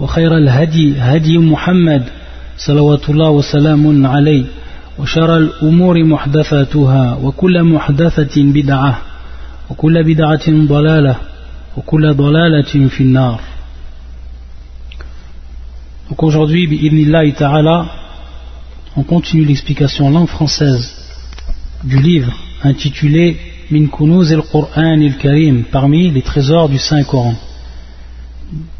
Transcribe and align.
وخير 0.00 0.36
الهدي 0.36 0.94
هدي 0.98 1.38
محمد 1.38 2.02
صلوات 2.56 3.10
الله 3.10 3.30
وسلام 3.30 4.06
عليه 4.06 4.44
وشر 4.98 5.36
الأمور 5.36 6.04
محدثاتها 6.04 7.14
وكل 7.22 7.62
محدثة 7.62 8.42
بدعة 8.42 8.98
وكل 9.70 10.04
بدعة 10.04 10.46
ضلالة 10.48 11.16
وكل 11.76 12.14
ضلالة 12.14 12.88
في 12.88 13.00
النار 13.00 13.40
Donc 16.08 16.22
aujourd'hui, 16.22 16.68
bi'idnillahi 16.68 17.32
ta'ala, 17.32 17.86
on 18.96 19.02
continue 19.02 19.44
l'explication 19.44 20.06
en 20.06 20.10
langue 20.10 20.28
française 20.28 20.94
du 21.82 22.00
livre 22.00 22.32
intitulé 22.62 23.36
Min 23.72 23.88
Kunuz 23.88 24.32
al-Qur'an 24.32 25.00
al-Karim, 25.00 25.64
parmi 25.64 26.10
les 26.12 26.22
trésors 26.22 26.68
du 26.68 26.78
Saint-Coran, 26.78 27.34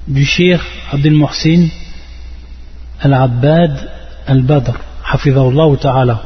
Du 0.08 0.26
Shir 0.26 0.60
Abdel 0.92 1.14
Muhsin 1.14 1.68
al-Abbad 3.00 3.90
al-Badr, 4.28 4.76
hafidhahullah 5.04 5.78
ta'ala. 5.78 6.22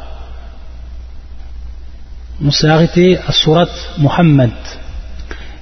On 2.43 2.51
s'est 2.51 2.67
arrêté 2.67 3.17
à 3.17 3.31
Surat 3.31 3.69
Muhammad, 3.97 4.51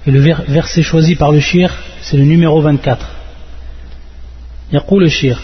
et 0.06 0.12
le 0.12 0.20
verset 0.20 0.82
choisi 0.82 1.16
par 1.16 1.32
le 1.32 1.40
Shir, 1.40 1.70
c'est 2.02 2.18
le 2.18 2.24
numéro 2.24 2.62
24. 2.62 3.10
يقول 4.74 5.04
الشيخ 5.04 5.40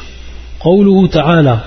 قوله 0.60 1.08
تعالى 1.08 1.60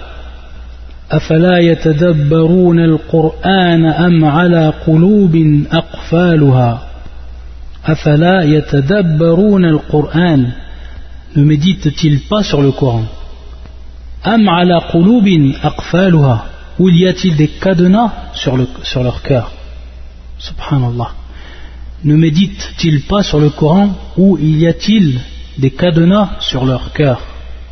أفلا 1.12 1.58
يتدبرون 1.58 2.78
القرآن 2.78 3.86
أم 3.86 4.24
على 4.24 4.72
قلوب 4.86 5.62
أقفالها 5.72 6.91
أفلا 7.86 8.42
يتدبرون 8.42 9.64
القرآن 9.64 10.52
ne 11.36 11.44
médite-t-il 11.44 12.20
pas 12.28 12.42
sur 12.42 12.60
le 12.60 12.72
Coran 12.72 13.04
أم 14.26 14.48
على 14.48 14.78
قلوب 14.78 15.52
أقفالها 15.64 16.44
ou 16.78 16.88
y 16.88 17.06
a-t-il 17.06 17.36
des 17.36 17.48
cadenas 17.48 18.10
sur, 18.34 18.56
le, 18.56 18.66
sur 18.82 19.02
leur 19.02 19.22
cœur 19.22 19.50
Subhanallah 20.38 21.10
ne 22.04 22.16
médite-t-il 22.16 23.02
pas 23.02 23.22
sur 23.22 23.40
le 23.40 23.50
Coran 23.50 23.90
ou 24.16 24.38
y 24.38 24.66
a-t-il 24.66 25.20
des 25.58 25.70
cadenas 25.70 26.28
sur 26.40 26.64
leur 26.64 26.92
cœur 26.92 27.20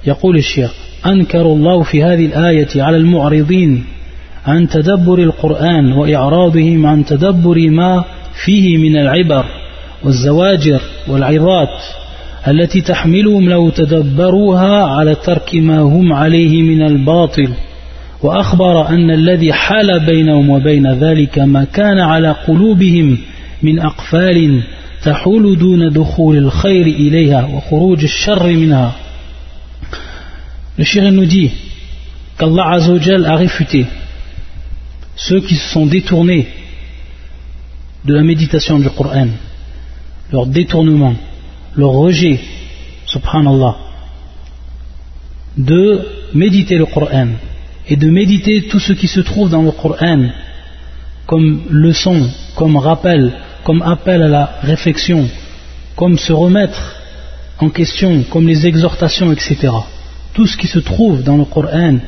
يقول 0.06 0.36
الشيخ 0.36 0.70
أنكر 1.06 1.42
الله 1.42 1.83
في 1.83 2.05
هذه 2.05 2.27
الآية 2.27 2.83
على 2.83 2.97
المعرضين 2.97 3.84
عن 4.47 4.69
تدبر 4.69 5.19
القرآن 5.19 5.92
وإعراضهم 5.92 6.86
عن 6.86 7.05
تدبر 7.05 7.70
ما 7.70 8.05
فيه 8.45 8.78
من 8.78 8.97
العبر 8.97 9.59
والزواجر 10.05 10.81
والعظات 11.09 11.83
التي 12.48 12.81
تحملهم 12.81 13.48
لو 13.48 13.70
تدبروها 13.70 14.84
على 14.84 15.15
ترك 15.15 15.55
ما 15.55 15.81
هم 15.81 16.12
عليه 16.12 16.62
من 16.62 16.83
الباطل. 16.83 17.48
وأخبر 18.23 18.89
أن 18.89 19.11
الذي 19.11 19.53
حال 19.53 20.07
بينهم 20.07 20.51
وبين 20.51 20.92
ذلك 20.92 21.39
ما 21.39 21.65
كان 21.65 21.98
على 21.98 22.31
قلوبهم 22.31 23.19
من 23.63 23.79
أقفال 23.79 24.63
تحول 25.05 25.58
دون 25.58 25.89
دخول 25.89 26.36
الخير 26.36 26.86
إليها 26.86 27.45
وخروج 27.45 28.03
الشر 28.03 28.47
منها. 28.47 28.92
Le 30.79 30.85
Shirin 30.85 31.11
nous 31.11 31.27
dit 31.27 31.51
qu'Allah 32.39 32.70
Azzawajal 32.73 33.27
a 33.27 33.39
ceux 35.17 35.41
qui 35.41 35.55
se 35.55 35.69
sont 35.74 35.86
détournés 35.86 36.48
de 38.05 38.14
la 38.14 38.23
méditation 38.23 38.79
du 38.79 38.89
Coran, 38.89 39.29
leur 40.33 40.46
détournement, 40.46 41.14
leur 41.77 41.91
rejet, 41.91 42.41
subhanallah, 43.07 43.77
de 45.57 46.07
méditer 46.35 46.77
le 46.79 46.86
Coran 46.86 47.29
et 47.89 47.96
de 47.96 48.08
méditer 48.08 48.68
tout 48.68 48.80
ce 48.80 48.92
qui 48.92 49.08
se 49.08 49.20
trouve 49.20 49.51
dans 49.51 49.63
le 49.63 49.73
Coran 49.73 50.29
comme 51.27 51.63
leçon, 51.70 52.29
comme 52.57 52.77
rappel, 52.77 53.33
comme 53.64 53.83
appel 53.83 54.23
à 54.23 54.29
la 54.29 54.58
réflexion, 54.63 55.29
comme 55.96 56.18
se 56.18 56.33
remettre 56.33 56.97
en 57.58 57.68
question, 57.68 58.24
comme 58.30 58.47
les 58.47 58.67
exhortations, 58.67 59.33
etc 59.33 59.70
tout 60.35 60.47
ce 60.47 60.57
qui 60.57 60.67
se 60.67 60.79
trouve 60.79 61.23
dans 61.23 61.36
le 61.36 61.45
Coran 61.45 61.98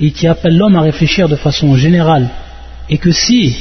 et 0.00 0.10
qui 0.10 0.26
appelle 0.26 0.56
l'homme 0.56 0.76
à 0.76 0.80
réfléchir 0.80 1.28
de 1.28 1.36
façon 1.36 1.76
générale, 1.76 2.28
et 2.88 2.98
que 2.98 3.12
si 3.12 3.56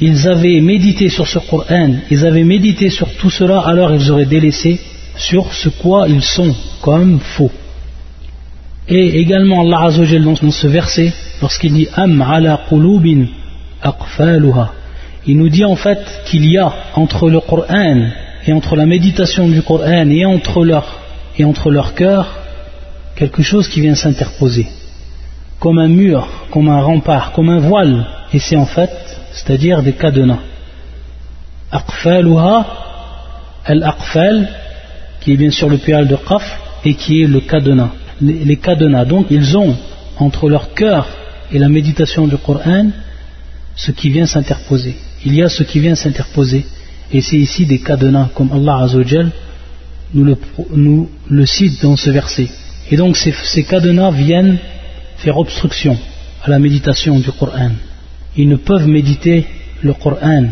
ils 0.00 0.28
avaient 0.28 0.60
médité 0.60 1.08
sur 1.08 1.26
ce 1.26 1.38
Coran, 1.38 1.90
ils 2.10 2.26
avaient 2.26 2.44
médité 2.44 2.90
sur 2.90 3.08
tout 3.16 3.30
cela, 3.30 3.60
alors 3.60 3.94
ils 3.94 4.10
auraient 4.10 4.26
délaissé 4.26 4.80
sur 5.16 5.52
ce 5.52 5.68
quoi 5.68 6.08
ils 6.08 6.22
sont 6.22 6.54
comme 6.82 7.20
faux. 7.20 7.52
Et 8.88 9.20
également 9.20 9.62
Allah 9.62 9.84
Azzawajal 9.84 10.24
dans 10.24 10.50
ce 10.50 10.66
verset, 10.66 11.12
lorsqu'il 11.40 11.72
dit 11.72 11.88
Am 11.94 12.20
ala 12.20 12.62
qulubin 12.68 13.26
aqfaluha, 13.82 14.72
il 15.26 15.38
nous 15.38 15.48
dit 15.48 15.64
en 15.64 15.76
fait 15.76 16.00
qu'il 16.26 16.50
y 16.50 16.58
a 16.58 16.72
entre 16.96 17.30
le 17.30 17.40
Coran 17.40 18.08
et 18.46 18.52
entre 18.52 18.76
la 18.76 18.84
méditation 18.84 19.48
du 19.48 19.62
Coran 19.62 20.10
et 20.10 20.26
entre 20.26 20.64
leur, 20.64 21.00
et 21.38 21.44
entre 21.44 21.70
leur 21.70 21.94
cœur 21.94 22.40
quelque 23.16 23.42
chose 23.42 23.68
qui 23.68 23.80
vient 23.80 23.94
s'interposer, 23.94 24.66
comme 25.60 25.78
un 25.78 25.88
mur, 25.88 26.28
comme 26.50 26.68
un 26.68 26.82
rempart, 26.82 27.32
comme 27.32 27.48
un 27.48 27.60
voile, 27.60 28.04
et 28.34 28.40
c'est 28.40 28.56
en 28.56 28.66
fait, 28.66 28.90
c'est-à-dire 29.32 29.80
des 29.80 29.92
cadenas. 29.92 30.40
Aqfaluha, 31.70 32.66
al-aqfal, 33.64 34.48
qui 35.20 35.32
est 35.32 35.36
bien 35.36 35.52
sûr 35.52 35.68
le 35.68 35.78
plural 35.78 36.08
de 36.08 36.16
qaf, 36.16 36.44
et 36.84 36.94
qui 36.94 37.22
est 37.22 37.28
le 37.28 37.40
cadenas. 37.40 37.92
Les, 38.20 38.56
cadenas, 38.56 39.04
donc 39.04 39.26
ils 39.30 39.56
ont 39.56 39.76
entre 40.18 40.48
leur 40.48 40.74
cœur 40.74 41.06
et 41.52 41.58
la 41.58 41.68
méditation 41.68 42.26
du 42.26 42.36
Coran 42.36 42.88
ce 43.76 43.92
qui 43.92 44.08
vient 44.10 44.26
s'interposer. 44.26 44.96
Il 45.24 45.34
y 45.34 45.42
a 45.42 45.48
ce 45.48 45.62
qui 45.62 45.78
vient 45.78 45.94
s'interposer, 45.94 46.66
et 47.12 47.20
c'est 47.20 47.36
ici 47.36 47.66
des 47.66 47.78
cadenas, 47.78 48.30
comme 48.34 48.50
Allah 48.52 48.82
Azzawajal 48.82 49.30
nous 50.12 50.24
le, 50.24 50.36
nous 50.74 51.08
le 51.28 51.46
cite 51.46 51.82
dans 51.82 51.96
ce 51.96 52.10
verset. 52.10 52.48
Et 52.90 52.96
donc 52.96 53.16
ces, 53.16 53.32
ces, 53.44 53.62
cadenas 53.62 54.10
viennent 54.10 54.58
faire 55.18 55.38
obstruction 55.38 55.96
à 56.42 56.50
la 56.50 56.58
méditation 56.58 57.20
du 57.20 57.30
Coran. 57.30 57.70
Ils 58.36 58.48
ne 58.48 58.56
peuvent 58.56 58.86
méditer 58.86 59.46
le 59.82 59.92
Coran. 59.92 60.44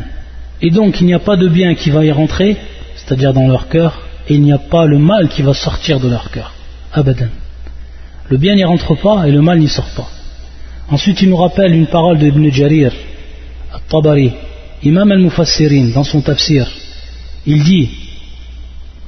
Et 0.60 0.70
donc 0.70 1.00
il 1.00 1.06
n'y 1.06 1.14
a 1.14 1.18
pas 1.18 1.36
de 1.36 1.48
bien 1.48 1.74
qui 1.74 1.90
va 1.90 2.04
y 2.04 2.12
rentrer, 2.12 2.56
c'est-à-dire 2.96 3.32
dans 3.32 3.48
leur 3.48 3.68
cœur, 3.68 4.00
et 4.28 4.34
il 4.34 4.42
n'y 4.42 4.52
a 4.52 4.58
pas 4.58 4.86
le 4.86 4.98
mal 4.98 5.28
qui 5.28 5.42
va 5.42 5.54
sortir 5.54 5.98
de 5.98 6.08
leur 6.08 6.30
cœur. 6.30 6.52
Abadan. 6.92 7.28
Le 8.28 8.36
bien 8.36 8.54
n'y 8.54 8.64
rentre 8.64 8.94
pas 8.94 9.26
et 9.26 9.32
le 9.32 9.42
mal 9.42 9.58
n'y 9.58 9.68
sort 9.68 9.90
pas. 9.96 10.08
Ensuite 10.90 11.22
il 11.22 11.30
nous 11.30 11.36
rappelle 11.36 11.74
une 11.74 11.86
parole 11.86 12.18
de 12.18 12.26
Ibn 12.26 12.50
Jarir, 12.50 12.92
al-Tabari, 13.72 14.32
Imam 14.82 15.10
al-Mufassirin, 15.10 15.90
dans 15.94 16.04
son 16.04 16.20
tafsir. 16.20 16.70
Il 17.46 17.64
dit 17.64 17.90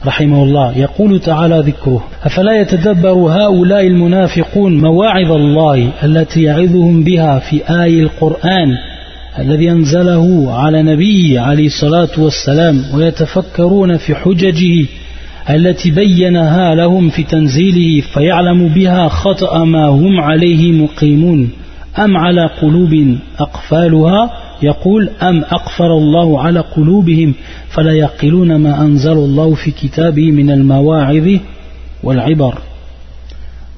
رحمه 0.07 0.43
الله 0.43 0.79
يقول 0.79 1.21
تعالى 1.21 1.63
ذكره 1.67 2.05
أفلا 2.25 2.61
يتدبر 2.61 3.13
هؤلاء 3.13 3.87
المنافقون 3.87 4.81
مواعظ 4.81 5.33
الله 5.33 5.91
التي 6.05 6.43
يعظهم 6.43 7.05
بها 7.05 7.39
في 7.39 7.83
آي 7.83 8.01
القرآن 8.01 8.69
الذي 9.39 9.71
أنزله 9.71 10.53
على 10.53 10.83
نبيه 10.83 11.41
عليه 11.41 11.67
الصلاة 11.67 12.09
والسلام 12.19 12.85
ويتفكرون 12.95 13.97
في 13.97 14.15
حججه 14.15 14.87
التي 15.51 15.91
بينها 15.91 16.75
لهم 16.75 17.09
في 17.09 17.23
تنزيله 17.23 18.01
فيعلم 18.15 18.69
بها 18.69 19.09
خطأ 19.09 19.65
ما 19.65 19.87
هم 19.87 20.21
عليه 20.21 20.73
مقيمون 20.73 21.51
أم 21.99 22.17
على 22.17 22.47
قلوب 22.63 23.17
أقفالها؟ 23.41 24.44
يقول 24.62 25.10
أم 25.22 25.44
أقفر 25.44 25.98
الله 25.98 26.42
على 26.42 26.60
قلوبهم 26.60 27.34
فلا 27.70 27.92
يقلون 27.94 28.56
ما 28.56 28.82
أنزل 28.82 29.12
الله 29.12 29.56
في 29.56 29.72
كتابه 29.72 30.32
من 30.32 30.52
المواعظ 30.52 31.28
والعبر 32.04 32.58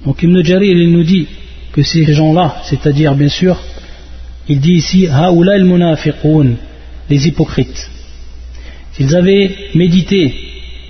Donc 0.05 0.23
Ibn 0.23 0.43
Jarir 0.43 0.77
il 0.77 0.91
nous 0.91 1.03
dit 1.03 1.27
que 1.73 1.83
ces 1.83 2.11
gens-là, 2.11 2.55
c'est-à-dire 2.63 3.13
bien 3.13 3.29
sûr, 3.29 3.55
il 4.49 4.59
dit 4.59 4.73
ici 4.73 5.07
Haoula 5.07 5.53
al-munafiqun, 5.53 6.55
les 7.09 7.27
hypocrites. 7.27 7.89
S'ils 8.93 9.15
avaient 9.15 9.51
médité 9.75 10.33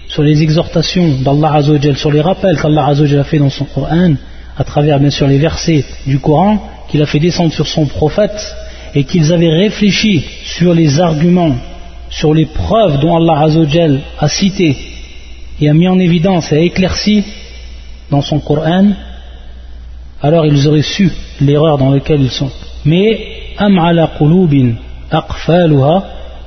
sur 0.08 0.24
les 0.24 0.42
exhortations 0.42 1.20
d'Allah 1.24 1.56
Azzawajal, 1.56 1.98
sur 1.98 2.12
les 2.12 2.22
rappels 2.22 2.58
qu'Allah 2.58 2.88
Azzawajal 2.88 3.20
a 3.20 3.24
fait 3.24 3.40
dans 3.40 3.50
son 3.50 3.66
Coran, 3.66 4.14
à 4.58 4.64
travers 4.64 5.00
bien 5.00 5.10
sûr 5.10 5.28
les 5.28 5.38
versets 5.38 5.84
du 6.08 6.20
Coran 6.20 6.60
qu'il 6.90 7.02
a 7.02 7.06
fait 7.06 7.20
descendre 7.20 7.54
sur 7.54 7.68
son 7.68 7.86
prophète, 7.86 8.40
et 8.97 9.05
qu'ils 9.05 9.31
avaient 9.31 9.53
réfléchi 9.53 10.25
sur 10.43 10.73
les 10.73 10.99
arguments, 10.99 11.55
sur 12.09 12.33
les 12.33 12.47
preuves 12.47 12.99
dont 12.99 13.15
Allah 13.15 13.41
Azzawajal 13.43 14.01
a 14.19 14.27
cité 14.27 14.75
et 15.61 15.69
a 15.69 15.75
mis 15.75 15.87
en 15.87 15.99
évidence 15.99 16.51
et 16.51 16.57
a 16.57 16.61
éclairci 16.61 17.23
dans 18.11 18.23
son 18.23 18.41
Coran, 18.41 18.87
alors 20.23 20.47
ils 20.47 20.67
auraient 20.67 20.81
su 20.81 21.11
l'erreur 21.43 21.77
dans 21.77 21.91
laquelle 21.91 22.23
ils 22.23 22.31
sont. 22.31 22.51
Mais 22.87 23.21
am 23.59 23.79
ala 23.79 24.13
qulubin 24.19 24.77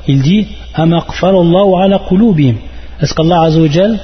il 0.08 0.22
dit 0.22 0.48
am 0.74 0.94
aqfalallahu 0.94 1.84
ala 1.84 2.02
qulubin. 2.10 2.56
Est-ce 3.00 3.14
qu'Allah 3.14 3.44
Azzawajal 3.44 4.00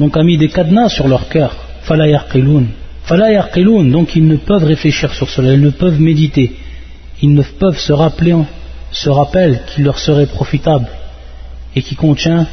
a 0.00 0.22
mis 0.22 0.38
des 0.38 0.48
cadenas 0.48 0.88
sur 0.88 1.06
leur 1.08 1.28
cœur? 1.28 1.54
Fala 1.82 2.08
yaqilun. 2.08 2.64
Fala 3.04 3.50
donc 3.84 4.16
ils 4.16 4.26
ne 4.26 4.36
peuvent 4.36 4.64
réfléchir 4.64 5.12
sur 5.12 5.28
cela, 5.28 5.52
ils 5.52 5.60
ne 5.60 5.70
peuvent 5.70 6.00
méditer, 6.00 6.52
ils 7.21 7.33
ne 7.33 7.41
peuvent 7.41 7.79
se 7.79 7.93
rappeler 7.93 8.35
ce 8.91 9.09
rappel 9.09 9.61
qui 9.67 9.81
leur 9.81 9.99
serait 9.99 10.27
profitable 10.27 10.87
et 11.75 11.81
qui 11.81 11.95
contient 11.95 12.47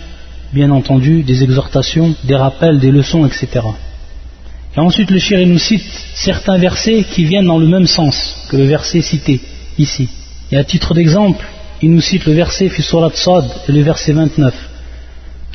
bien 0.52 0.70
entendu 0.70 1.23
des 1.23 1.43
exhortations, 1.43 2.14
des 2.25 2.37
rappels, 2.37 2.79
des 2.79 2.91
leçons, 2.91 3.26
etc. 3.26 3.49
Et 4.76 4.81
ensuite, 4.81 5.11
le 5.11 5.19
shir 5.19 5.46
nous 5.46 5.58
cite 5.58 5.85
certains 6.14 6.58
versets 6.58 7.05
qui 7.05 7.25
viennent 7.25 7.46
dans 7.46 7.58
le 7.58 7.67
même 7.67 7.87
sens 7.87 8.46
que 8.49 8.56
le 8.56 8.64
verset 8.64 9.02
cité 9.02 9.41
ici. 9.79 10.08
Et 10.50 10.56
à 10.56 10.64
titre 10.64 10.94
d'exemple, 10.94 11.44
il 11.82 11.91
nous 11.93 12.00
cite 12.00 12.25
le 12.26 12.32
verset 12.32 12.69
fi 12.69 12.82
surat 12.82 13.11
Sad 13.14 13.44
et 13.69 13.73
le 13.73 13.82
verset 13.82 14.12
29. 14.12 14.55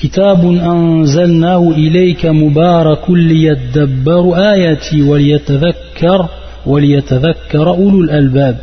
كتاب 0.01 0.45
أنزلناه 0.45 1.71
إليك 1.71 2.25
مبارك 2.25 3.09
ليدبر 3.09 4.51
آياتي 4.51 5.01
وليتذكر 5.01 6.29
وليتذكر 6.65 7.69
أولو 7.69 8.01
الألباب 8.01 8.57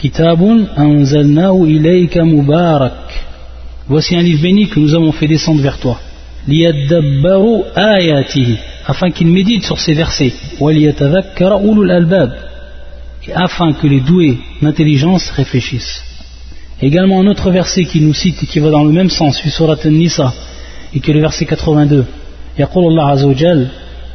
كتاب 0.00 0.66
أنزلناه 0.78 1.64
إليك 1.64 2.18
مبارك 2.18 2.92
Voici 3.88 4.16
un 4.16 4.22
livre 4.22 4.42
béni 4.42 4.68
que 4.68 4.80
nous 4.80 4.94
avons 4.94 5.12
fait 5.12 5.28
descendre 5.28 5.62
vers 5.62 5.78
toi. 5.78 5.96
ليدبروا 6.48 7.64
آياته 7.76 8.56
afin 8.86 9.10
qu'il 9.10 9.26
médite 9.26 9.64
sur 9.64 9.78
ces 9.80 9.94
versets 9.94 10.32
et 13.26 13.32
afin 13.34 13.72
que 13.72 13.86
les 13.88 14.00
doués 14.00 14.38
d'intelligence 14.62 15.30
réfléchissent 15.30 16.04
également 16.80 17.20
un 17.20 17.26
autre 17.26 17.50
verset 17.50 17.84
qui 17.84 18.00
nous 18.00 18.14
cite 18.14 18.42
et 18.42 18.46
qui 18.46 18.60
va 18.60 18.70
dans 18.70 18.84
le 18.84 18.92
même 18.92 19.10
sens 19.10 19.40
surat 19.56 19.76
An-Nisa 19.84 20.32
et 20.94 21.00
qui 21.00 21.10
est 21.10 21.14
le 21.14 21.20
verset 21.20 21.46
82 21.46 22.04
يقول 22.58 22.84
الله 22.86 23.04
عز 23.08 23.24
وجل 23.24 23.66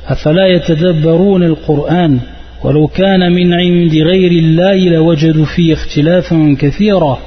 أفلا 0.08 0.48
يتدبرون 0.48 1.44
القرآن 1.44 2.20
ولو 2.64 2.88
كان 2.88 3.32
من 3.32 3.54
عند 3.54 3.94
غير 3.94 4.32
الله 4.32 4.90
لوجدوا 4.90 5.46
فيه 5.46 5.74
اختلافا 5.74 6.56
كثيرا 6.60 7.20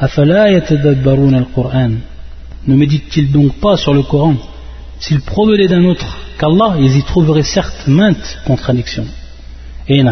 أفلا 0.00 0.46
يتدبرون 0.46 1.34
القرآن 1.34 1.98
Ne 2.66 2.74
médite-t-il 2.74 3.32
donc 3.32 3.54
pas 3.54 3.78
sur 3.78 3.94
le 3.94 4.02
Coran 4.02 4.36
S'il 4.98 5.22
provenait 5.22 5.66
d'un 5.66 5.84
autre 5.84 6.18
qu'Allah, 6.38 6.74
ils 6.78 6.94
y 6.98 7.02
trouveraient 7.02 7.42
certes 7.42 7.86
maintes 7.86 8.38
contradictions. 8.44 9.06
Et 9.88 10.04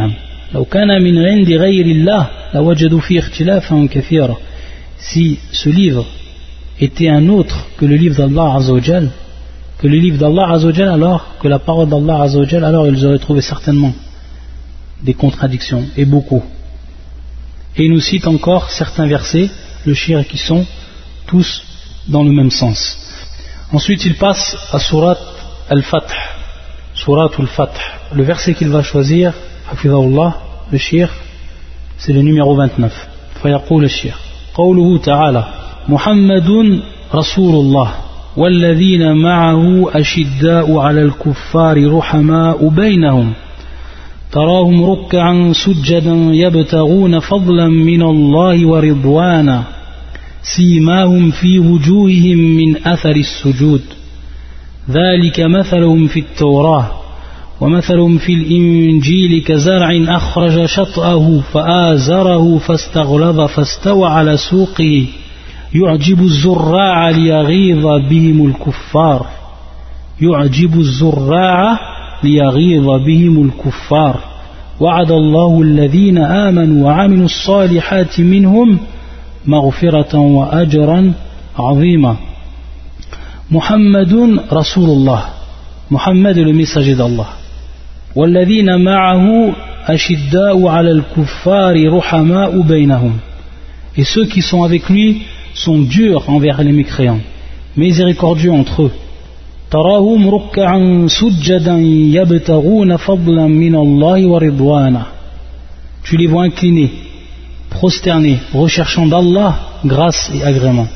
Si 4.99 5.39
ce 5.53 5.69
livre 5.69 6.07
était 6.81 7.09
un 7.09 7.29
autre 7.29 7.67
que 7.77 7.85
le 7.85 7.97
livre 7.97 8.17
d'Allah 8.17 8.55
Azzawajal, 8.55 9.11
que 9.79 9.87
le 9.87 9.99
livre 9.99 10.17
d'Allah 10.17 10.53
Azzawajal, 10.53 10.89
alors, 10.89 11.35
que 11.41 11.49
la 11.49 11.59
parole 11.59 11.91
d'Allah 11.91 12.23
Azzawajal, 12.23 12.65
alors 12.65 12.87
ils 12.87 13.05
auraient 13.05 13.19
trouvé 13.19 13.43
certainement 13.43 13.93
des 15.03 15.15
contradictions, 15.15 15.85
et 15.97 16.05
beaucoup. 16.05 16.43
Et 17.77 17.85
il 17.85 17.93
nous 17.93 18.01
cite 18.01 18.27
encore 18.27 18.71
certains 18.71 19.07
versets, 19.07 19.51
le 19.85 19.95
shir 19.95 20.27
qui 20.27 20.39
sont 20.39 20.67
tous 21.27 21.63
dans 22.09 22.25
le 22.25 22.33
même 22.33 22.51
sens. 22.51 22.99
Ensuite, 23.73 24.05
il 24.05 24.17
passe 24.17 24.57
à 24.73 24.79
Surat 24.79 25.19
Al-Fath. 25.69 26.13
Surat 26.95 27.31
Al-Fath. 27.39 27.79
Le 28.13 28.25
verset 28.25 28.55
qu'il 28.55 28.71
va 28.71 28.83
choisir, 28.83 29.35
Hafidahullah, 29.71 30.39
le 30.73 30.79
shir, 30.79 31.13
c'est 31.99 32.13
le 32.13 32.23
numéro 32.23 32.55
29. 32.57 33.09
فيقول 33.43 33.85
الشيخ 33.85 34.19
قوله 34.55 34.99
تعالى 34.99 35.45
محمد 35.89 36.81
رسول 37.15 37.55
الله 37.55 37.95
والذين 38.37 39.17
معه 39.17 39.91
أشداء 40.01 40.79
على 40.79 41.03
الكفار 41.03 41.97
رحماء 41.97 42.69
بينهم 42.69 43.33
تراهم 44.34 44.84
ركعا 44.84 45.54
سجدا 45.54 46.16
يبتغون 46.32 47.20
فضلا 47.20 47.68
من 47.68 48.02
الله 48.02 48.68
ورضوانا 48.68 49.64
سيماهم 50.58 51.32
في 51.32 51.60
وجوههم 51.60 52.38
من 52.38 52.88
أثر 52.88 53.16
السجود. 53.16 53.82
ذلك 54.90 55.40
مثلهم 55.40 56.08
في 56.08 56.20
التوراة 56.20 56.92
ومثلهم 57.62 58.18
في 58.18 58.34
الإنجيل 58.34 59.44
كزرع 59.44 60.16
أخرج 60.16 60.66
شطأه 60.66 61.42
فآزره 61.54 62.58
فاستغلظ 62.58 63.42
فاستوى 63.42 64.08
على 64.10 64.38
سوقه. 64.38 65.06
يعجب 65.76 66.22
الزراع 66.22 67.10
ليغيظ 67.10 67.86
بهم 68.10 68.48
الكفار. 68.48 69.26
يعجب 70.22 70.80
الزراع 70.80 71.93
ليغيظ 72.24 72.86
بهم 73.06 73.46
الكفار. 73.50 74.20
وعد 74.80 75.12
الله 75.12 75.62
الذين 75.62 76.18
آمنوا 76.18 76.86
وعملوا 76.86 77.26
الصالحات 77.26 78.20
منهم 78.20 78.80
مغفرة 79.46 80.20
وأجرا 80.20 81.14
عظيما. 81.60 82.16
محمد 83.52 84.40
رسول 84.52 84.90
الله. 84.90 85.24
محمد 85.92 86.38
messager 86.54 86.96
d'Allah 86.96 87.28
والذين 88.16 88.84
معه 88.84 89.54
أشداء 89.88 90.68
على 90.68 90.92
الكفار 90.92 91.94
رحماء 91.98 92.62
بينهم. 92.62 93.14
Et 93.98 94.04
ceux 94.04 94.26
qui 94.26 94.42
sont 94.42 94.64
avec 94.64 94.90
lui 94.90 95.22
sont 95.54 95.80
durs 95.82 96.30
envers 96.30 96.64
les 96.64 96.72
mécréants. 96.72 97.22
Miséricordieux 97.78 98.52
entre 98.52 98.84
eux. 98.84 98.92
تراهم 99.73 100.29
ركعا 100.29 101.07
سجدا 101.09 101.77
يبتغون 102.19 102.97
فضلا 102.97 103.47
من 103.47 103.75
الله 103.75 104.27
ورضوانه 104.27 105.03
tu 106.05 106.17
les 106.17 106.27
vois 106.27 106.45
inclinés 106.45 106.91
prosternés 107.71 108.39
recherchant 108.55 109.07
d'Allah 109.07 109.59
grâce 109.85 110.31
et 110.35 110.43
agrément 110.43 110.89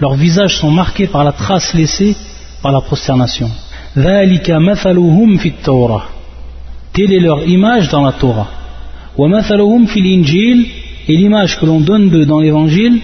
leurs 0.00 0.14
visages 0.14 0.56
sont 0.56 0.70
marqués 0.70 1.06
par 1.06 1.24
la 1.24 1.32
trace 1.32 1.72
laissée 1.74 2.14
par 2.62 2.72
la 2.72 2.80
prosternation. 2.82 3.50
Telle 3.94 4.32
est 7.12 7.20
leur 7.20 7.44
image 7.46 7.88
dans 7.88 8.02
la 8.02 8.12
Torah. 8.12 8.48
Et 11.08 11.16
l'image 11.16 11.58
que 11.58 11.66
l'on 11.66 11.80
donne 11.80 12.10
d'eux 12.10 12.26
dans 12.26 12.40
l'évangile, 12.40 13.00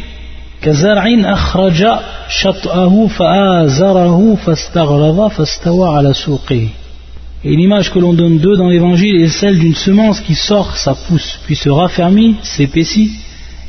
et 7.41 7.55
l'image 7.55 7.91
que 7.91 7.99
l'on 7.99 8.13
donne 8.13 8.39
d'eux 8.39 8.57
dans 8.57 8.67
l'évangile 8.67 9.21
est 9.21 9.29
celle 9.29 9.57
d'une 9.57 9.75
semence 9.75 10.19
qui 10.19 10.35
sort 10.35 10.75
sa 10.75 10.93
pousse, 10.93 11.39
puis 11.45 11.55
se 11.55 11.69
raffermit, 11.69 12.35
s'épaissit, 12.43 13.11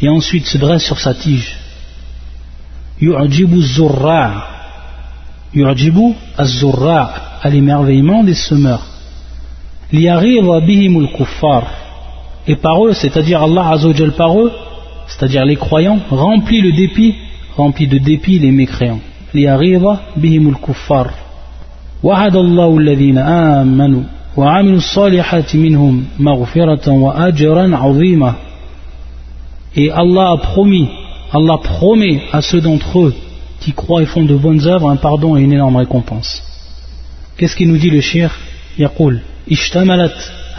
et 0.03 0.09
ensuite 0.09 0.47
se 0.47 0.59
dresse 0.59 0.85
sur 0.85 0.99
sa 0.99 1.15
tige. 1.15 1.57
Yu'jibu 3.01 3.63
zurra' 3.63 4.49
Yu'jibu 5.55 6.15
az-zurra' 6.37 7.13
à 7.43 7.49
l'émerveillement 7.49 8.25
des 8.25 8.35
semeurs. 8.35 8.85
Li'ariva 9.93 10.61
bihimul 10.61 11.09
kuffar. 11.13 11.65
Et 12.47 12.57
par 12.57 12.85
eux, 12.85 12.93
c'est-à-dire 12.93 13.43
Allah 13.43 13.71
Azzawajal 13.71 14.13
par 14.13 14.39
eux, 14.39 14.53
c'est-à-dire 15.10 15.46
les 15.46 15.56
croyants, 15.56 16.00
remplit 16.10 16.62
le 16.62 16.72
dépit, 16.72 17.16
remplit 17.56 17.88
de 17.88 17.98
dépit 17.98 18.40
les 18.40 18.52
mécréants. 18.52 19.00
Li'ariva 19.34 20.02
bihimul 20.16 20.56
kuffar. 20.56 21.08
وعد 22.04 22.36
الله 22.36 22.78
الذين 22.78 23.18
آمنوا 23.18 24.04
وعملوا 24.38 24.78
الصالحات 24.78 25.56
منهم 25.56 26.04
مغفرة 26.20 26.92
وأجرا 26.92 27.76
عظيما 27.78 28.36
Et 29.78 29.92
Allah 29.92 30.32
a 30.32 30.38
promis, 30.38 30.88
Allah 31.34 31.58
promet 31.58 32.22
à 32.32 32.42
ceux 32.42 32.62
d'entre 32.62 33.00
eux 33.00 33.16
qui 33.60 33.74
croient 33.74 34.04
et 34.04 34.06
font 34.06 34.24
de 34.24 34.36
bonnes 34.36 34.66
œuvres 34.68 34.90
un 34.90 34.96
pardon 34.96 35.36
et 35.36 35.42
une 35.42 35.52
énorme 35.52 35.78
récompense. 35.78 36.42
Qu'est-ce 37.38 37.56
qu'il 37.56 37.70
nous 37.70 37.78
dit 37.78 37.90
le 37.90 38.02
shir 38.02 38.30
يقول 38.80 39.20
اشتملت 39.52 40.32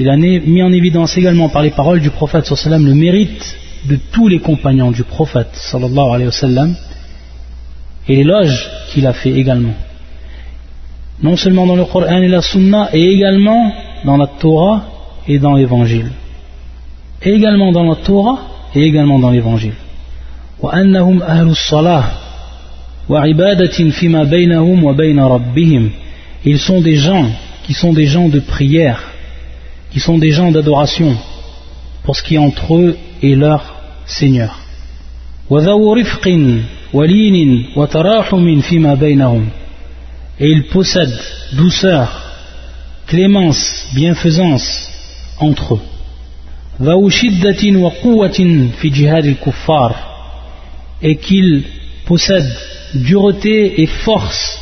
il 0.00 0.08
a 0.10 0.16
mis 0.16 0.62
en 0.62 0.72
évidence 0.72 1.16
également 1.16 1.48
par 1.48 1.62
les 1.62 1.70
paroles 1.70 2.00
du 2.00 2.10
prophète 2.10 2.46
sallam 2.46 2.84
le 2.84 2.94
mérite 2.94 3.56
de 3.86 3.98
tous 4.12 4.28
les 4.28 4.40
compagnons 4.40 4.90
du 4.90 5.04
prophète 5.04 5.48
sallallahu 5.54 6.08
alayhi 6.14 6.26
wa 6.26 6.32
sallam 6.32 6.76
et 8.08 8.16
l'éloge 8.16 8.68
qu'il 8.90 9.06
a 9.06 9.12
fait 9.12 9.32
également. 9.32 9.74
Non 11.22 11.36
seulement 11.36 11.66
dans 11.66 11.76
le 11.76 11.84
Coran 11.84 12.20
et 12.20 12.28
la 12.28 12.42
Sunna, 12.42 12.90
et 12.92 13.02
également 13.14 13.72
dans 14.04 14.16
la 14.16 14.26
Torah 14.26 14.84
et 15.26 15.38
dans 15.38 15.54
l'évangile. 15.54 16.10
également 17.22 17.72
dans 17.72 17.84
la 17.84 17.96
Torah 17.96 18.38
et 18.74 18.82
également 18.82 19.18
dans 19.18 19.30
l'évangile. 19.30 19.74
وأنهم 20.62 21.22
أهل 21.22 21.48
الصلاة 21.48 22.04
وعبادة 23.08 23.90
فيما 23.90 24.24
بينهم 24.24 24.84
وبين 24.84 25.20
ربهم 25.20 25.90
Ils 26.44 26.58
sont 26.58 26.80
des 26.80 26.96
gens 26.96 27.26
qui 27.64 27.74
sont 27.74 27.92
des 27.92 28.06
gens 28.06 28.28
de 28.28 28.40
prière, 28.40 29.02
qui 29.91 29.99
sont 29.99 30.17
des 30.17 30.31
gens 30.31 30.51
d'adoration 30.51 31.15
pour 32.03 32.15
ce 32.15 32.23
qui 32.23 32.35
est 32.35 32.39
entre 32.39 32.75
eux 32.75 32.97
et 33.21 33.35
leur 33.35 33.75
Seigneur. 34.05 34.57
Et 40.39 40.49
ils 40.49 40.67
possèdent 40.67 41.19
douceur, 41.53 42.07
clémence, 43.07 43.87
bienfaisance 43.93 44.89
entre 45.39 45.75
eux. 45.75 45.81
Et 51.01 51.17
qu'ils 51.17 51.63
possèdent 52.05 52.55
dureté 52.95 53.81
et 53.81 53.87
force 53.87 54.57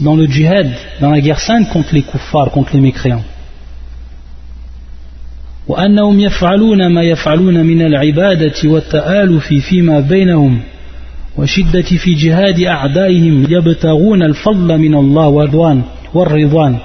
dans 0.00 0.16
le 0.16 0.26
jihad, 0.26 0.70
dans 1.00 1.10
la 1.10 1.20
guerre 1.20 1.40
sainte 1.40 1.68
contre 1.70 1.94
les 1.94 2.02
kuffars, 2.02 2.50
contre 2.50 2.74
les 2.74 2.80
mécréants. 2.80 3.24
وأنهم 5.68 6.20
يفعلون 6.20 6.86
ما 6.86 7.02
يفعلون 7.02 7.66
من 7.66 7.82
العبادة 7.82 8.54
والتآلف 8.64 9.54
فيما 9.54 10.00
بينهم 10.00 10.60
وشدة 11.38 11.82
في 11.82 12.14
جهاد 12.14 12.60
أعدائهم 12.60 13.46
يبتغون 13.50 14.22
الفضل 14.22 14.78
من 14.78 14.94
الله 14.94 15.28
والرضوان 15.28 15.82
والرضوان 16.14 16.76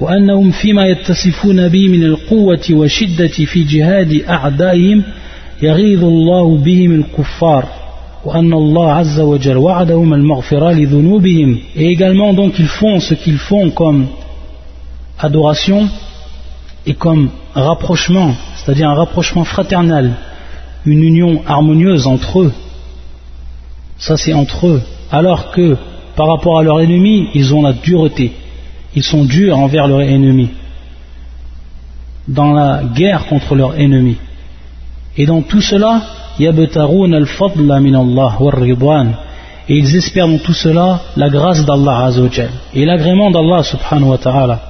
وأنهم 0.00 0.50
فيما 0.50 0.86
يتصفون 0.86 1.68
به 1.68 1.88
من 1.88 2.04
القوة 2.04 2.66
وشدة 2.70 3.26
في 3.26 3.64
جهاد 3.64 4.22
أعدائهم 4.28 5.02
يغيظ 5.62 6.04
الله 6.04 6.56
بهم 6.56 6.92
الكفار 6.92 7.68
et 11.76 11.86
également 11.86 12.32
donc 12.34 12.58
ils 12.58 12.66
font 12.66 12.98
ce 13.00 13.14
qu'ils 13.14 13.38
font 13.38 13.70
comme 13.70 14.06
adoration 15.20 15.88
et 16.88 16.94
comme 16.94 17.28
rapprochement, 17.54 18.34
c'est-à-dire 18.56 18.88
un 18.88 18.94
rapprochement 18.94 19.44
fraternel, 19.44 20.14
une 20.86 21.02
union 21.02 21.42
harmonieuse 21.46 22.06
entre 22.06 22.40
eux. 22.40 22.52
Ça 23.98 24.16
c'est 24.16 24.32
entre 24.32 24.68
eux. 24.68 24.82
Alors 25.12 25.50
que 25.50 25.76
par 26.16 26.28
rapport 26.28 26.58
à 26.58 26.62
leur 26.62 26.80
ennemi, 26.80 27.28
ils 27.34 27.54
ont 27.54 27.60
la 27.60 27.74
dureté. 27.74 28.32
Ils 28.96 29.02
sont 29.02 29.24
durs 29.26 29.58
envers 29.58 29.86
leur 29.86 30.00
ennemi. 30.00 30.48
Dans 32.26 32.52
la 32.52 32.82
guerre 32.82 33.26
contre 33.26 33.54
leur 33.54 33.78
ennemi. 33.78 34.16
Et 35.18 35.26
dans 35.26 35.42
tout 35.42 35.60
cela, 35.60 36.00
et 36.40 36.44
ils 39.68 39.96
espèrent 39.96 40.28
dans 40.28 40.38
tout 40.38 40.54
cela 40.54 41.00
la 41.16 41.28
grâce 41.28 41.66
d'Allah 41.66 42.04
Azzawajal 42.06 42.50
et 42.74 42.84
l'agrément 42.86 43.30
d'Allah 43.30 43.62
subhanahu 43.62 44.10
wa 44.10 44.18
ta'ala 44.18 44.67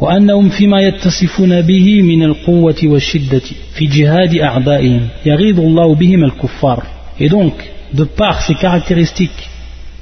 وأنهم 0.00 0.48
فيما 0.48 0.80
يتصفون 0.80 1.60
به 1.62 2.02
من 2.02 2.22
القوة 2.22 2.76
والشدة 2.84 3.42
في 3.74 3.86
جهاد 3.86 4.34
أعدائهم 4.34 5.08
يغيظ 5.26 5.60
الله 5.60 5.94
بهم 5.94 6.24
الكفار 6.24 6.82
et 7.20 7.28
donc 7.28 7.54
de 7.94 8.04
par 8.04 8.42
ces 8.42 8.54
caractéristiques 8.54 9.48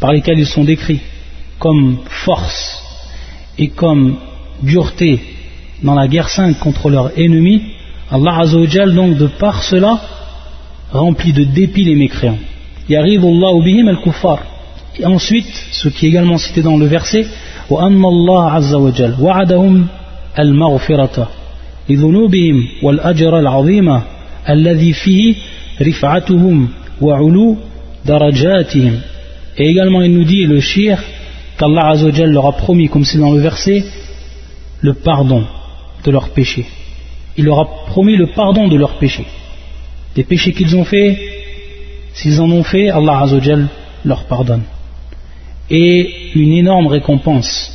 par 0.01 0.13
lesquelles 0.13 0.39
ils 0.39 0.47
sont 0.47 0.65
décrits 0.65 1.01
comme 1.59 1.99
force 2.09 2.83
et 3.59 3.69
comme 3.69 4.17
dureté 4.63 5.21
dans 5.83 5.95
la 5.95 6.09
guerre 6.09 6.29
sainte 6.29 6.59
contre 6.59 6.91
leurs 6.91 7.11
ennemis 7.19 7.63
Allah 8.11 8.39
Azzawajal 8.41 8.95
donc 8.95 9.17
de 9.17 9.27
par 9.27 9.63
cela 9.63 10.01
rempli 10.93 11.33
de 11.33 11.45
dépit 11.45 11.85
les 11.85 11.97
mécréants. 11.97 12.39
Yaridullahu 12.89 13.63
bihim 13.65 13.89
al-kuffar. 13.89 14.39
Et 14.39 14.45
ensuite, 15.05 15.53
ce 15.73 15.89
qui 15.89 16.07
est 16.07 16.09
également 16.11 16.39
cité 16.39 16.63
dans 16.63 16.77
le 16.77 16.87
verset, 16.87 17.27
وأن 17.71 18.05
الله 18.05 18.51
عز 18.51 18.75
وجل 18.75 19.15
وعدهم 19.21 19.87
المغفرة 20.39 21.29
لذنوبهم 21.89 22.69
والأجر 22.83 23.39
العظيم 23.39 24.01
الذي 24.49 24.93
فيه 24.93 25.35
رفعتهم 25.83 26.69
وعلو 27.01 27.57
درجاتهم. 28.05 29.01
Et 29.57 29.69
également 29.69 30.03
il 30.03 30.13
nous 30.13 30.25
dit 30.25 30.45
le 30.45 30.61
shir 30.61 30.99
qu'Allah 31.59 31.87
Azzawajal 31.91 32.31
leur 32.31 32.47
a 32.47 32.53
promis, 32.53 32.89
comme 32.89 33.05
c'est 33.05 33.19
dans 33.19 33.33
le 33.33 33.41
verset, 33.41 33.85
le 34.81 34.95
pardon 34.95 35.45
de 36.05 36.11
leurs 36.11 36.31
péchés. 36.31 36.67
Il 37.37 37.45
leur 37.45 37.61
a 37.61 37.67
promis 37.87 38.17
le 38.17 38.27
pardon 38.27 38.69
de 38.69 38.77
leurs 38.77 38.99
péchés. 38.99 39.27
Les 40.17 40.25
péchés 40.25 40.53
qu'ils 40.53 40.77
ont 40.77 40.85
faits, 40.85 41.17
s'ils 42.13 42.41
en 42.41 42.51
ont 42.51 42.63
fait, 42.63 42.91
Allah 42.91 43.21
Azzawajal 43.21 43.69
leur 44.05 44.25
pardonne. 44.25 44.65
Et 45.71 46.31
une 46.35 46.53
énorme 46.53 46.87
récompense. 46.89 47.71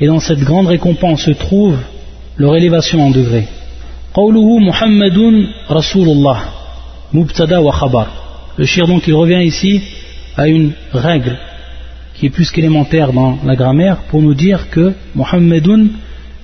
Et 0.00 0.06
dans 0.06 0.20
cette 0.20 0.40
grande 0.40 0.66
récompense 0.66 1.22
se 1.22 1.32
trouve 1.32 1.76
leur 2.36 2.56
élévation 2.56 3.02
en 3.06 3.10
degré. 3.10 3.48
قوله 4.14 4.58
محمد 4.58 5.18
رسول 5.70 6.08
الله 6.08 6.40
مبتدا 7.12 7.58
وخبر 7.58 8.06
Le 8.58 8.66
shir 8.66 8.86
donc 8.88 9.06
il 9.06 9.14
revient 9.14 9.44
ici 9.44 9.80
à 10.36 10.48
une 10.48 10.72
règle 10.92 11.38
qui 12.14 12.26
est 12.26 12.30
plus 12.30 12.50
qu'élémentaire 12.50 13.12
dans 13.12 13.38
la 13.44 13.54
grammaire 13.54 13.98
pour 14.10 14.20
nous 14.20 14.34
dire 14.34 14.68
que 14.70 14.94
Muhammadun 15.14 15.86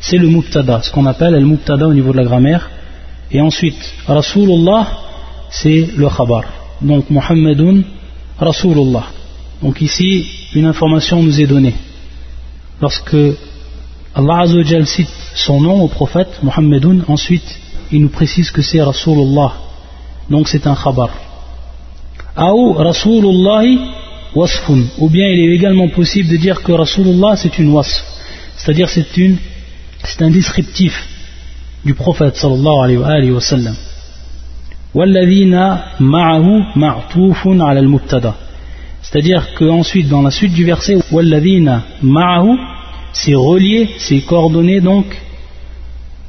c'est 0.00 0.16
le 0.16 0.28
mubtada, 0.28 0.80
ce 0.82 0.92
qu'on 0.92 1.06
appelle 1.06 1.34
le 1.34 1.44
mubtada 1.44 1.88
au 1.88 1.92
niveau 1.92 2.12
de 2.12 2.18
la 2.18 2.24
grammaire 2.24 2.70
et 3.30 3.40
ensuite, 3.40 3.94
Rasulullah, 4.06 4.86
c'est 5.50 5.88
le 5.96 6.08
khabar. 6.08 6.44
Donc, 6.80 7.10
Muhammadun 7.10 7.82
Rasulullah. 8.38 9.06
Donc 9.61 9.81
ici, 9.81 10.25
une 10.55 10.65
information 10.65 11.21
nous 11.21 11.39
est 11.39 11.47
donnée. 11.47 11.75
Lorsque 12.81 13.15
Allah 14.15 14.39
Azzawajal 14.39 14.87
cite 14.87 15.09
son 15.35 15.61
nom 15.61 15.81
au 15.83 15.87
prophète, 15.87 16.39
Muhammadun, 16.41 17.01
ensuite, 17.07 17.49
il 17.91 18.01
nous 18.01 18.09
précise 18.09 18.49
que 18.51 18.61
c'est 18.61 18.81
Rasulullah. 18.81 19.53
Donc 20.29 20.47
c'est 20.47 20.65
un 20.65 20.75
khabar. 20.75 21.09
Ou 22.37 22.73
Rasulullah 22.73 23.63
wasfun. 24.33 24.83
Ou 24.97 25.09
bien 25.09 25.27
il 25.27 25.39
est 25.39 25.55
également 25.55 25.89
possible 25.89 26.29
de 26.29 26.37
dire 26.37 26.61
que 26.63 26.71
Rasulullah 26.71 27.35
c'est 27.35 27.59
une 27.59 27.71
wasf. 27.71 28.03
C'est-à-dire 28.57 28.89
c'est 28.89 29.05
c'est 30.03 30.21
un 30.23 30.31
descriptif 30.31 30.93
du 31.85 31.93
prophète 31.93 32.35
sallallahu 32.37 33.03
alayhi 33.03 33.31
wa 33.31 33.41
sallam. 33.41 33.75
C'est-à-dire 39.11 39.53
qu'ensuite, 39.55 40.07
dans 40.07 40.21
la 40.21 40.31
suite 40.31 40.53
du 40.53 40.63
verset, 40.63 40.97
c'est 43.11 43.35
relié, 43.35 43.89
c'est 43.97 44.21
coordonné 44.21 44.79
donc 44.79 45.05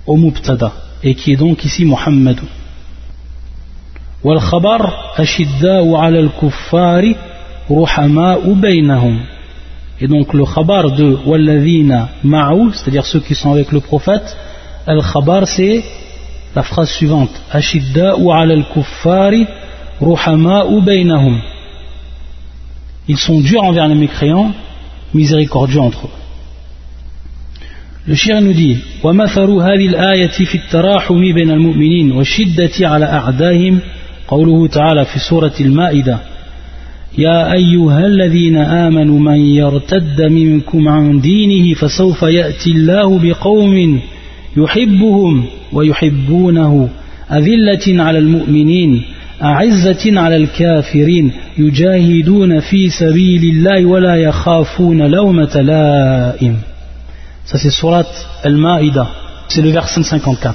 au 0.04 0.16
mubtada, 0.16 0.72
et 1.00 1.14
qui 1.14 1.32
est 1.32 1.36
donc 1.36 1.64
ici 1.64 1.84
Muhammad. 1.84 2.40
Et 10.00 10.08
donc 10.08 10.34
le 10.34 10.44
khabar 10.44 10.90
de 10.90 11.18
walladhina 11.24 12.08
ma'ahu, 12.24 12.72
c'est-à-dire 12.72 13.06
ceux 13.06 13.20
qui 13.20 13.36
sont 13.36 13.52
avec 13.52 13.70
le 13.70 13.78
prophète, 13.78 14.36
Al-Khabar, 14.88 15.46
c'est 15.46 15.84
la 16.56 16.64
phrase 16.64 16.90
suivante 16.90 17.30
ou 18.18 18.32
ala 18.32 18.54
al-kuffari 18.54 19.46
ou 20.00 20.80
baynahum. 20.80 21.51
Ils 23.08 23.18
sont 23.18 23.40
durs 23.40 23.64
envers 23.64 23.88
les 23.88 23.94
mécréants, 23.94 24.52
miséricordieux 25.14 25.80
entre 25.80 26.06
eux. 26.06 26.10
Le 28.06 28.14
shir 28.14 28.40
nous 28.40 28.52
dit 28.52 28.78
ومثل 29.04 29.50
هذه 29.50 29.86
الآية 29.86 30.26
في 30.28 30.54
التراحم 30.54 31.20
بين 31.34 31.50
المؤمنين 31.50 32.12
والشدة 32.12 32.88
على 32.88 33.04
أعدائهم 33.04 33.78
قوله 34.28 34.66
تعالى 34.66 35.04
في 35.04 35.18
سورة 35.18 35.52
المائدة 35.60 36.18
يا 37.18 37.52
أيها 37.52 38.06
الذين 38.06 38.56
آمنوا 38.56 39.20
من 39.20 39.40
يرتد 39.40 40.22
منكم 40.22 40.88
عن 40.88 41.20
دينه 41.20 41.74
فسوف 41.74 42.22
يأتي 42.22 42.70
الله 42.70 43.18
بقوم 43.18 44.00
يحبهم 44.56 45.44
ويحبونه 45.72 46.88
أذلة 47.32 48.02
على 48.02 48.18
المؤمنين 48.18 49.02
أعزة 49.42 50.20
على 50.20 50.36
الكافرين 50.36 51.32
يجاهدون 51.58 52.60
في 52.60 52.90
سبيل 52.90 53.42
الله 53.42 53.84
ولا 53.86 54.16
يخافون 54.16 55.02
لومة 55.02 55.60
لائم 55.60 56.56
Ça 57.44 57.58
c'est 57.58 57.70
surat 57.70 58.06
Al-Ma'ida, 58.44 59.08
c'est 59.48 59.62
le 59.62 59.70
verset 59.70 60.04
54. 60.04 60.54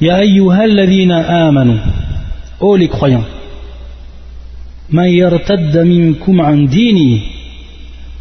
Ya 0.00 0.16
ayyuhal 0.16 0.74
ladhina 0.74 1.46
amanu, 1.46 1.78
ô 2.60 2.76
les 2.76 2.88
croyants, 2.88 3.24
man 4.90 5.08
yartadda 5.08 5.84
minkum 5.84 6.38
an 6.40 6.56
dini, 6.66 7.22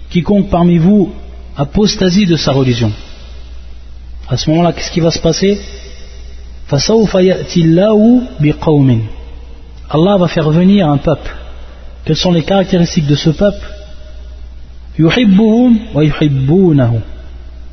quiconque 0.09 0.49
parmi 0.49 0.77
vous 0.77 1.11
apostasie 1.57 2.25
de 2.25 2.37
sa 2.37 2.53
religion. 2.53 2.91
À 4.29 4.37
ce 4.37 4.49
moment-là, 4.49 4.71
qu'est-ce 4.71 4.91
qui 4.91 5.01
va 5.01 5.11
se 5.11 5.19
passer 5.19 5.59
Allah 9.89 10.17
va 10.17 10.27
faire 10.27 10.50
venir 10.50 10.89
un 10.89 10.98
peuple. 10.98 11.34
Quelles 12.03 12.17
sont 12.17 12.32
les 12.32 12.44
caractéristiques 12.44 13.08
de 13.08 13.15
ce 13.15 13.29
peuple 13.29 13.65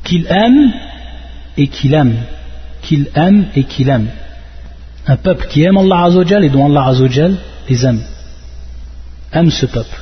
Qu'il 0.03 0.27
aime 0.29 0.71
et 1.57 1.67
qu'il 1.67 1.93
aime. 1.93 2.15
Qu'il 2.81 3.09
aime 3.15 3.45
et 3.55 3.63
qu'il 3.63 3.89
aime. 3.89 4.07
Un 5.07 5.17
peuple 5.17 5.47
qui 5.47 5.63
aime 5.63 5.77
Allah 5.77 6.03
Azzawajal 6.03 6.43
et 6.45 6.49
dont 6.49 6.65
Allah 6.65 6.87
Azzawajal 6.87 7.35
les 7.69 7.85
aime. 7.85 8.01
Aime 9.33 9.51
ce 9.51 9.65
peuple. 9.65 9.99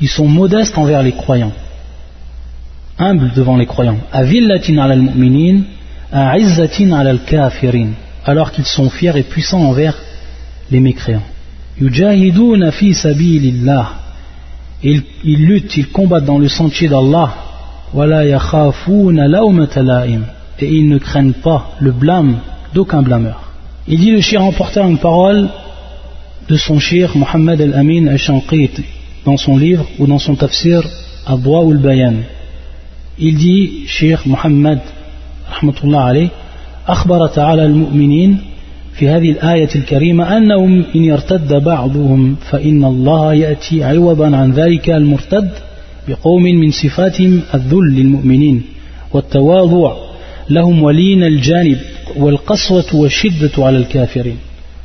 Ils 0.00 0.08
sont 0.08 0.28
modestes 0.28 0.78
envers 0.78 1.02
les 1.02 1.12
croyants. 1.12 1.52
Humbles 2.98 3.32
devant 3.34 3.56
les 3.56 3.66
croyants. 3.66 3.98
Avillatin 4.12 4.78
al 4.78 5.00
mu'minin 5.02 5.62
alors 8.26 8.50
qu'ils 8.52 8.66
sont 8.66 8.90
fiers 8.90 9.16
et 9.16 9.22
puissants 9.22 9.62
envers 9.62 9.96
les 10.70 10.80
mécréants. 10.80 11.22
Ils, 14.82 15.02
ils 15.24 15.46
luttent, 15.46 15.76
ils 15.76 15.88
combattent 15.88 16.24
dans 16.24 16.38
le 16.38 16.48
sentier 16.48 16.88
d'Allah. 16.88 17.34
Et 20.58 20.66
ils 20.78 20.88
ne 20.88 20.98
craignent 20.98 21.32
pas 21.32 21.70
le 21.78 21.92
blâme 21.92 22.40
d'aucun 22.74 23.02
blâmeur. 23.02 23.40
Il 23.86 24.00
dit 24.00 24.10
le 24.10 24.20
shir 24.20 24.42
emporta 24.42 24.82
une 24.82 24.98
parole 24.98 25.48
de 26.48 26.56
son 26.56 26.80
shir 26.80 27.16
Mohammed 27.16 27.60
al-Amin 27.60 28.08
al-Shanqit 28.08 28.72
dans 29.24 29.36
son 29.36 29.56
livre 29.56 29.86
ou 29.98 30.06
dans 30.06 30.18
son 30.18 30.34
tafsir 30.34 30.82
Abwa 31.26 31.64
ul-Bayan. 31.64 32.14
Il 33.18 33.36
dit, 33.36 33.86
shir 33.86 34.22
Mohammed, 34.26 34.80
rahmatullah 35.48 36.04
alayh, 36.04 36.30
أخبر 36.88 37.26
تعالى 37.26 37.66
المؤمنين 37.66 38.38
في 38.94 39.08
هذه 39.08 39.30
الآية 39.30 39.68
الكريمة 39.76 40.36
أنهم 40.36 40.84
إن 40.94 41.04
يرتد 41.04 41.54
بعضهم 41.54 42.36
فإن 42.50 42.84
الله 42.84 43.34
يأتي 43.34 43.84
عوضا 43.84 44.36
عن 44.36 44.52
ذلك 44.52 44.90
المرتد 44.90 45.50
بقوم 46.08 46.42
من 46.42 46.70
صفاتهم 46.70 47.42
الذل 47.54 47.94
للمؤمنين 47.96 48.62
والتواضع 49.12 49.96
لهم 50.50 50.82
ولين 50.82 51.22
الجانب 51.22 51.78
والقسوة 52.16 52.84
والشدة 52.94 53.64
على 53.64 53.78
الكافرين. 53.78 54.36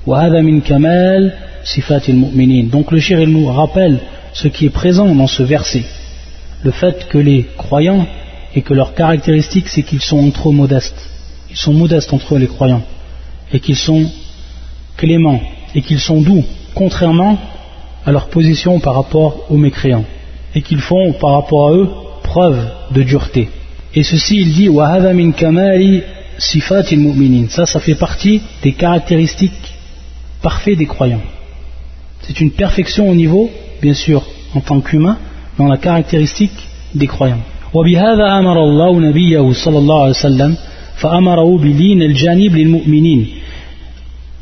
وهذا 0.08 0.42
من 0.42 0.62
كمال 0.62 1.32
صفات 1.64 2.10
المؤمنين. 2.10 2.72
Donc 2.72 2.92
le 2.92 3.00
shir 3.00 3.28
nous 3.28 3.46
rappelle 3.46 4.00
ce 4.34 4.48
qui 4.48 4.66
est 4.66 4.70
présent 4.70 5.14
dans 5.16 5.28
ce 5.28 5.44
verset. 5.44 5.84
Le 6.64 6.72
fait 6.72 7.08
que 7.10 7.18
les 7.18 7.46
croyants 7.58 8.08
et 8.56 8.62
que 8.62 8.74
leur 8.74 8.94
caractéristique 8.96 9.68
c'est 9.70 9.84
qu'ils 9.84 10.02
sont 10.02 10.32
eux 10.46 10.52
modestes. 10.52 11.11
Ils 11.51 11.57
sont 11.57 11.73
modestes 11.73 12.13
entre 12.13 12.35
eux 12.35 12.39
les 12.39 12.47
croyants 12.47 12.83
et 13.53 13.61
qu'ils 13.61 13.77
sont 13.77 14.11
cléments 14.97 15.41
et 15.75 15.83
qu'ils 15.83 16.01
sont 16.01 16.21
doux, 16.21 16.45
contrairement 16.75 17.39
à 18.05 18.13
leur 18.13 18.29
position 18.29 18.81
par 18.81 18.95
rapport 18.95 19.47
aux 19.51 19.57
mécréants 19.57 20.05
et 20.55 20.63
qu'ils 20.63 20.81
font 20.81 21.13
par 21.13 21.33
rapport 21.33 21.69
à 21.69 21.73
eux 21.73 21.89
preuve 22.23 22.59
de 22.93 23.03
dureté. 23.03 23.49
Et 23.95 24.03
ceci, 24.03 24.37
il 24.41 24.53
dit 24.53 24.69
min 24.69 25.33
kamali 25.33 26.03
Ça, 27.49 27.67
ça 27.67 27.81
fait 27.81 27.95
partie 27.95 28.43
des 28.63 28.73
caractéristiques 28.73 29.75
parfaites 30.43 30.79
des 30.79 30.87
croyants. 30.87 31.23
C'est 32.23 32.41
une 32.41 32.51
perfection 32.51 33.09
au 33.09 33.15
niveau, 33.15 33.51
bien 33.81 33.95
sûr, 33.95 34.23
en 34.55 34.61
tant 34.61 34.81
qu'humain, 34.81 35.17
dans 35.59 35.69
la 35.69 35.79
caractéristique 35.79 36.59
des 36.95 37.07
croyants. 37.07 37.43
وبهذا 37.75 38.39
أمر 38.39 38.65
الله 38.65 39.01
نبيه 39.01 39.53
صلى 39.53 39.79
الله 39.79 40.01
عليه 40.03 40.11
وسلم 40.11 40.57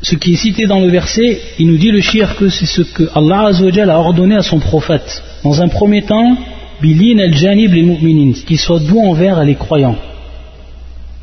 ce 0.02 0.14
qui 0.14 0.32
est 0.32 0.36
cité 0.36 0.66
dans 0.66 0.80
le 0.80 0.88
verset, 0.88 1.40
il 1.58 1.66
nous 1.66 1.76
dit 1.76 1.90
le 1.90 2.00
shirk 2.00 2.38
que 2.38 2.48
c'est 2.48 2.66
ce 2.66 2.82
que 2.82 3.04
Allah 3.14 3.50
a 3.50 3.98
ordonné 3.98 4.36
à 4.36 4.42
son 4.42 4.58
prophète. 4.58 5.22
Dans 5.44 5.60
un 5.60 5.68
premier 5.68 6.02
temps, 6.02 6.36
bilin 6.80 7.18
al-janib 7.18 7.72
mu'minin, 7.72 8.32
qu'il 8.46 8.58
soit 8.58 8.80
doux 8.80 9.00
envers 9.00 9.42
les 9.44 9.54
croyants. 9.54 9.96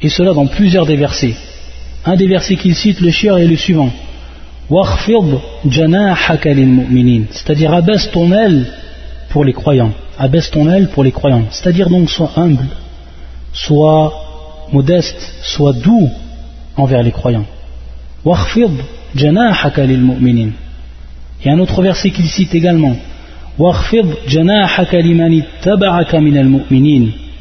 Et 0.02 0.10
cela 0.10 0.34
dans 0.34 0.48
plusieurs 0.48 0.86
des 0.86 0.96
versets. 0.96 1.36
Un 2.06 2.16
des 2.16 2.28
versets 2.28 2.56
qu'il 2.56 2.76
cite, 2.76 3.00
le 3.02 3.12
shirk, 3.12 3.40
est 3.40 3.48
le 3.48 3.58
suivant. 3.58 3.92
C'est-à-dire 7.32 7.74
abaisse 7.74 8.12
ton 8.12 8.32
aile 8.32 8.66
pour 9.30 9.46
les 9.46 9.54
croyants. 9.54 9.92
Abaisse 10.20 10.52
ton 10.52 10.70
aile 10.70 10.90
pour 10.90 11.04
les 11.04 11.12
croyants. 11.12 11.46
C'est-à-dire 11.52 11.90
donc 11.90 12.10
sois 12.10 12.32
humble, 12.36 12.66
sois 13.54 14.27
modeste, 14.72 15.34
sois 15.44 15.74
doux 15.74 16.10
envers 16.76 17.04
les 17.04 17.12
croyants. 17.12 17.46
Il 18.26 18.32
y 21.46 21.50
a 21.50 21.54
un 21.54 21.60
autre 21.60 21.82
verset 21.82 22.12
qu'il 22.12 22.28
cite 22.28 22.56
également. 22.56 22.96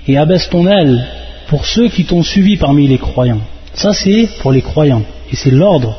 Et 0.09 0.17
abaisse 0.17 0.49
ton 0.49 0.67
aile 0.67 1.05
pour 1.49 1.67
ceux 1.67 1.89
qui 1.89 2.05
t'ont 2.05 2.23
suivi 2.23 2.57
parmi 2.57 2.87
les 2.87 2.99
croyants. 2.99 3.41
Ça 3.75 3.93
c'est 3.93 4.29
pour 4.41 4.53
les 4.53 4.63
croyants. 4.63 5.03
Et 5.31 5.37
c'est 5.37 5.51
l'ordre 5.51 5.97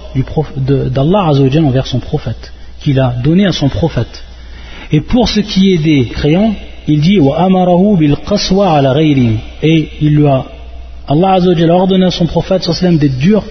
d'Allah 0.89 1.31
envers 1.65 1.85
son 1.85 1.99
prophète, 1.99 2.53
qu'il 2.81 2.99
a 2.99 3.15
donné 3.23 3.45
à 3.45 3.51
son 3.51 3.69
prophète. 3.69 4.23
Et 4.91 5.01
pour 5.01 5.27
ce 5.27 5.41
qui 5.41 5.73
est 5.73 5.79
des 5.79 6.05
croyants, 6.07 6.55
il 6.87 7.01
dit 7.01 7.19
et 9.61 9.89
il 10.01 10.15
lui 10.15 10.27
a 10.27 10.45
Allah 11.07 11.33
Azzawajal 11.33 11.71
a 11.71 11.75
ordonné 11.75 12.05
à 12.05 12.11
son 12.11 12.25
prophète 12.25 12.67
d'être 12.99 13.17
dur 13.17 13.43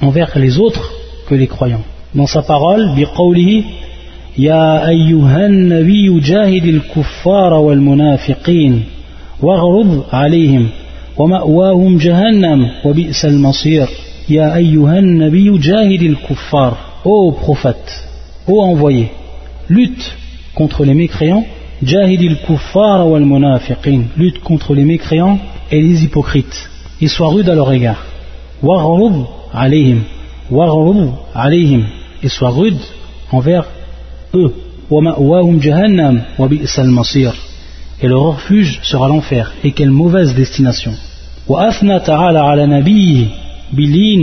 envers 0.00 0.36
les 0.38 0.58
autres 0.58 0.90
que 1.28 1.34
les 1.34 1.46
croyants. 1.46 1.84
Dans 2.14 2.26
sa 2.26 2.42
parole, 2.42 2.94
biqawlihi 2.96 3.64
Ya 4.36 4.82
ayyuhan 4.84 5.68
nabiyyu 5.68 6.20
jahidil 6.20 6.80
kuffara 6.92 7.60
wal 7.60 7.80
munafiqin 7.80 8.82
waghrub 9.42 10.04
alayhim 10.10 10.68
wa 11.18 11.26
ma'wahum 11.28 11.98
jahannam 11.98 12.60
wa 12.84 12.92
bi'sal 12.92 13.38
masir. 13.38 13.88
Ya 14.28 14.52
ayyuhan 14.52 15.18
nabiyyu 15.18 15.58
jahidil 15.58 16.16
kuffar. 16.16 16.76
Ô 17.04 17.32
prophète, 17.32 17.90
ô 18.46 18.62
envoyé, 18.62 19.10
lutte 19.68 20.16
contre 20.54 20.84
les 20.84 20.94
mécréants 20.94 21.44
Jahidil 21.82 22.36
kuffar 22.46 23.08
wal 23.08 23.24
munafiqin. 23.24 24.02
Lutte 24.16 24.40
contre 24.40 24.74
les 24.74 24.84
mécréants 24.84 25.38
et 25.70 25.80
les 25.80 26.04
hypocrites. 26.04 26.68
Et 27.00 27.08
sois 27.08 27.28
rude 27.28 27.48
à 27.48 27.54
leur 27.54 27.72
égard. 27.72 28.02
Warrub 28.62 29.26
alayhim, 29.52 30.00
warrub 30.50 31.10
alayhim, 31.34 31.84
et 32.22 32.28
sois 32.28 32.50
rude 32.50 32.80
envers 33.32 33.66
eux. 34.34 34.52
جهنم 35.60 36.22
وبئس 36.38 36.78
المصير 36.78 37.32
et 38.02 38.08
leur 38.08 38.22
refuge 38.22 38.80
sera 38.82 39.08
l'enfer 39.08 39.52
et 39.62 39.72
quelle 39.72 39.90
mauvaise 39.90 40.34
destination 40.34 40.92
وأثنى 41.48 42.00
تعالى 42.00 42.38
على 42.38 42.66
نبيه 42.66 43.26
بلين 43.72 44.20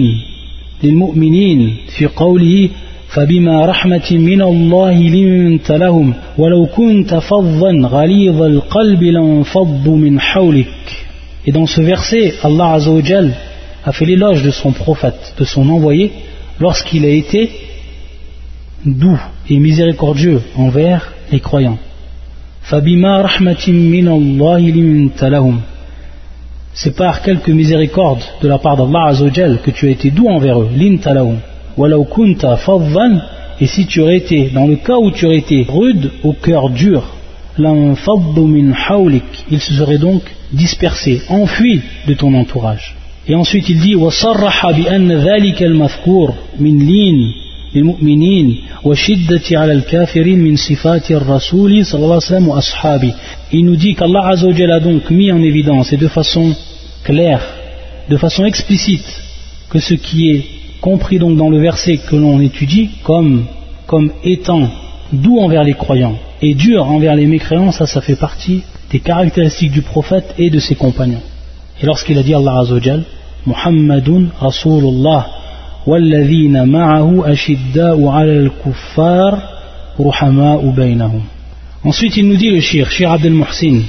للمؤمنين 0.83 1.75
في 1.97 2.05
قوله 2.05 2.69
فبما 3.07 3.65
رحمة 3.65 4.11
من 4.11 4.41
الله 4.41 4.93
لنت 4.93 5.71
لهم 5.71 6.13
ولو 6.37 6.65
كنت 6.65 7.15
فظا 7.15 7.71
غليظ 7.71 8.41
القلب 8.41 9.03
لانفضوا 9.03 9.97
من 9.97 10.19
حولك 10.19 10.67
Et 11.47 11.51
dans 11.53 11.65
ce 11.65 11.79
verset, 11.79 12.33
Allah 12.43 12.77
a 13.85 13.91
fait 13.93 14.05
l'éloge 14.05 14.43
de 14.43 14.51
son 14.51 14.73
prophète, 14.73 15.33
de 15.39 15.45
son 15.45 15.69
envoyé, 15.69 16.11
lorsqu'il 16.59 17.05
a 17.05 17.09
été 17.09 17.49
doux 18.85 19.19
et 19.49 19.57
miséricordieux 19.57 20.41
envers 20.57 21.13
les 21.31 21.39
croyants. 21.39 21.77
C'est 26.73 26.95
par 26.97 27.21
quelque 27.21 27.51
miséricorde 27.51 28.23
de 28.41 28.47
la 28.49 28.57
part 28.57 28.75
d'Allah 28.75 29.05
Azzawajal 29.07 29.61
que 29.61 29.71
tu 29.71 29.87
as 29.87 29.91
été 29.91 30.11
doux 30.11 30.27
envers 30.27 30.59
eux. 30.59 30.69
Et 33.59 33.67
si 33.67 33.87
tu 33.87 34.01
aurais 34.01 34.17
été, 34.17 34.49
dans 34.49 34.67
le 34.67 34.75
cas 34.75 34.97
où 34.97 35.11
tu 35.11 35.25
aurais 35.25 35.37
été 35.37 35.65
rude 35.67 36.11
au 36.23 36.33
cœur 36.33 36.69
dur, 36.69 37.16
ils 39.50 39.60
se 39.60 39.74
seraient 39.74 39.98
donc 39.98 40.22
dispersés, 40.52 41.22
enfuis 41.28 41.82
de 42.06 42.14
ton 42.14 42.34
entourage. 42.34 42.94
Et 43.28 43.34
ensuite 43.34 43.68
il 43.68 43.78
dit 43.78 43.94
وصرح 43.94 44.70
بأن 44.70 45.12
ذلك 45.12 45.62
المذكور 45.62 46.34
من 46.58 46.78
لين 46.78 47.32
للمؤمنين 47.74 48.56
وشدة 48.84 49.42
على 49.52 49.72
الكافرين 49.72 50.38
من 50.38 50.56
صفات 50.56 51.10
الرسول 51.10 51.86
صلى 51.86 52.04
الله 52.04 52.14
عليه 52.14 52.26
وسلم 52.26 52.48
وأصحابه 52.48 53.14
Il 53.52 53.64
nous 53.64 53.76
dit 53.76 53.94
qu'Allah 53.94 54.28
Azzawajal 54.28 54.72
a 54.72 54.80
donc 54.80 55.10
mis 55.10 55.30
en 55.30 55.42
évidence 55.42 55.92
et 55.92 55.98
de 55.98 56.08
façon 56.08 56.54
claire, 57.04 57.42
de 58.08 58.16
façon 58.16 58.44
explicite, 58.44 59.06
que 59.70 59.78
ce 59.78 59.94
qui 59.94 60.30
est 60.30 60.44
compris 60.80 61.18
donc 61.18 61.36
dans 61.36 61.50
le 61.50 61.60
verset 61.60 61.98
que 61.98 62.16
l'on 62.16 62.40
étudie 62.40 62.90
comme, 63.04 63.44
comme 63.86 64.10
étant 64.24 64.68
doux 65.12 65.38
envers 65.38 65.64
les 65.64 65.74
croyants 65.74 66.18
et 66.40 66.54
dur 66.54 66.88
envers 66.88 67.14
les 67.14 67.26
mécréants, 67.26 67.72
ça, 67.72 67.86
ça 67.86 68.00
fait 68.00 68.16
partie 68.16 68.62
des 68.90 69.00
caractéristiques 69.00 69.72
du 69.72 69.82
prophète 69.82 70.34
et 70.38 70.50
de 70.50 70.58
ses 70.58 70.74
compagnons. 70.74 71.22
Et 71.80 71.86
lorsqu'il 71.86 72.18
a 72.18 72.22
dit 72.22 72.34
Allah 72.34 72.58
Azzawajal, 72.60 73.02
Muhammadun 73.46 74.26
Rasulullah 74.40 75.26
والذين 75.86 76.68
معه 76.68 77.32
أشداء 77.32 78.06
على 78.06 78.38
الكفار 78.38 79.42
رحماء 80.00 80.70
بينهم 80.70 81.22
Ensuite 81.84 82.16
il 82.16 82.28
nous 82.28 82.36
dit 82.36 82.50
le 82.50 82.60
shir, 82.60 82.88
shir 82.90 83.10
Abdel 83.10 83.32
Muhsin 83.32 83.80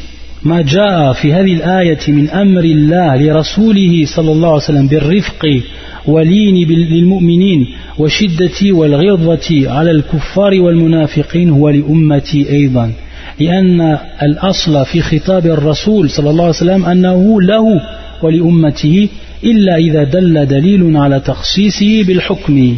ما 0.42 0.62
جاء 0.62 1.12
في 1.12 1.32
هذه 1.32 1.52
الآية 1.52 1.98
من 2.08 2.30
أمر 2.30 2.64
الله 2.64 3.16
لرسوله 3.16 4.04
صلى 4.16 4.32
الله 4.32 4.48
عليه 4.48 4.64
وسلم 4.64 4.88
بالرفق 4.88 5.60
ولين 6.06 6.68
للمؤمنين 6.68 7.66
وشدة 7.98 8.72
والغضة 8.72 9.70
على 9.70 9.90
الكفار 9.90 10.60
والمنافقين 10.60 11.50
هو 11.50 11.68
لأمتي 11.68 12.50
أيضا. 12.50 12.92
لأن 13.40 13.98
الأصل 14.22 14.84
في 14.84 15.00
خطاب 15.00 15.46
الرسول 15.46 16.10
صلى 16.10 16.30
الله 16.30 16.44
عليه 16.44 16.56
وسلم 16.56 16.84
أنه 16.84 17.40
له 17.40 17.80
ولأمته 18.22 19.08
إلا 19.44 19.76
إذا 19.76 20.04
دل 20.04 20.46
دليل 20.46 20.96
على 20.96 21.20
تخصيصه 21.20 22.04
بالحكم. 22.04 22.76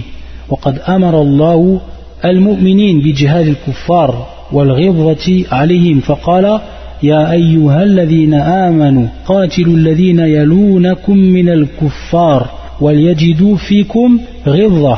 وقد 0.49 0.79
أمر 0.89 1.23
الله 1.23 1.81
المؤمنين 2.25 3.01
بجهاد 3.01 3.47
الكفار 3.47 4.27
والغضة 4.53 5.45
عليهم. 5.53 6.01
فقال 6.01 6.61
يا 7.04 7.32
أيها 7.32 7.84
الذين 7.84 8.34
آمنوا 8.34 9.08
قاتلوا 9.26 9.76
الذين 9.76 10.20
يلونكم 10.20 11.18
من 11.18 11.50
الكفار 11.50 12.50
وليجدوا 12.82 13.56
فيكم 13.56 14.20
غضة 14.48 14.98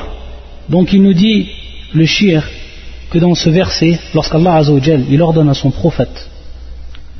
Donc 0.69 0.91
il 0.91 1.01
nous 1.01 1.13
dit, 1.13 1.47
le 1.93 2.05
shir, 2.05 2.43
que 3.09 3.19
dans 3.19 3.35
ce 3.35 3.49
verset, 3.49 3.99
lorsqu'Allah 4.13 4.55
Azzawajal, 4.55 5.03
il 5.09 5.21
ordonne 5.21 5.47
à 5.47 5.53
son 5.53 5.71
prophète 5.71 6.29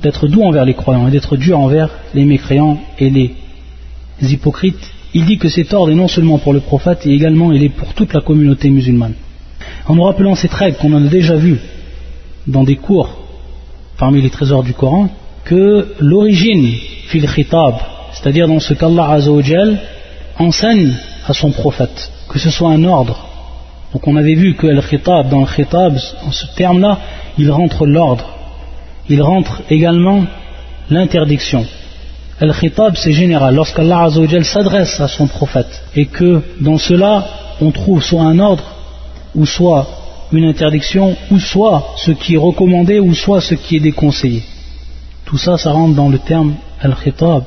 d'être 0.04 0.28
doux 0.28 0.43
envers 0.43 0.65
les 0.65 0.73
croyants 0.73 1.08
et 1.08 1.12
d'être 1.12 1.38
dur 1.38 1.58
envers 1.58 1.89
les 2.13 2.26
mécréants 2.26 2.78
et 3.00 3.10
les 3.10 3.34
hypocrites, 4.21 4.91
il 5.13 5.26
dit 5.26 5.38
que 5.38 5.50
cet 5.50 5.73
ordre 5.73 5.91
est 5.91 5.95
non 5.95 6.10
seulement 6.10 6.38
pour 6.39 6.54
le 6.54 6.60
prophète, 6.60 7.06
et 7.06 7.12
également 7.12 7.54
il 7.54 7.63
est 7.63 7.69
pour 7.69 7.93
toute 7.93 8.13
la 8.13 8.21
communauté 8.21 8.69
musulmane. 8.69 9.13
En 9.88 9.95
nous 9.95 10.04
rappelant 10.04 10.36
cette 10.36 10.54
règle 10.54 10.78
qu'on 10.78 10.93
en 10.93 11.06
a 11.06 11.10
déjà 11.10 11.36
vue 11.36 11.60
dans 12.45 12.63
des 12.63 12.76
cours 12.76 13.20
parmi 14.03 14.21
les 14.21 14.31
trésors 14.31 14.65
du 14.65 14.75
Coran, 14.75 15.09
que 15.45 15.95
l'origine 16.01 16.75
fil 17.07 17.25
khitab, 17.33 17.75
c'est-à-dire 18.12 18.49
dans 18.49 18.59
ce 18.59 18.75
qu'Allah 18.75 19.12
Azzawajal 19.12 19.79
enseigne 20.41 20.93
à 21.25 21.33
son 21.33 21.53
prophète, 21.53 22.11
que 22.29 22.41
ce 22.41 22.51
soit 22.51 22.71
un 22.71 22.83
ordre. 22.83 23.17
Donc 23.93 24.09
on 24.09 24.17
avait 24.17 24.35
vu 24.35 24.57
que 24.57 24.67
le 24.67 24.83
khitab, 24.83 25.29
dans 25.29 25.43
le 25.43 25.47
khitab, 25.47 25.97
en 26.27 26.33
ce 26.33 26.47
terme-là, 26.57 26.99
il 27.38 27.49
rentre 27.53 27.87
l'ordre, 27.87 28.29
il 29.09 29.23
rentre 29.23 29.62
également 29.71 30.25
l'interdiction. 30.91 31.65
El 32.41 32.53
khitab 32.55 32.97
c'est 32.97 33.12
général. 33.12 33.55
Lorsqu'Allah 33.55 34.09
s'adresse 34.43 34.99
à 34.99 35.07
son 35.07 35.29
prophète 35.29 35.81
et 35.95 36.07
que 36.07 36.43
dans 36.61 36.79
cela 36.79 37.25
on 37.61 37.71
trouve 37.71 38.03
soit 38.03 38.23
un 38.23 38.41
ordre 38.41 38.65
ou 39.37 39.47
soit 39.47 39.87
une 40.33 40.45
interdiction 40.45 41.16
ou 41.31 41.38
soit 41.38 41.95
ce 41.97 42.11
qui 42.12 42.35
est 42.35 42.38
recommandé 42.38 42.99
ou 43.01 43.14
soit 43.14 43.40
ce 43.40 43.55
qui 43.55 43.77
est 43.77 43.81
déconseillé. 43.81 44.42
Tout 45.25 45.38
ça, 45.38 45.59
ça 45.59 45.73
rentre 45.73 45.95
dans 45.95 46.09
le 46.09 46.18
terme 46.18 46.55
al-khitab. 46.81 47.45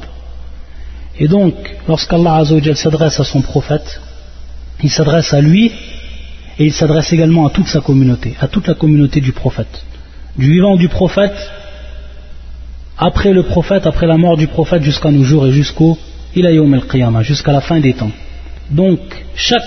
Et 1.20 1.28
donc, 1.28 1.54
lorsqu'Allah 1.88 2.44
s'adresse 2.76 3.20
à 3.20 3.24
son 3.24 3.42
prophète, 3.42 4.02
il 4.84 4.90
s'adresse 4.90 5.34
à 5.34 5.42
lui 5.42 5.72
et 6.60 6.66
il 6.66 6.74
s'adresse 6.74 7.12
également 7.14 7.48
à 7.48 7.50
toute 7.50 7.68
sa 7.68 7.82
communauté, 7.82 8.36
à 8.40 8.48
toute 8.48 8.68
la 8.68 8.74
communauté 8.74 9.22
du 9.22 9.32
prophète. 9.32 9.84
Du 10.38 10.52
vivant 10.52 10.76
du 10.76 10.90
prophète 10.90 11.36
après 12.98 13.34
le 13.34 13.44
prophète, 13.44 13.88
après 13.88 14.08
la 14.08 14.18
mort 14.18 14.38
du 14.38 14.48
prophète 14.48 14.84
jusqu'à 14.84 15.12
nos 15.12 15.24
jours 15.24 15.48
et 15.48 15.52
jusqu'au 15.52 15.98
ilayom 16.36 16.74
al-qiyamah, 16.74 17.24
jusqu'à 17.24 17.52
la 17.52 17.62
fin 17.62 17.80
des 17.80 17.94
temps. 17.94 18.12
Donc, 18.72 19.00
chaque 19.36 19.62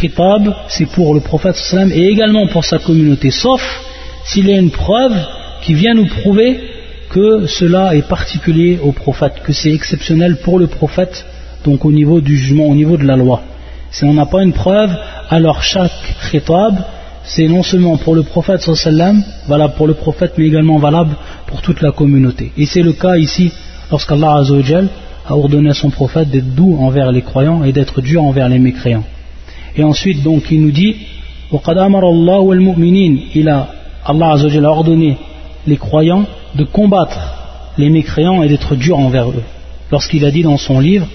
khitab, 0.00 0.54
c'est 0.68 0.86
pour 0.86 1.14
le 1.14 1.20
prophète 1.20 1.56
et 1.92 2.08
également 2.08 2.46
pour 2.48 2.64
sa 2.64 2.78
communauté, 2.78 3.30
sauf 3.30 3.62
s'il 4.24 4.48
y 4.48 4.54
a 4.54 4.58
une 4.58 4.70
preuve 4.70 5.14
qui 5.62 5.74
vient 5.74 5.94
nous 5.94 6.06
prouver 6.06 6.60
que 7.10 7.46
cela 7.46 7.94
est 7.94 8.08
particulier 8.08 8.80
au 8.82 8.92
prophète, 8.92 9.34
que 9.44 9.52
c'est 9.52 9.72
exceptionnel 9.72 10.38
pour 10.42 10.58
le 10.58 10.66
prophète, 10.66 11.24
donc 11.64 11.84
au 11.84 11.92
niveau 11.92 12.20
du 12.20 12.36
jugement, 12.36 12.66
au 12.66 12.74
niveau 12.74 12.96
de 12.96 13.04
la 13.04 13.16
loi. 13.16 13.42
Si 13.90 14.04
on 14.04 14.14
n'a 14.14 14.26
pas 14.26 14.42
une 14.42 14.52
preuve, 14.52 14.90
alors 15.30 15.62
chaque 15.62 15.92
khitab, 16.30 16.74
c'est 17.22 17.46
non 17.46 17.62
seulement 17.62 17.96
pour 17.96 18.16
le 18.16 18.24
prophète 18.24 18.68
valable 19.46 19.74
pour 19.76 19.86
le 19.86 19.94
prophète, 19.94 20.32
mais 20.36 20.46
également 20.46 20.78
valable 20.78 21.16
pour 21.46 21.62
toute 21.62 21.80
la 21.80 21.92
communauté. 21.92 22.52
Et 22.58 22.66
c'est 22.66 22.82
le 22.82 22.92
cas 22.92 23.16
ici, 23.16 23.52
lorsqu'Allah 23.90 24.42
a 25.26 25.36
ordonné 25.36 25.70
à 25.70 25.74
son 25.74 25.90
prophète 25.90 26.30
d'être 26.30 26.54
doux 26.54 26.76
envers 26.78 27.10
les 27.12 27.22
croyants 27.22 27.64
et 27.64 27.72
d'être 27.72 28.00
dur 28.00 28.22
envers 28.22 28.48
les 28.48 28.58
mécréants. 28.58 29.04
Et 29.76 29.82
ensuite, 29.82 30.22
donc, 30.22 30.50
il 30.50 30.60
nous 30.60 30.70
dit 30.70 30.96
Il 31.52 33.48
a, 33.48 33.68
Allah 34.04 34.36
a 34.36 34.68
ordonné 34.68 35.16
les 35.66 35.76
croyants 35.76 36.24
de 36.54 36.64
combattre 36.64 37.18
les 37.78 37.90
mécréants 37.90 38.42
et 38.42 38.48
d'être 38.48 38.76
dur 38.76 38.98
envers 38.98 39.30
eux. 39.30 39.42
Lorsqu'il 39.90 40.24
a 40.24 40.30
dit 40.30 40.42
dans 40.42 40.56
son 40.58 40.80
livre 40.80 41.06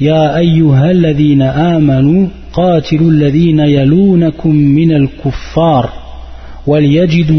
Ya 0.00 0.34
amanu 0.34 2.28
qatilu 2.54 3.30
yalunakum 3.30 4.54
min 4.54 4.90
al-kuffar 4.90 5.92
wal 6.66 6.84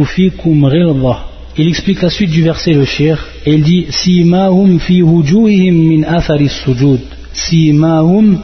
fikum 0.05 0.69
ghilzah 0.69 1.28
il 1.59 1.67
explique 1.67 2.01
la 2.01 2.09
suite 2.09 2.29
du 2.29 2.41
verset, 2.41 2.71
le 2.71 2.85
shir, 2.85 3.27
et 3.45 3.53
il 3.53 3.63
dit 3.63 3.87
Simahum 3.89 4.79
fi 4.79 5.01
hujuhihim 5.01 5.75
min 5.89 6.03
afaris 6.03 6.55
sujud. 6.63 7.01
Simahum 7.33 8.39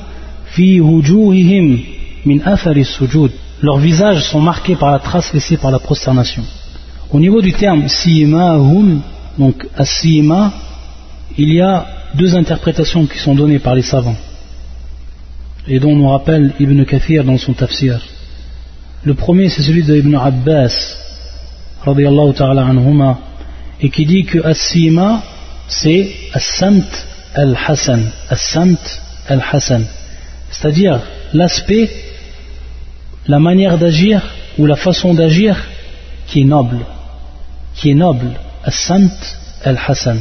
fi 0.47 0.80
hujuhihim 0.80 1.80
min 2.25 2.39
afaris 2.43 2.89
sujud. 2.97 3.32
Leurs 3.62 3.78
visages 3.78 4.23
sont 4.25 4.41
marqués 4.41 4.75
par 4.75 4.91
la 4.91 4.99
trace 4.99 5.34
laissée 5.34 5.56
par 5.56 5.71
la 5.71 5.80
prosternation. 5.80 6.43
Au 7.10 7.19
niveau 7.19 7.41
du 7.41 7.54
terme 7.54 7.88
simahum, 7.88 9.01
donc 9.38 9.65
asima, 9.78 10.51
il 11.38 11.54
y 11.54 11.62
a 11.62 11.86
deux 12.15 12.36
interprétations 12.36 13.06
qui 13.06 13.17
sont 13.19 13.34
données 13.34 13.60
par 13.60 13.75
les 13.75 13.82
savants 13.82 14.17
et 15.67 15.80
dont 15.80 15.95
nous 15.95 16.10
rappelle 16.10 16.54
Ibn 16.60 16.84
Kathir 16.84 17.23
dans 17.23 17.38
son 17.38 17.54
tafsir. 17.54 17.99
Le 19.04 19.13
premier, 19.13 19.49
c'est 19.49 19.62
celui 19.62 19.84
de 19.84 19.95
Ibn 19.95 20.15
Abbas, 20.15 21.05
ta'ala 22.34 23.17
et 23.82 23.89
qui 23.89 24.06
dit 24.06 24.26
que 24.26 24.39
As-Sima, 24.45 25.21
c'est 25.67 26.10
As-Samt 26.34 27.06
al-Hassan. 27.34 28.12
As-Samt 28.30 29.02
al-Hassan. 29.28 29.86
C'est-à-dire 30.50 31.02
l'aspect, 31.34 31.89
la 33.28 33.39
manière 33.39 33.78
d'agir 33.78 34.21
ou 34.58 34.65
la 34.65 34.76
façon 34.76 35.13
d'agir 35.13 35.58
qui 36.28 36.41
est 36.41 36.45
noble. 36.45 36.80
Qui 37.76 37.91
est 37.91 37.95
noble. 37.95 38.32
As-Samt 38.63 39.38
al-Hassan. 39.63 40.19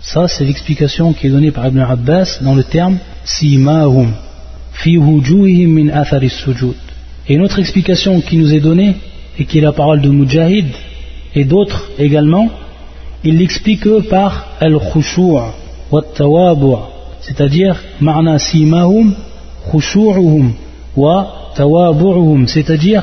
Ça, 0.00 0.28
c'est 0.28 0.44
l'explication 0.44 1.12
qui 1.12 1.26
est 1.26 1.30
donnée 1.30 1.50
par 1.50 1.66
Ibn 1.66 1.80
Abbas 1.80 2.38
dans 2.42 2.54
le 2.54 2.62
terme 2.62 2.98
Simahum. 3.24 4.12
Et 7.28 7.34
une 7.34 7.42
autre 7.42 7.58
explication 7.58 8.20
qui 8.20 8.36
nous 8.36 8.54
est 8.54 8.60
donnée, 8.60 8.94
et 9.38 9.44
qui 9.44 9.58
est 9.58 9.62
la 9.62 9.72
parole 9.72 10.00
de 10.00 10.08
Mujahid, 10.08 10.68
et 11.34 11.44
d'autres 11.44 11.90
également, 11.98 12.48
il 13.24 13.38
l'explique 13.38 13.88
par 14.08 14.46
al-khushu' 14.60 15.52
wa 15.90 16.02
tawabu' 16.02 16.78
c'est-à-dire 17.20 17.76
ma'na 18.00 18.38
simahum 18.38 19.14
khushu'uhum 19.70 20.52
wa 20.96 21.52
tawabu'uhum 21.56 22.46
c'est-à-dire 22.46 23.02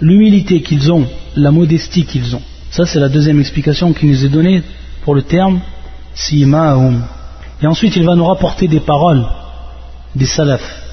l'humilité 0.00 0.60
qu'ils 0.60 0.92
ont, 0.92 1.06
la 1.36 1.50
modestie 1.50 2.04
qu'ils 2.04 2.36
ont. 2.36 2.42
Ça 2.70 2.84
c'est 2.84 3.00
la 3.00 3.08
deuxième 3.08 3.40
explication 3.40 3.92
qui 3.92 4.06
nous 4.06 4.24
est 4.24 4.28
donnée 4.28 4.62
pour 5.02 5.14
le 5.14 5.22
terme 5.22 5.60
simahum. 6.14 7.02
Et 7.62 7.66
ensuite 7.66 7.96
il 7.96 8.04
va 8.04 8.14
nous 8.14 8.26
rapporter 8.26 8.68
des 8.68 8.80
paroles 8.80 9.24
des 10.14 10.26
salafs 10.26 10.85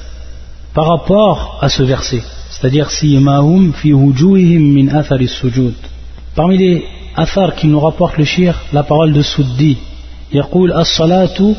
par 0.75 0.87
rapport 0.87 1.59
à 1.61 1.69
ce 1.69 1.83
verset. 1.83 2.23
C'est-à-dire 2.51 2.91
si 2.91 3.19
fi 3.75 3.93
min 3.95 4.89
athari 4.89 5.29
sujud. 5.29 5.75
Parmi 6.35 6.57
les 6.59 6.85
athar 7.17 7.55
qui 7.55 7.67
nous 7.67 7.81
rapporte 7.81 8.17
le 8.17 8.25
shir, 8.25 8.55
la 8.73 8.83
parole 8.83 9.13
de 9.13 9.23
Souddi, 9.23 9.77
يقول 10.33 10.73
الصلاة 10.73 11.55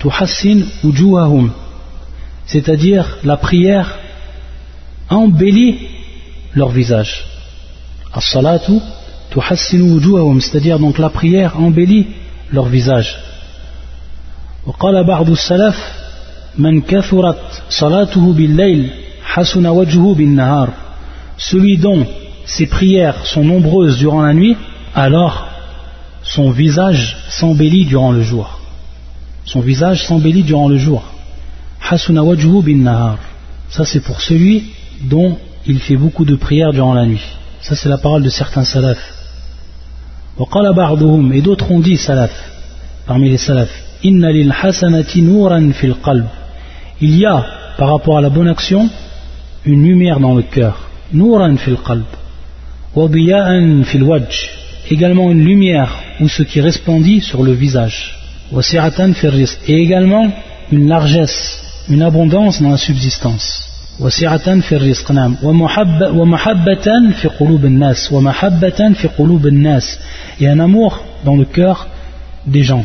تحسن 0.00 0.64
وجوههم 0.84 1.50
c'est-à-dire 2.46 3.18
la 3.24 3.36
prière 3.36 3.98
embellit 5.08 5.78
leur 6.54 6.68
visage. 6.68 7.24
As-salatu 8.12 8.80
tuhassinu 9.30 9.94
wujuhahum, 9.94 10.40
c'est-à-dire 10.40 10.78
donc 10.78 10.98
la 10.98 11.08
prière 11.08 11.58
embellit 11.58 12.06
leur 12.52 12.66
visage. 12.66 13.16
وقال 14.66 15.04
بعض 15.04 15.30
السلف 15.30 15.97
Man 16.57 16.81
salatuhu 17.69 18.33
bil 18.33 18.89
hasuna 19.35 19.71
wajhu 19.73 20.15
bin. 20.15 20.67
Celui 21.37 21.77
dont 21.77 22.05
ses 22.45 22.65
prières 22.65 23.25
sont 23.25 23.43
nombreuses 23.43 23.97
durant 23.97 24.21
la 24.21 24.33
nuit, 24.33 24.57
alors 24.95 25.47
son 26.23 26.51
visage 26.51 27.17
s'embellit 27.29 27.85
durant 27.85 28.11
le 28.11 28.23
jour. 28.23 28.59
Son 29.45 29.61
visage 29.61 30.05
s'embellit 30.05 30.43
durant 30.43 30.67
le 30.67 30.77
jour. 30.77 31.03
Hasuna 31.89 32.23
wajhu 32.23 32.61
bin. 32.63 33.17
Ça 33.69 33.85
c'est 33.85 34.01
pour 34.01 34.21
celui 34.21 34.71
dont 35.01 35.37
il 35.65 35.79
fait 35.79 35.97
beaucoup 35.97 36.25
de 36.25 36.35
prières 36.35 36.73
durant 36.73 36.93
la 36.93 37.05
nuit. 37.05 37.23
Ça 37.61 37.75
c'est 37.75 37.89
la 37.89 37.97
parole 37.97 38.23
de 38.23 38.29
certains 38.29 38.63
salafs. 38.63 39.13
Et 41.33 41.41
d'autres 41.41 41.69
ont 41.69 41.79
dit 41.79 41.97
salaf, 41.97 42.31
parmi 43.05 43.29
les 43.29 43.37
salaf. 43.37 43.69
Inna 44.03 44.31
lil 44.31 44.53
hasanati 44.61 45.21
nuran 45.21 45.71
fil 45.73 45.95
il 47.00 47.16
y 47.18 47.26
a 47.26 47.44
par 47.78 47.88
rapport 47.90 48.18
à 48.18 48.20
la 48.20 48.30
bonne 48.30 48.48
action 48.48 48.88
une 49.64 49.84
lumière 49.84 50.20
dans 50.20 50.34
le 50.34 50.42
cœur 50.42 50.88
nuran 51.12 51.56
fil 51.56 51.76
qalb 51.86 52.04
wa 52.94 53.08
biya'an 53.08 53.82
fil 53.84 54.02
wajh 54.02 54.50
également 54.90 55.30
une 55.30 55.44
lumière 55.44 55.90
ou 56.20 56.28
ce 56.28 56.42
qui 56.42 56.60
resplendit 56.60 57.20
sur 57.20 57.42
le 57.42 57.52
visage 57.52 58.16
wa 58.52 58.62
si'atan 58.62 59.12
fil 59.14 59.30
rizq 59.30 59.58
et 59.68 59.76
également 59.76 60.30
une 60.70 60.88
largesse 60.88 61.60
une 61.88 62.02
abondance 62.02 62.62
dans 62.62 62.70
la 62.70 62.76
subsistance 62.76 63.46
وسعة 64.00 64.60
في 64.60 64.76
الرزق 64.76 65.12
نعم 65.12 65.36
ومحبة 66.14 67.10
في 67.22 67.28
قلوب 67.28 67.64
الناس 67.64 68.12
ومحبة 68.12 68.92
في 68.94 69.08
قلوب 69.08 69.46
الناس 69.46 69.98
et 70.40 70.48
un 70.48 70.58
amour 70.58 71.04
dans 71.24 71.36
le 71.36 71.44
cœur 71.44 71.86
des 72.46 72.62
gens 72.62 72.84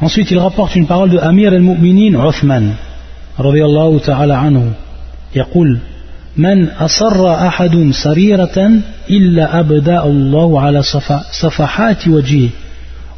ensuite 0.00 0.30
il 0.30 0.38
rapporte 0.38 0.76
une 0.76 0.86
parole 0.86 1.10
de 1.10 1.18
Amir 1.18 1.52
al-Mu'minin 1.52 2.28
Uthman 2.28 2.74
رضي 3.38 3.64
الله 3.64 3.98
تعالى 3.98 4.34
عنه 4.34 4.72
يقول 5.36 5.78
من 6.36 6.68
أصر 6.68 7.46
أحد 7.46 7.90
سريرة 7.90 8.70
إلا 9.10 9.60
أبدأ 9.60 10.04
الله 10.04 10.60
على 10.60 10.82
صفحات 11.32 12.08
وجهه 12.08 12.48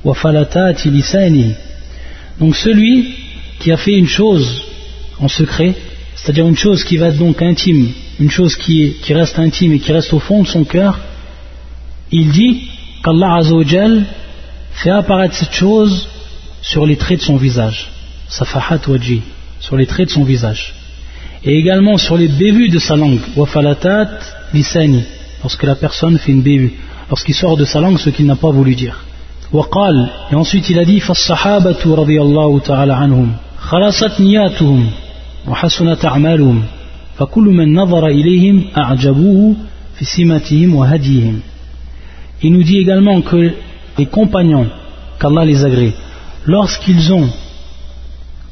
وفلتات 0.05 0.87
لسانه 0.87 1.55
donc 2.41 2.55
celui 2.55 3.15
qui 3.61 3.73
a 3.73 3.77
fait 3.79 3.97
une 3.97 4.07
chose 4.09 4.63
en 5.21 5.29
secret, 5.29 5.75
c'est-à-dire 6.15 6.47
une 6.47 6.57
chose 6.57 6.85
qui 6.85 6.99
va 6.99 7.07
être 7.07 7.17
donc 7.17 7.41
intime, 7.41 7.89
une 8.21 8.31
chose 8.31 8.57
qui, 8.57 8.95
qui 9.03 9.15
reste 9.15 9.39
intime 9.39 9.73
et 9.73 9.79
qui 9.79 9.93
reste 9.93 10.13
au 10.13 10.19
fond 10.19 10.43
de 10.43 10.49
son 10.49 10.65
cœur, 10.65 10.99
il 12.13 12.31
dit 12.31 12.69
qu'Allah 13.03 13.37
Azzawajal 13.37 14.05
fait 14.73 14.91
apparaître 14.91 15.35
cette 15.35 15.55
chose 15.55 16.09
sur 16.61 16.87
les 16.87 16.97
traits 16.97 17.21
de 17.21 17.25
son 17.25 17.37
visage, 17.37 17.91
safahat 18.29 18.81
waji, 18.87 19.23
sur 19.61 19.77
les 19.77 19.87
traits 19.87 20.09
de 20.09 20.13
son 20.13 20.25
visage, 20.25 20.75
et 21.45 21.59
également 21.59 21.97
sur 21.99 22.17
les 22.17 22.29
bévues 22.29 22.69
de 22.69 22.79
sa 22.79 22.97
langue, 22.97 23.21
wafalatat 23.37 24.11
lisani, 24.53 25.05
lorsque 25.43 25.63
la 25.63 25.75
personne 25.75 26.19
fait 26.19 26.33
une 26.33 26.43
bévue, 26.43 26.75
lorsqu'il 27.09 27.35
sort 27.35 27.57
de 27.57 27.65
sa 27.65 27.81
langue 27.81 27.99
ce 27.99 28.11
qu'il 28.11 28.27
n'a 28.27 28.37
pas 28.37 28.51
voulu 28.51 28.75
dire. 28.75 28.97
وقال 29.53 30.09
et 30.33 30.35
ensuite 30.35 30.71
il 30.71 30.79
a 30.79 30.85
dit 30.85 31.01
فالصحابة 31.01 31.77
رضي 31.87 32.21
الله 32.23 32.61
تعالى 32.61 32.95
عنهم 32.95 33.33
خلصت 33.59 34.21
نياتهم 34.21 34.91
وحسنت 35.49 36.05
أعمالهم 36.05 36.63
فكل 37.19 37.45
من 37.45 37.75
نظر 37.75 38.07
إليهم 38.07 38.65
أعجبوه 38.77 39.55
في 39.97 40.05
سمتهم 40.05 40.75
وهديهم 40.75 41.41
Il 42.43 42.53
nous 42.53 42.65
dit 42.65 42.79
également 42.79 43.23
que 43.23 43.53
les 43.99 44.07
compagnons, 44.07 44.67
qu'Allah 45.19 45.45
les 45.45 45.65
agrée, 45.65 45.95
lorsqu'ils 46.45 47.13
ont 47.13 47.31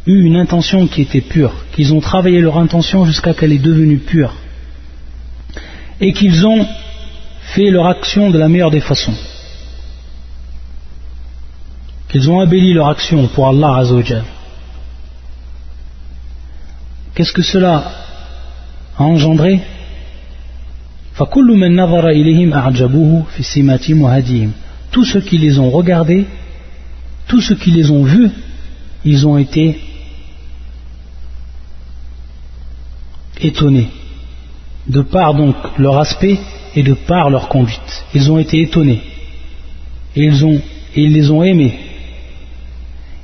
eu 0.10 0.24
une 0.24 0.38
intention 0.38 0.88
qui 0.88 1.02
était 1.04 1.22
pure, 1.22 1.54
qu'ils 1.74 1.94
ont 1.94 2.00
travaillé 2.00 2.40
leur 2.42 2.58
intention 2.58 3.06
jusqu'à 3.06 3.34
qu'elle 3.34 3.52
est 3.52 3.66
devenue 3.72 4.00
pure, 4.00 4.34
et 6.02 6.14
qu'ils 6.14 6.46
ont 6.48 6.66
fait 7.54 7.70
leur 7.70 7.88
action 7.88 8.32
de 8.32 8.40
la 8.40 8.48
meilleure 8.48 8.72
des 8.72 8.80
façons, 8.80 9.18
qu'ils 12.10 12.30
ont 12.32 12.40
embelli 12.40 12.74
leur 12.74 12.90
action 12.90 13.28
pour 13.28 13.48
Allah 13.48 13.72
Azzawajal, 13.78 14.24
Qu'est-ce 17.14 17.34
que 17.34 17.42
cela 17.42 17.92
a 18.98 19.04
engendré? 19.04 19.60
Tous 24.92 25.06
ceux 25.12 25.22
qui 25.22 25.38
les 25.38 25.60
ont 25.60 25.70
regardés, 25.70 26.26
tous 27.28 27.42
ceux 27.42 27.56
qui 27.56 27.72
les 27.72 27.92
ont 27.92 28.06
vus, 28.06 28.32
ils 29.04 29.28
ont 29.28 29.38
été 29.38 29.89
étonnés, 33.41 33.89
de 34.87 35.03
par 35.03 35.35
donc 35.35 35.55
leur 35.79 35.99
aspect 35.99 36.39
et 36.77 36.83
de 36.83 36.95
par 36.95 37.31
leur 37.31 37.49
conduite. 37.49 38.05
Ils 38.15 38.31
ont 38.31 38.39
été 38.39 38.61
étonnés 38.61 39.01
et 40.17 40.25
ils, 40.25 40.45
ont, 40.45 40.61
et 40.97 41.03
ils 41.03 41.13
les 41.13 41.31
ont 41.31 41.43
aimés. 41.43 41.75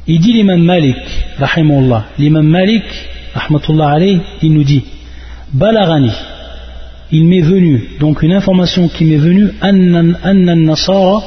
Il 0.06 0.20
dit 0.20 0.32
l'imam 0.32 0.62
Malik, 0.62 0.96
l'imam 2.18 2.46
Malik, 2.46 2.84
rahmatullah 3.34 3.98
il 4.42 4.52
nous 4.52 4.64
dit 4.64 4.82
Balagani, 5.52 6.12
il 7.12 7.24
m'est 7.24 7.40
venu, 7.40 7.90
donc 7.98 8.22
une 8.22 8.32
information 8.32 8.88
qui 8.88 9.04
m'est 9.04 9.16
venue, 9.16 9.50
أن 9.62 10.48
النصارى 10.48 11.22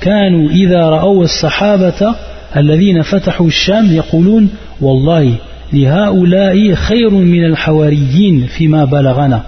كانوا 0.00 0.50
إذا 0.50 0.88
رأوا 0.88 1.24
الصحابة 1.24 2.14
الذين 2.56 3.02
فتحوا 3.02 3.46
الشام 3.46 3.94
يقولون 3.94 4.48
والله 4.80 5.34
لهؤلاء 5.73 6.73
خير 6.73 7.09
من 7.09 7.45
الحواريين 7.45 8.47
فيما 8.47 8.85
بلغنا. 8.85 9.43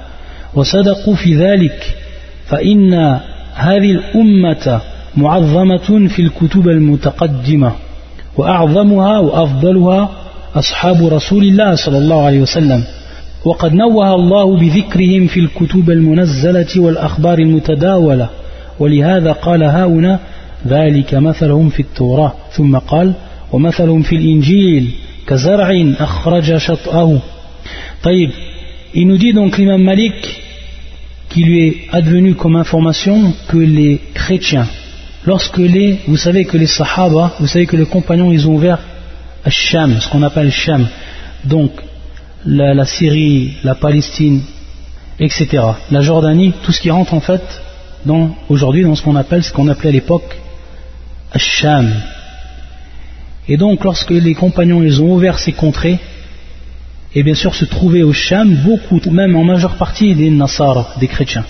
وصدقوا 0.56 1.16
في 1.16 1.36
ذلك 1.36 1.96
فإن 2.46 2.94
هذه 3.54 3.92
الأمة 3.92 4.82
معظمة 5.18 6.08
في 6.08 6.22
الكتب 6.22 6.70
المتقدمة 6.70 7.72
وأعظمها 8.38 9.20
وأفضلها 9.20 10.10
أصحاب 10.56 11.08
رسول 11.08 11.44
الله 11.44 11.76
صلى 11.76 11.98
الله 11.98 12.26
عليه 12.26 12.42
وسلم. 12.42 12.84
وقد 13.46 13.74
نوه 13.74 14.16
الله 14.16 14.58
بذكرهم 14.58 15.28
في 15.28 15.40
الكتب 15.40 15.90
المنزلة 15.90 16.68
والأخبار 16.78 17.40
المتداولة. 17.40 18.30
ولهذا 18.80 19.32
قال 19.32 19.64
هاهنا 19.64 20.20
ذلك 20.68 21.16
مثلهم 21.16 21.70
في 21.70 21.80
التوراة. 21.80 22.34
ثم 22.52 22.78
قال 22.78 23.14
ومثلهم 23.52 24.02
في 24.02 24.16
الإنجيل. 24.16 24.92
Il 28.96 29.08
nous 29.08 29.18
dit 29.18 29.34
donc 29.34 29.58
l'imam 29.58 29.82
Malik 29.82 30.42
qui 31.30 31.44
lui 31.44 31.68
est 31.68 31.78
advenu 31.92 32.36
comme 32.36 32.56
information 32.56 33.34
que 33.48 33.58
les 33.58 34.00
chrétiens, 34.14 34.68
lorsque 35.26 35.58
les, 35.58 36.00
vous 36.08 36.18
savez 36.18 36.46
que 36.46 36.58
les 36.58 36.68
sahaba, 36.68 37.34
vous 37.40 37.48
savez 37.48 37.66
que 37.66 37.76
les 37.76 37.86
compagnons, 37.86 38.32
ils 38.32 38.48
ont 38.48 38.56
ouvert 38.56 38.80
Sham, 39.48 40.00
ce 40.00 40.08
qu'on 40.10 40.22
appelle 40.22 40.52
Sham, 40.52 40.88
donc 41.44 41.72
la, 42.46 42.86
Syrie, 42.86 43.54
la 43.64 43.76
Palestine, 43.76 44.42
etc., 45.20 45.48
la 45.90 46.02
Jordanie, 46.02 46.54
tout 46.64 46.72
ce 46.72 46.82
qui 46.82 46.92
rentre 46.92 47.14
en 47.14 47.22
fait 47.22 47.42
aujourd'hui 48.50 48.84
dans 48.84 48.96
ce 48.96 49.02
qu'on 49.02 49.16
appelle, 49.16 49.44
ce 49.44 49.52
qu'on 49.54 49.68
appelait 49.70 49.90
à 49.90 49.94
l'époque 49.94 50.38
Sham, 51.36 51.92
et 53.48 53.58
donc 53.58 53.84
lorsque 53.84 54.12
les 54.12 54.34
compagnons 54.36 54.82
ont 54.82 55.14
ouvert 55.16 55.38
ces 55.40 55.52
contrées, 55.52 56.00
et 57.16 57.24
bien 57.24 57.36
sûr 57.36 57.54
se 57.54 57.66
trouvaient 57.66 58.04
au 58.04 58.14
Sham 58.14 58.56
beaucoup, 58.66 59.00
même 59.12 59.36
en 59.36 59.44
majeure 59.44 59.76
partie 59.76 60.16
des 60.16 60.30
Nasara, 60.30 60.96
des 61.00 61.08
chrétiens. 61.08 61.46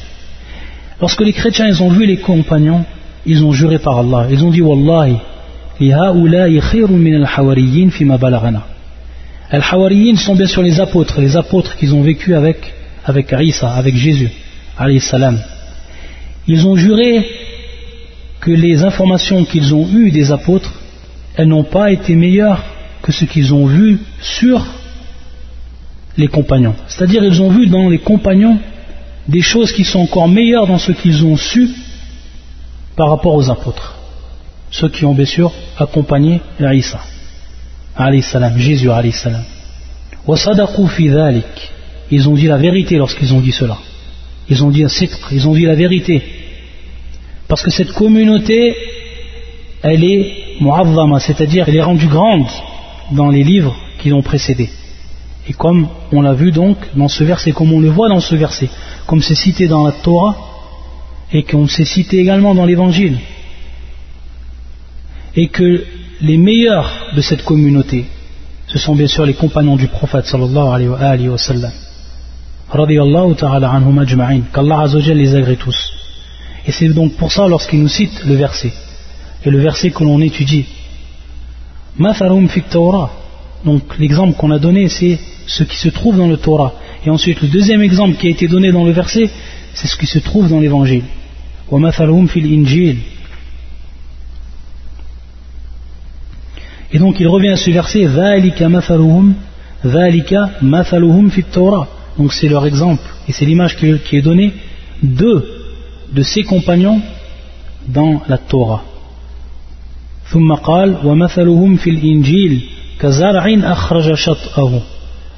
Lorsque 1.00 1.22
les 1.22 1.34
chrétiens 1.34 1.80
ont 1.82 1.90
vu 1.90 2.06
les 2.06 2.18
compagnons, 2.18 2.84
ils 3.26 3.44
ont 3.44 3.52
juré 3.52 3.80
par 3.80 4.00
Allah, 4.00 4.28
ils 4.30 4.44
ont 4.44 4.50
dit 4.50 4.62
Wallahi, 4.62 5.18
Al-Hawariyin 9.50 10.16
sont 10.18 10.36
bien 10.36 10.48
sûr 10.48 10.62
les 10.62 10.80
apôtres, 10.80 11.20
les 11.20 11.36
apôtres 11.36 11.76
qu'ils 11.78 11.94
ont 11.96 12.02
vécu 12.02 12.36
avec, 12.36 12.74
avec 13.06 13.34
Isa, 13.40 13.72
avec 13.72 13.96
Jésus, 13.96 14.30
salam. 15.00 15.40
Ils 16.48 16.68
ont 16.68 16.76
juré 16.76 17.26
que 18.40 18.52
les 18.52 18.84
informations 18.84 19.46
qu'ils 19.46 19.74
ont 19.74 19.88
eues 19.94 20.12
des 20.12 20.32
apôtres, 20.32 20.74
elles 21.36 21.48
n'ont 21.48 21.64
pas 21.64 21.92
été 21.92 22.16
meilleures 22.16 22.64
que 23.02 23.12
ce 23.12 23.26
qu'ils 23.26 23.54
ont 23.54 23.66
vu 23.66 24.00
sur 24.22 24.66
les 26.18 26.28
compagnons. 26.28 26.76
C'est-à-dire 26.88 27.24
ils 27.24 27.42
ont 27.42 27.50
vu 27.50 27.68
dans 27.68 27.90
les 27.90 28.00
compagnons 28.00 28.58
des 29.28 29.42
choses 29.42 29.72
qui 29.72 29.84
sont 29.84 30.00
encore 30.00 30.28
meilleures 30.28 30.68
dans 30.68 30.78
ce 30.78 30.92
qu'ils 30.92 31.26
ont 31.26 31.38
su 31.38 31.70
par 32.96 33.10
rapport 33.10 33.36
aux 33.36 33.50
apôtres. 33.50 33.96
Ceux 34.70 34.90
qui 34.90 35.06
ont 35.06 35.14
bien 35.14 35.26
sûr 35.26 35.52
accompagné 35.78 36.42
Isa, 36.60 37.00
salam, 38.22 38.58
Jésus 38.58 38.90
salam. 39.12 39.44
Ils 42.12 42.30
ont 42.30 42.34
dit 42.36 42.48
la 42.48 42.58
vérité 42.58 42.98
lorsqu'ils 42.98 43.34
ont 43.34 43.40
dit 43.40 43.52
cela. 43.52 43.78
Ils 44.50 44.64
ont 44.64 44.70
dit 44.70 44.84
un 44.84 44.88
ils 45.32 45.48
ont 45.48 45.54
dit 45.54 45.66
la 45.66 45.76
vérité. 45.76 46.22
Parce 47.48 47.64
que 47.64 47.72
cette 47.72 47.92
communauté, 47.92 48.76
elle 49.84 50.04
est 50.04 50.34
mu'azzama, 50.62 51.20
c'est-à-dire 51.20 51.66
elle 51.68 51.76
est 51.76 51.82
rendue 51.82 52.08
grande 52.08 52.48
dans 53.12 53.30
les 53.30 53.44
livres 53.44 53.76
qui 54.00 54.10
l'ont 54.10 54.22
précédé. 54.22 54.70
Et 55.48 55.54
comme 55.54 55.90
on 56.14 56.22
l'a 56.22 56.34
vu 56.34 56.52
donc 56.52 56.78
dans 56.96 57.10
ce 57.10 57.24
verset, 57.26 57.52
comme 57.52 57.74
on 57.74 57.82
le 57.82 57.90
voit 57.90 58.08
dans 58.08 58.22
ce 58.22 58.36
verset, 58.36 58.70
comme 59.06 59.22
c'est 59.22 59.36
cité 59.36 59.68
dans 59.68 59.84
la 59.84 59.92
Torah, 59.92 60.38
et 61.34 61.44
qu'on 61.44 61.68
s'est 61.68 61.86
cité 61.86 62.20
également 62.20 62.56
dans 62.56 62.66
l'évangile, 62.66 63.18
et 65.36 65.50
que 65.50 65.84
les 66.22 66.38
meilleurs 66.38 66.90
de 67.16 67.22
cette 67.22 67.44
communauté, 67.44 68.06
ce 68.68 68.80
sont 68.80 68.96
bien 68.96 69.08
sûr 69.08 69.26
les 69.26 69.34
compagnons 69.34 69.76
du 69.76 69.88
prophète 69.88 70.26
sallallahu 70.26 70.94
alayhi 70.98 71.28
wa 71.28 71.38
sallam, 71.38 71.72
radiyallahu 72.70 73.36
ta'ala 73.36 73.82
qu'Allah 74.54 74.86
les 75.14 75.36
agrée 75.36 75.58
tous. 75.58 75.92
Et 76.66 76.72
c'est 76.72 76.88
donc 76.88 77.18
pour 77.18 77.34
ça 77.34 77.48
lorsqu'il 77.50 77.82
nous 77.82 77.90
cite 77.90 78.24
le 78.24 78.36
verset, 78.36 78.72
et 79.46 79.50
le 79.50 79.60
verset 79.60 79.92
que 79.92 80.04
l'on 80.04 80.22
étudie, 80.22 80.66
Matharum 81.98 82.48
fit 82.50 82.64
Torah, 82.64 83.12
donc 83.66 83.98
l'exemple 84.00 84.36
qu'on 84.38 84.52
a 84.52 84.60
donné 84.60 84.90
c'est 84.90 85.20
ce 85.46 85.64
qui 85.64 85.78
se 85.78 85.90
trouve 85.90 86.18
dans 86.18 86.28
le 86.28 86.38
Torah. 86.38 86.74
Et 87.06 87.10
ensuite 87.10 87.42
le 87.42 87.48
deuxième 87.48 87.82
exemple 87.82 88.18
qui 88.18 88.28
a 88.28 88.30
été 88.30 88.48
donné 88.48 88.72
dans 88.72 88.84
le 88.84 88.92
verset, 88.92 89.30
c'est 89.74 89.88
ce 89.88 89.98
qui 89.98 90.08
se 90.08 90.20
trouve 90.20 90.50
dans 90.50 90.60
l'évangile. 90.60 91.04
Et 96.92 97.00
donc 97.00 97.20
il 97.20 97.28
revient 97.28 97.50
à 97.50 97.58
ce 97.58 97.72
verset 97.72 98.06
Donc 102.18 102.34
c'est 102.34 102.48
leur 102.48 102.66
exemple 102.66 103.04
et 103.28 103.32
c'est 103.32 103.46
l'image 103.46 103.78
qui 103.78 104.16
est 104.18 104.22
donnée 104.22 104.54
de 105.02 106.24
ses 106.24 106.44
compagnons 106.44 107.02
dans 107.88 108.22
la 108.28 108.38
Torah. 108.38 108.93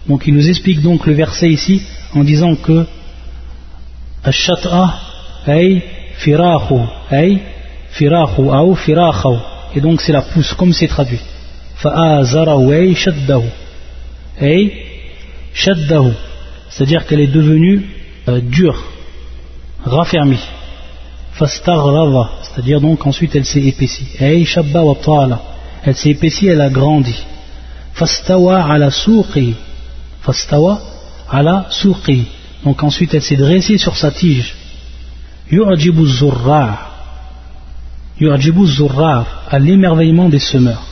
Donc 0.08 0.28
il 0.28 0.34
nous 0.34 0.50
explique 0.50 0.82
donc 0.82 1.06
le 1.08 1.14
verset 1.14 1.50
ici 1.50 1.82
en 2.14 2.24
disant 2.24 2.56
que 2.56 2.86
Ash-Shat'a 4.24 5.00
ay 5.48 5.82
firahu 6.18 6.82
ay 7.12 7.40
firahu 7.90 8.50
ou 8.68 8.76
firahu 8.76 9.38
et 9.76 9.82
donc 9.82 10.02
c'est 10.02 10.14
la 10.14 10.22
pousse 10.22 10.54
comme 10.54 10.74
c'est 10.74 10.88
traduit. 10.88 11.20
Fa'azarahu 11.78 12.72
ay 12.74 12.96
shaddahu 12.96 13.50
ay 14.40 14.72
shaddahu 15.54 16.14
c'est-à-dire 16.70 17.06
qu'elle 17.06 17.22
est 17.22 17.28
devenue 17.28 17.84
euh, 18.28 18.42
dure, 18.42 18.84
raffermie. 19.86 20.40
C'est-à-dire 21.38 22.80
donc 22.80 23.06
ensuite 23.06 23.36
elle 23.36 23.46
s'est 23.46 23.62
épaissie. 23.62 24.08
Elle 24.20 24.46
s'est 25.96 26.10
épaissie, 26.10 26.48
elle 26.48 26.62
a 26.62 26.70
grandi. 26.70 27.16
Fastawa 27.94 28.64
ala 28.72 28.90
suqi 28.90 29.54
Fastawa 30.22 30.80
ala 31.30 31.66
suqi. 31.70 32.26
Donc 32.64 32.82
ensuite 32.84 33.14
elle 33.14 33.22
s'est 33.22 33.36
dressée 33.36 33.78
sur 33.78 33.98
sa 33.98 34.12
tige. 34.12 34.56
Yu'jibu 35.52 36.06
zurra. 36.08 36.92
Yu'jibu 38.20 38.66
zurra. 38.66 39.26
À 39.50 39.60
l'émerveillement 39.60 40.30
des 40.30 40.40
semeurs. 40.40 40.84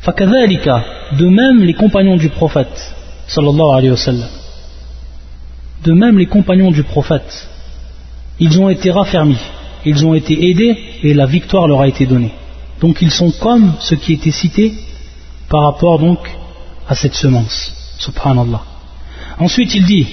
Fakadhalika. 0.00 0.84
De 1.16 1.28
même 1.28 1.62
les 1.62 1.74
compagnons 1.74 2.16
du 2.16 2.28
prophète. 2.28 2.94
Sallallahu 3.28 3.72
alayhi 3.72 3.90
wa 3.90 3.96
sallam. 3.96 4.28
De 5.84 5.92
même 5.92 6.18
les 6.18 6.26
compagnons 6.26 6.72
du 6.72 6.82
prophète. 6.82 7.48
Ils 8.40 8.60
ont 8.60 8.68
été 8.68 8.90
raffermis 8.90 9.38
ils 9.84 10.04
ont 10.06 10.14
été 10.14 10.50
aidés 10.50 10.76
et 11.02 11.14
la 11.14 11.26
victoire 11.26 11.66
leur 11.66 11.80
a 11.80 11.88
été 11.88 12.06
donnée. 12.06 12.32
Donc 12.80 13.02
ils 13.02 13.10
sont 13.10 13.30
comme 13.30 13.74
ce 13.80 13.94
qui 13.94 14.14
était 14.14 14.30
cité 14.30 14.74
par 15.48 15.62
rapport 15.64 16.00
à 16.88 16.94
cette 16.94 17.14
semence. 17.14 17.72
Subhanallah. 17.98 18.62
Ensuite 19.38 19.74
il 19.74 19.84
dit 19.84 20.06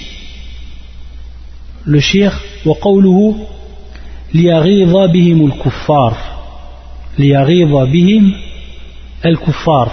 le 1.84 2.00
shir 2.00 2.38
wa 2.66 2.74
qawluhu 2.82 3.34
liyaghiza 4.32 5.08
bihim 5.08 5.50
al-kuffar 5.50 6.12
liyaghiza 7.16 7.86
bihim 7.86 8.32
al-kuffar. 9.22 9.88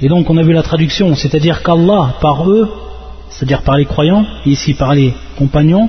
Et 0.00 0.08
donc 0.08 0.28
on 0.28 0.36
a 0.36 0.42
vu 0.42 0.52
la 0.52 0.62
traduction, 0.62 1.14
c'est-à-dire 1.14 1.62
qu'Allah 1.62 2.16
par 2.20 2.48
eux, 2.50 2.70
c'est-à-dire 3.30 3.62
par 3.62 3.76
les 3.76 3.86
croyants, 3.86 4.26
et 4.44 4.50
ici 4.50 4.74
par 4.74 4.94
les 4.94 5.14
compagnons, 5.38 5.88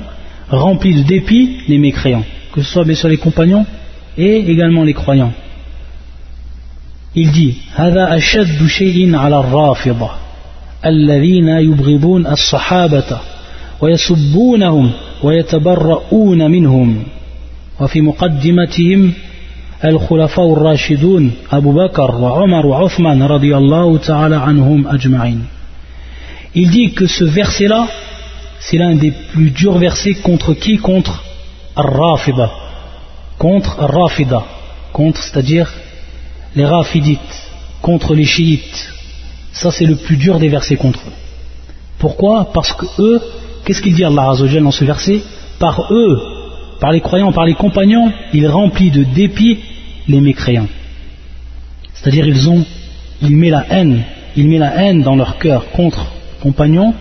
remplit 0.50 0.96
de 0.96 1.04
dépit 1.04 1.60
les 1.68 1.78
mécréants 1.78 2.24
que 2.57 2.63
ce 2.63 2.73
soit 2.73 2.85
bien 2.85 2.95
sûr 2.95 3.09
les 3.09 3.17
compagnons 3.17 3.67
et 4.17 4.37
également 4.51 4.85
les 4.85 4.95
croyants 4.95 5.33
il 7.15 7.31
dit 7.31 7.55
هذا 7.75 8.17
أشد 8.17 8.67
شيء 8.67 9.17
على 9.17 9.41
الرافضة 9.41 10.11
الذين 10.87 11.49
يبغضون 11.49 12.27
الصحابة 12.27 13.21
ويسبونهم 13.81 14.91
ويتبرؤون 15.23 16.51
منهم 16.51 17.03
وفي 17.81 18.01
مقدمتهم 18.01 19.13
الخلفاء 19.85 20.53
الراشدون 20.53 21.33
أبو 21.53 21.73
بكر 21.73 22.15
وعمر 22.15 22.67
وعثمان 22.67 23.23
رضي 23.23 23.57
الله 23.57 23.99
تعالى 23.99 24.37
عنهم 24.37 24.89
أجمعين 24.89 25.45
Il 26.55 26.69
dit 26.69 26.93
que 26.93 27.07
ce 27.07 27.25
verset-là, 27.25 27.89
c'est 28.61 28.77
l'un 28.77 28.95
des 28.95 29.11
plus 29.33 29.51
durs 29.51 29.79
versets 29.79 30.15
contre 30.23 30.53
qui 30.53 30.77
Contre 30.77 31.25
Ar-Rafida. 31.78 32.52
Contre 33.38 33.80
Ar-Rafida. 33.80 34.44
Contre, 34.92 35.22
c'est-à-dire 35.22 35.72
les 36.56 36.66
Rafidites. 36.66 37.50
Contre 37.82 38.16
les 38.16 38.26
chiites. 38.26 38.94
Ça, 39.52 39.72
c'est 39.72 39.86
le 39.86 39.96
plus 39.96 40.18
dur 40.18 40.40
des 40.40 40.50
versets 40.50 40.76
contre 40.76 41.00
eux. 41.08 41.14
Pourquoi? 42.00 42.52
Parce 42.54 42.74
que 42.74 42.86
eux, 43.00 43.22
qu'est-ce 43.64 43.82
qu'il 43.82 43.94
dit 43.94 44.04
Allah 44.04 44.30
Azzawajal 44.32 44.64
dans 44.64 44.72
ce 44.72 44.86
verset? 44.86 45.22
Par 45.60 45.92
eux, 45.92 46.22
par 46.80 46.92
les 46.92 47.02
croyants, 47.02 47.32
par 47.32 47.46
les 47.46 47.56
compagnons, 47.56 48.12
il 48.34 48.48
remplit 48.48 48.92
de 48.92 49.04
dépit 49.04 49.60
les 50.08 50.22
mécréants. 50.22 50.68
C'est-à-dire, 51.94 52.28
ils 52.28 52.50
ont, 52.50 52.64
il 53.22 53.36
met 53.36 53.50
la 53.50 53.66
haine, 53.70 54.04
il 54.36 54.48
met 54.48 54.60
la 54.60 54.76
haine 54.76 55.02
dans 55.02 55.16
leur 55.16 55.38
cœur 55.40 55.72
contre 55.72 56.06
compagnons, 56.42 56.94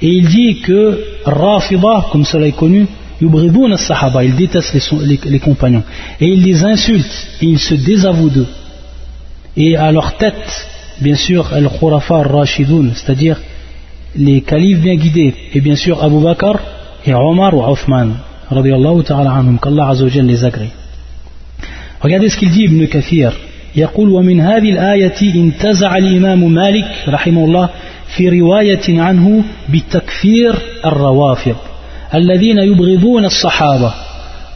et 0.00 0.08
il 0.08 0.28
dit 0.28 0.60
que 0.60 1.04
Rafida, 1.24 2.06
comme 2.12 2.24
cela 2.24 2.46
est 2.46 2.52
connu, 2.52 2.86
sahaba 3.77 4.23
il 4.23 4.35
déteste 4.35 4.73
les, 4.73 5.19
les, 5.25 5.39
compagnons, 5.39 5.83
et 6.19 6.27
il 6.27 6.43
les 6.43 6.63
insulte, 6.63 7.27
et 7.41 7.45
il 7.45 7.59
se 7.59 7.75
désavoue 7.75 8.29
d'eux. 8.29 8.47
Et 9.57 9.75
à 9.75 9.91
leur 9.91 10.15
tête, 10.17 10.67
bien 11.01 11.15
sûr 11.15 11.51
Al-Khurafa 11.53 12.19
al-Rashidoun, 12.19 12.91
c'est-à-dire 12.95 13.37
les 14.15 14.41
califes 14.41 14.79
bien 14.79 14.95
guidés, 14.95 15.33
et 15.53 15.61
bien 15.61 15.75
sûr 15.75 16.03
Abu 16.03 16.19
Bakr 16.21 16.59
et 17.05 17.13
Omar 17.13 17.53
ou 17.53 17.63
Othman, 17.63 18.13
radiallahu 18.49 19.03
ta'ala 19.03 19.31
anhum, 19.31 19.59
qu'Allah 19.59 19.89
azawajal 19.89 20.25
les 20.25 20.43
agrée. 20.45 20.71
Regardez 22.01 22.29
ce 22.29 22.37
qu'il 22.37 22.51
dit 22.51 22.63
Ibn 22.63 22.85
Kathir. 22.87 23.33
يقول 23.75 24.09
ومن 24.09 24.41
هذه 24.41 24.69
الآية 24.69 25.35
انتزع 25.35 25.97
الإمام 25.97 26.53
مالك 26.53 26.85
رحمه 27.07 27.45
الله 27.45 27.69
في 28.15 28.29
رواية 28.29 29.01
عنه 29.01 29.43
بتكفير 29.69 30.55
الروافض 30.85 31.55
الذين 32.13 32.57
يبغضون 32.57 33.25
الصحابة 33.25 33.93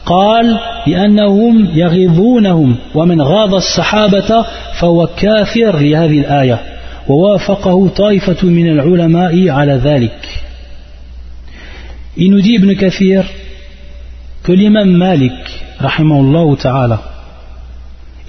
قال 0.06 0.58
لأنهم 0.86 1.68
يغيظونهم 1.74 2.76
ومن 2.94 3.20
غاض 3.22 3.54
الصحابة 3.54 4.44
فهو 4.74 5.06
كافر 5.06 5.78
لهذه 5.78 6.20
الآية 6.20 6.60
ووافقه 7.08 7.88
طائفة 7.88 8.46
من 8.46 8.68
العلماء 8.68 9.48
على 9.48 9.72
ذلك 9.72 10.44
Il 12.16 12.30
nous 12.30 12.40
dit 12.40 12.54
Ibn 12.54 12.72
Kathir 12.76 13.24
que 14.44 14.52
l'imam 14.52 14.88
Malik, 14.88 15.32
rahimahullah 15.80 16.56
ta'ala, 16.56 17.02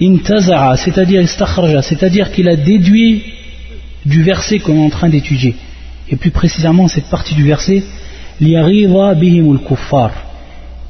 intaza'a, 0.02 0.76
c'est-à-dire 0.76 1.22
istakhraja, 1.22 1.82
c'est-à-dire 1.82 2.32
qu'il 2.32 2.48
a 2.48 2.56
déduit 2.56 3.22
du 4.04 4.24
verset 4.24 4.58
qu'on 4.58 4.74
est 4.74 4.86
en 4.86 4.90
train 4.90 5.08
d'étudier, 5.08 5.54
et 6.10 6.16
plus 6.16 6.32
précisément 6.32 6.88
cette 6.88 7.06
partie 7.06 7.34
du 7.36 7.44
verset, 7.44 7.84
li'ariva 7.84 7.84
bihimul 7.84 7.84
kuffar, 7.84 7.99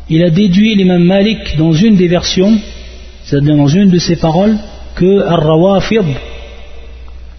il 0.10 0.24
a 0.24 0.30
déduit 0.30 0.76
l'imam 0.76 1.04
Malik 1.04 1.58
dans 1.58 1.74
une 1.74 1.96
des 1.96 2.08
versions, 2.08 2.58
c'est-à-dire 3.24 3.58
dans 3.58 3.68
une 3.68 3.90
de 3.90 4.00
ses 4.00 4.16
paroles, 4.16 4.58
que 4.96 5.22
Ar-Rawafid, 5.22 6.06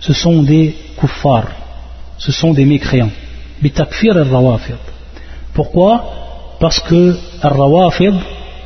ce 0.00 0.12
sont 0.12 0.42
des 0.42 0.74
kuffars, 0.98 1.50
ce 2.18 2.32
sont 2.32 2.52
des 2.52 2.64
mécréants. 2.64 3.10
Bitakfir 3.62 4.16
al-rawafid. 4.16 4.76
Pourquoi? 5.54 6.56
Parce 6.58 6.80
que 6.80 7.16
al-rawafid, 7.40 8.14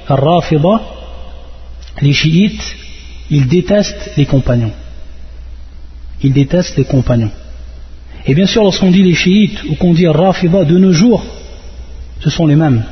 al-rafida, 0.08 0.80
les 2.00 2.12
chiites, 2.12 2.62
ils 3.30 3.46
détestent 3.46 4.12
les 4.16 4.26
compagnons. 4.26 4.72
Ils 6.22 6.32
détestent 6.32 6.76
les 6.76 6.84
compagnons. 6.84 7.30
Et 8.26 8.34
bien 8.34 8.46
sûr, 8.46 8.62
lorsqu'on 8.62 8.90
dit 8.90 9.02
les 9.02 9.14
chiites 9.14 9.62
ou 9.68 9.74
qu'on 9.76 9.94
dit 9.94 10.06
al-rafida 10.06 10.64
de 10.64 10.78
nos 10.78 10.92
jours, 10.92 11.24
ce 12.20 12.30
sont 12.30 12.46
les 12.46 12.56
mêmes. 12.56 12.82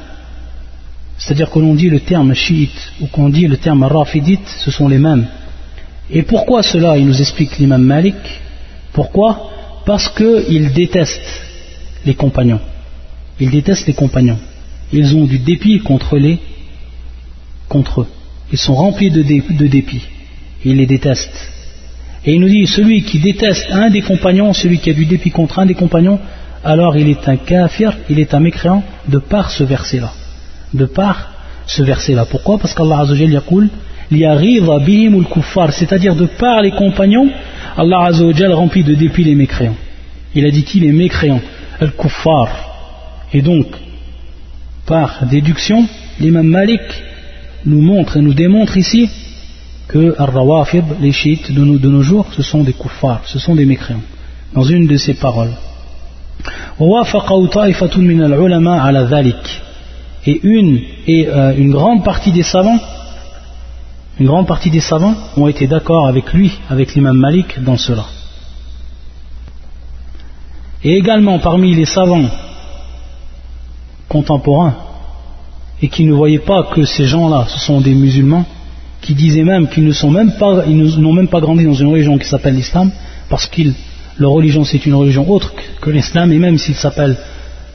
C'est-à-dire 1.18 1.51
que 1.51 1.59
l'on 1.59 1.74
dit 1.74 1.89
le 1.89 2.01
terme 2.01 2.35
chiite 2.35 2.93
ou 3.01 3.07
qu'on 3.07 3.28
dit 3.28 3.47
le 3.47 3.57
terme 3.57 3.85
rafidite, 3.85 4.47
ce 4.64 4.70
sont 4.70 4.89
les 4.89 4.99
mêmes. 4.99 5.26
Et 6.11 6.22
pourquoi 6.22 6.62
cela 6.62 6.99
Il 6.99 7.07
nous 7.07 7.20
explique 7.20 7.59
l'imam 7.59 7.82
Malik? 7.82 8.16
Pourquoi? 8.93 9.51
Parce 9.87 10.09
qu'ils 10.09 10.72
détestent 10.72 11.43
les 12.05 12.14
compagnons. 12.14 12.61
Ils 13.41 13.51
détestent 13.51 13.87
les 13.87 13.95
compagnons. 13.95 14.39
Ils 14.93 15.16
ont 15.16 15.24
du 15.24 15.39
dépit 15.39 15.80
contre 15.80 16.16
les 16.16 16.39
contre 17.68 18.03
eux. 18.03 18.07
Ils 18.53 18.59
sont 18.59 18.74
remplis 18.74 19.11
de, 19.11 19.22
dépit. 19.22 20.03
ils 20.64 20.76
les 20.76 20.87
détestent. 20.87 21.51
Et 22.27 22.35
il 22.35 22.41
nous 22.41 22.49
dit, 22.49 22.66
celui 22.66 23.03
qui 23.03 23.18
déteste 23.18 23.66
un 23.70 23.91
des 23.91 24.01
compagnons, 24.01 24.53
celui 24.53 24.79
qui 24.79 24.91
a 24.91 24.95
du 24.95 25.05
dépit 25.05 25.31
contre 25.31 25.59
un 25.59 25.66
des 25.66 25.75
compagnons, 25.75 26.18
alors 26.64 26.97
il 26.97 27.09
est 27.09 27.29
un 27.29 27.37
kafir, 27.37 27.97
il 28.09 28.18
est 28.18 28.33
un 28.33 28.41
mécréant 28.41 28.83
de 29.09 29.18
par 29.18 29.51
ce 29.51 29.64
verset-là. 29.64 30.12
De 30.72 30.87
par 30.87 31.33
ce 31.66 31.83
verset-là. 31.83 32.25
Pourquoi? 32.25 32.59
Parce 32.59 32.72
qu'Allah 32.75 33.01
Azzawajal 33.01 33.31
yakoul, 33.31 33.68
bihim 34.11 35.25
kuffar, 35.25 35.72
c'est-à-dire 35.72 36.14
de 36.14 36.27
par 36.27 36.62
les 36.62 36.70
compagnons, 36.70 37.29
Allah 37.77 38.05
Azzawajal 38.07 38.53
remplit 38.53 38.85
de 38.85 38.95
dépit 38.95 39.25
les 39.25 39.35
mécréants. 39.35 39.77
Il 40.35 40.47
a 40.47 40.51
dit 40.51 40.64
qui? 40.64 40.81
Les 40.81 40.93
mécréants 40.93 41.43
Al-kuffar. 41.81 42.49
Et 43.33 43.43
donc, 43.43 43.66
par 44.87 45.27
déduction, 45.27 45.87
l'imam 46.20 46.47
Malik 46.47 46.81
nous 47.66 47.83
montre 47.83 48.16
et 48.16 48.20
nous 48.20 48.35
démontre 48.35 48.77
ici 48.77 49.11
que 49.89 50.14
Ar-Rawafid, 50.18 50.85
les 51.01 51.12
chiites 51.12 51.53
de 51.53 51.64
nos, 51.64 52.03
jours, 52.03 52.26
ce 52.37 52.43
sont 52.43 52.62
des 52.62 52.72
kuffars, 52.72 53.22
ce 53.26 53.39
sont 53.39 53.55
des 53.55 53.66
mécréants. 53.66 54.01
Dans 54.55 54.62
une 54.62 54.87
de 54.87 54.97
ses 54.97 55.14
paroles. 55.14 55.53
Et 60.26 60.41
une, 60.43 60.80
et 61.07 61.28
euh, 61.28 61.55
une 61.57 61.70
grande 61.70 62.05
partie 62.05 62.32
des 62.32 62.43
savants, 62.43 62.78
une 64.18 64.26
grande 64.26 64.47
partie 64.47 64.70
des 64.70 64.80
savants 64.80 65.14
ont 65.37 65.49
été 65.49 65.66
d'accord 65.66 66.07
avec 66.07 66.32
lui, 66.32 66.53
avec 66.70 66.95
l'imam 66.95 67.16
Malik 67.16 67.62
dans 67.62 67.76
cela. 67.76 68.05
Et 70.82 70.97
également 70.97 71.39
parmi 71.39 71.74
les 71.74 71.87
savants 71.87 72.28
contemporains, 74.09 74.76
et 75.82 75.89
qui 75.89 76.05
ne 76.05 76.12
voyaient 76.12 76.39
pas 76.39 76.64
que 76.64 76.85
ces 76.85 77.07
gens-là, 77.07 77.47
ce 77.49 77.59
sont 77.59 77.80
des 77.80 77.95
musulmans, 77.95 78.47
qui 79.05 79.14
disaient 79.14 79.44
même 79.44 79.68
qu'ils 79.68 79.84
ne 79.84 79.92
sont 79.92 80.11
même 80.11 80.32
pas, 80.32 80.64
n'ont 80.66 81.12
même 81.12 81.28
pas 81.28 81.40
grandi 81.40 81.64
dans 81.64 81.74
une 81.74 81.88
religion 81.88 82.16
qui 82.16 82.26
s'appelle 82.26 82.55
l'islam, 82.55 82.90
parce 83.28 83.46
que 83.46 83.62
leur 84.18 84.30
religion 84.30 84.64
c'est 84.64 84.86
une 84.86 84.94
religion 84.94 85.30
autre 85.30 85.52
que 85.82 85.90
l'islam, 85.90 86.32
et 86.32 86.38
même 86.38 86.57
s'ils 86.57 86.74
s'appellent 86.74 87.18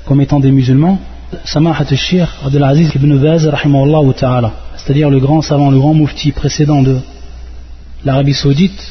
comme 0.05 0.21
étant 0.21 0.39
des 0.39 0.51
musulmans, 0.51 0.99
Samahat 1.43 1.86
al-Shir 1.91 2.27
Abdelaziz 2.43 2.89
ibn 2.95 3.15
Baz, 3.17 3.47
c'est-à-dire 4.77 5.09
le 5.11 5.19
grand 5.19 5.43
savant, 5.43 5.69
le 5.69 5.77
grand 5.77 5.93
mufti 5.93 6.32
précédent 6.32 6.82
de 6.82 6.97
l'Arabie 8.03 8.34
Saoudite, 8.34 8.82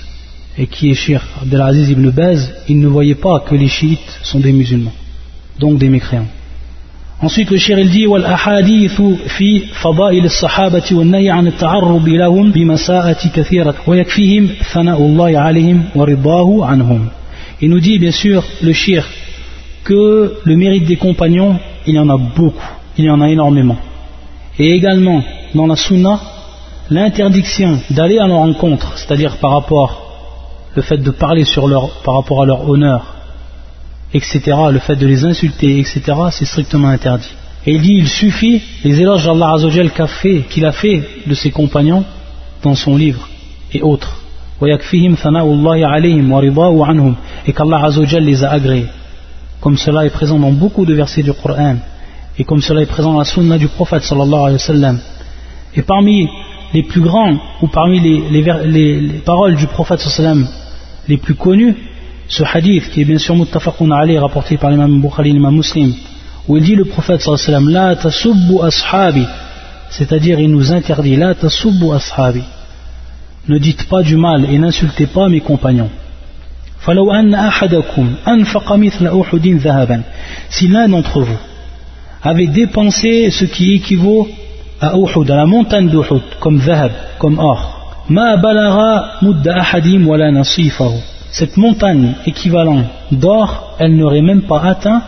et 0.57 0.69
qui 0.69 0.91
est 0.91 0.95
Shir 0.95 1.21
Abdelaziz 1.43 1.91
ibn 1.91 2.09
Baz, 2.11 2.55
il 2.69 2.79
ne 2.79 2.87
voyait 2.87 3.17
pas 3.17 3.41
que 3.41 3.57
les 3.57 3.69
chiites 3.69 4.21
sont 4.23 4.39
des 4.39 4.53
musulmans, 4.53 4.95
donc 5.59 5.79
des 5.79 5.89
mécréants. 5.89 6.29
Ensuite, 7.24 7.52
le 7.52 7.58
shir 7.58 7.80
il 7.80 7.90
dit 7.90 8.06
والأحاديث 8.06 9.02
في 9.38 9.60
فضائل 9.82 10.26
الصحابة 10.26 10.84
والنهي 10.92 11.30
عن 11.30 11.48
التعرض 11.48 12.10
لهم 12.10 12.52
بمساءة 12.52 13.28
كثيرة 13.36 13.76
ويكفيهم 13.88 14.50
ثناء 14.74 15.02
الله 15.02 15.40
عليهم 15.40 15.84
ورضاه 15.96 16.66
عنهم. 16.66 17.08
Il 17.62 17.70
nous 17.70 17.80
dit 17.80 17.98
bien 17.98 18.12
sûr 18.12 18.44
le 18.62 18.74
shir 18.74 19.08
que 19.86 20.34
le 20.44 20.56
mérite 20.58 20.86
des 20.86 20.98
compagnons, 20.98 21.56
il 21.88 21.96
y 21.96 22.00
en 22.00 22.10
a 22.10 22.18
beaucoup, 22.18 22.70
il 22.98 23.06
y 23.06 23.10
en 23.10 23.22
a 23.22 23.30
énormément. 23.30 23.78
Et 24.60 24.72
également 24.76 25.24
dans 25.56 25.68
la 25.68 25.78
sunna, 25.78 26.20
l'interdiction 26.90 27.80
d'aller 27.90 28.20
à 28.20 28.28
leur 28.28 28.40
rencontre, 28.40 28.98
c'est-à-dire 28.98 29.38
par 29.38 29.52
rapport 29.52 29.92
le 30.76 30.82
fait 30.82 30.98
de 30.98 31.12
parler 31.12 31.46
sur 31.46 31.70
leur, 31.70 31.90
par 32.04 32.16
rapport 32.16 32.44
à 32.44 32.46
leur 32.46 32.70
honneur 32.70 33.17
etc., 34.13 34.41
le 34.71 34.79
fait 34.79 34.97
de 34.97 35.07
les 35.07 35.25
insulter, 35.25 35.81
etc., 35.81 36.03
c'est 36.31 36.45
strictement 36.45 36.89
interdit. 36.89 37.31
Et 37.67 37.73
il 37.73 37.83
dit, 37.83 37.97
il 37.97 38.09
suffit 38.09 38.63
les 38.85 39.01
éloges 39.01 39.25
d'Allah 39.25 39.55
Azzawajal 39.55 39.91
qu'il 40.49 40.65
a 40.65 40.73
fait 40.73 41.03
de 41.27 41.35
ses 41.35 41.51
compagnons 41.51 42.05
dans 42.63 42.75
son 42.75 42.97
livre 42.97 43.29
et 43.73 43.83
autres. 43.83 44.17
Et 44.61 44.77
qu'Allah 47.53 47.89
les 48.21 48.45
a 48.45 48.51
agréés. 48.51 48.87
Comme 49.61 49.77
cela 49.77 50.07
est 50.07 50.11
présent 50.11 50.39
dans 50.39 50.53
beaucoup 50.53 50.87
de 50.87 50.95
versets 50.95 51.23
du 51.23 51.33
Coran. 51.33 51.77
Et 52.39 52.45
comme 52.45 52.63
cela 52.63 52.83
est 52.83 52.87
présent 52.87 53.13
dans 53.13 53.19
la 53.19 53.25
sunna 53.25 53.59
du 53.59 53.67
prophète 53.69 54.03
sallallahu 54.03 54.57
alayhi. 54.57 54.99
Et 55.75 55.83
parmi 55.83 56.29
les 56.73 56.85
plus 56.85 57.01
grands, 57.01 57.37
ou 57.61 57.67
parmi 57.69 58.01
les, 58.01 58.43
les 58.65 59.21
paroles 59.25 59.57
du 59.57 59.67
prophète 59.67 60.01
sallallahu 60.01 60.39
alayhi 60.39 60.49
les 61.09 61.17
plus 61.17 61.35
connues, 61.35 61.75
ce 62.28 62.44
hadith 62.44 62.90
qui 62.92 63.02
est 63.02 63.06
bien 63.06 63.18
sûr 63.18 63.36
muttafaqun 63.36 63.92
alayhi 63.92 64.18
rapporté 64.18 64.58
par 64.58 64.70
l'imam 64.72 65.02
Bukhari 65.02 65.30
et 65.30 65.34
l'imam 65.34 65.56
Muslim 65.56 65.94
où 66.48 66.58
il 66.58 66.64
dit 66.64 66.76
le 66.76 66.86
prophète 66.86 67.22
sallallahu 67.22 67.72
la 67.72 67.96
tasubbu 67.96 68.56
ashabi 68.62 69.26
c'est-à-dire 69.90 70.40
il 70.40 70.52
nous 70.52 70.72
interdit 70.72 71.16
la 71.16 71.36
tasubbu 71.36 71.92
ashabi 71.94 72.44
ne 73.48 73.58
dites 73.58 73.84
pas 73.90 74.04
du 74.04 74.16
mal 74.16 74.46
et 74.52 74.58
n'insultez 74.58 75.08
pas 75.08 75.28
mes 75.30 75.42
compagnons 75.42 75.90
فلو 76.86 77.14
أن 77.14 77.34
أحدكم 77.34 78.14
أنفق 78.28 78.74
مثل 78.74 79.22
أحد 79.22 79.48
ذهبا 79.48 80.02
si 80.50 80.68
l'un 80.68 80.90
d'entre 80.90 81.22
vous 81.22 81.38
avait 82.24 82.48
dépensé 82.48 83.32
ce 83.32 83.46
qui 83.46 83.74
équivaut 83.74 84.28
à 84.82 84.94
Uhud, 84.98 85.32
à 85.32 85.36
la 85.36 85.46
montagne 85.46 85.90
d'Uhud, 85.90 86.22
comme 86.40 86.58
ذهب, 86.60 86.92
comme 87.20 87.40
or, 87.40 87.60
ما 88.10 88.36
بلغ 88.36 88.78
مد 89.22 89.48
أحدهم 89.48 90.08
ولا 90.08 90.32
نصيفه 90.32 90.94
cette 91.31 91.57
montagne 91.57 92.15
équivalente 92.27 92.87
d'or, 93.13 93.77
elle 93.79 93.97
n'aurait 93.97 94.23
même 94.23 94.43
pas 94.43 94.61
atteint 94.61 95.03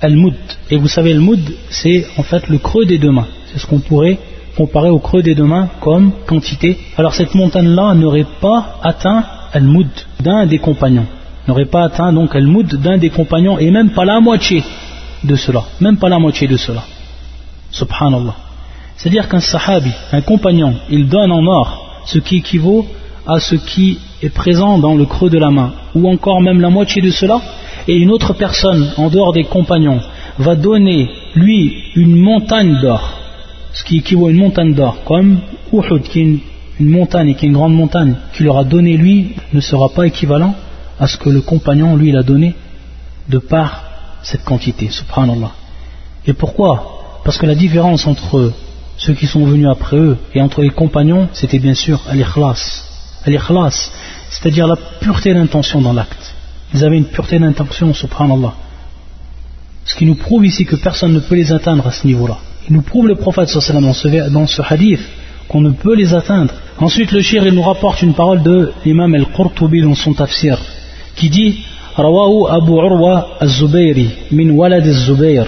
Al-Moud. 0.00 0.34
Et 0.70 0.76
vous 0.76 0.88
savez, 0.88 1.14
le 1.14 1.20
Moud, 1.20 1.40
c'est 1.70 2.06
en 2.18 2.22
fait 2.22 2.48
le 2.48 2.58
creux 2.58 2.84
des 2.84 2.98
deux 2.98 3.10
mains. 3.10 3.26
C'est 3.46 3.58
ce 3.58 3.66
qu'on 3.66 3.78
pourrait 3.78 4.18
comparer 4.56 4.90
au 4.90 4.98
creux 4.98 5.22
des 5.22 5.34
deux 5.34 5.44
mains 5.44 5.68
comme 5.80 6.12
quantité. 6.26 6.78
Alors 6.96 7.14
cette 7.14 7.34
montagne-là 7.34 7.94
n'aurait 7.94 8.26
pas 8.40 8.78
atteint 8.82 9.24
Al-Moud 9.52 9.88
d'un 10.20 10.46
des 10.46 10.58
compagnons. 10.58 11.06
N'aurait 11.46 11.66
pas 11.66 11.84
atteint 11.84 12.12
donc 12.12 12.34
Al-Moud 12.34 12.76
d'un 12.76 12.98
des 12.98 13.10
compagnons 13.10 13.58
et 13.58 13.70
même 13.70 13.90
pas 13.90 14.04
la 14.04 14.20
moitié 14.20 14.62
de 15.22 15.36
cela. 15.36 15.62
Même 15.80 15.98
pas 15.98 16.08
la 16.08 16.18
moitié 16.18 16.48
de 16.48 16.56
cela. 16.56 16.82
Subhanallah. 17.70 18.34
C'est-à-dire 18.96 19.28
qu'un 19.28 19.40
sahabi, 19.40 19.90
un 20.12 20.20
compagnon, 20.20 20.74
il 20.90 21.08
donne 21.08 21.32
en 21.32 21.44
or 21.46 22.02
ce 22.06 22.18
qui 22.18 22.36
équivaut 22.36 22.86
à 23.26 23.40
ce 23.40 23.56
qui 23.56 23.98
est 24.24 24.30
présent 24.30 24.78
dans 24.78 24.94
le 24.94 25.04
creux 25.04 25.30
de 25.30 25.38
la 25.38 25.50
main, 25.50 25.72
ou 25.94 26.08
encore 26.08 26.40
même 26.40 26.60
la 26.60 26.70
moitié 26.70 27.02
de 27.02 27.10
cela, 27.10 27.40
et 27.86 27.96
une 27.96 28.10
autre 28.10 28.32
personne, 28.32 28.90
en 28.96 29.10
dehors 29.10 29.32
des 29.32 29.44
compagnons, 29.44 30.00
va 30.38 30.56
donner, 30.56 31.10
lui, 31.34 31.84
une 31.94 32.16
montagne 32.16 32.78
d'or, 32.80 33.18
ce 33.72 33.84
qui 33.84 33.98
équivaut 33.98 34.28
à 34.28 34.30
une 34.30 34.38
montagne 34.38 34.74
d'or, 34.74 35.04
comme 35.04 35.40
Uhud, 35.72 36.02
qui 36.02 36.20
est 36.20 36.38
une, 36.80 36.88
montagne, 36.88 37.34
qui 37.34 37.44
est 37.44 37.48
une 37.48 37.54
grande 37.54 37.74
montagne, 37.74 38.14
qui 38.34 38.42
leur 38.42 38.58
a 38.58 38.64
donné, 38.64 38.96
lui, 38.96 39.34
ne 39.52 39.60
sera 39.60 39.88
pas 39.88 40.06
équivalent 40.06 40.54
à 40.98 41.06
ce 41.06 41.16
que 41.16 41.28
le 41.28 41.40
compagnon, 41.40 41.96
lui, 41.96 42.10
l'a 42.10 42.22
donné, 42.22 42.54
de 43.28 43.38
par 43.38 43.84
cette 44.22 44.44
quantité, 44.44 44.88
subhanallah. 44.88 45.52
Et 46.26 46.32
pourquoi? 46.32 47.20
Parce 47.24 47.36
que 47.36 47.46
la 47.46 47.54
différence 47.54 48.06
entre 48.06 48.52
ceux 48.96 49.14
qui 49.14 49.26
sont 49.26 49.44
venus 49.44 49.68
après 49.70 49.96
eux 49.96 50.16
et 50.34 50.40
entre 50.40 50.62
les 50.62 50.70
compagnons, 50.70 51.28
c'était 51.32 51.58
bien 51.58 51.74
sûr 51.74 52.00
al-ikhlas, 52.08 52.84
al-ikhlas, 53.26 53.90
c'est-à-dire 54.33 54.67
la 54.67 54.75
pureté 54.75 55.33
d'intention 55.33 55.81
dans 55.81 55.93
l'acte. 55.93 56.35
Ils 56.73 56.83
avaient 56.83 56.97
une 56.97 57.05
pureté 57.05 57.39
d'intention, 57.39 57.93
subhanallah. 57.93 58.53
Ce 59.85 59.95
qui 59.95 60.05
nous 60.05 60.15
prouve 60.15 60.45
ici 60.45 60.65
que 60.65 60.75
personne 60.75 61.13
ne 61.13 61.19
peut 61.19 61.35
les 61.35 61.51
atteindre 61.51 61.87
à 61.87 61.91
ce 61.91 62.05
niveau-là. 62.05 62.37
Il 62.69 62.75
nous 62.75 62.83
prouve 62.83 63.07
le 63.07 63.15
prophète 63.15 63.51
dans 63.53 63.93
ce, 63.93 64.29
dans 64.29 64.47
ce 64.47 64.61
hadith 64.61 65.01
qu'on 65.47 65.61
ne 65.61 65.71
peut 65.71 65.95
les 65.95 66.13
atteindre. 66.13 66.53
Ensuite, 66.77 67.11
le 67.11 67.21
shir, 67.21 67.45
il 67.45 67.53
nous 67.53 67.63
rapporte 67.63 68.03
une 68.03 68.13
parole 68.13 68.43
de 68.43 68.71
l'imam 68.85 69.15
al-Qurtubi 69.15 69.81
dans 69.81 69.95
son 69.95 70.13
tafsir, 70.13 70.59
qui 71.15 71.29
dit 71.29 71.55
رواه 71.99 72.57
أبو 72.57 72.81
عروة 72.81 73.25
الزبيري 73.41 74.09
من 74.31 74.51
ولد 74.51 74.85
الزبير 74.85 75.47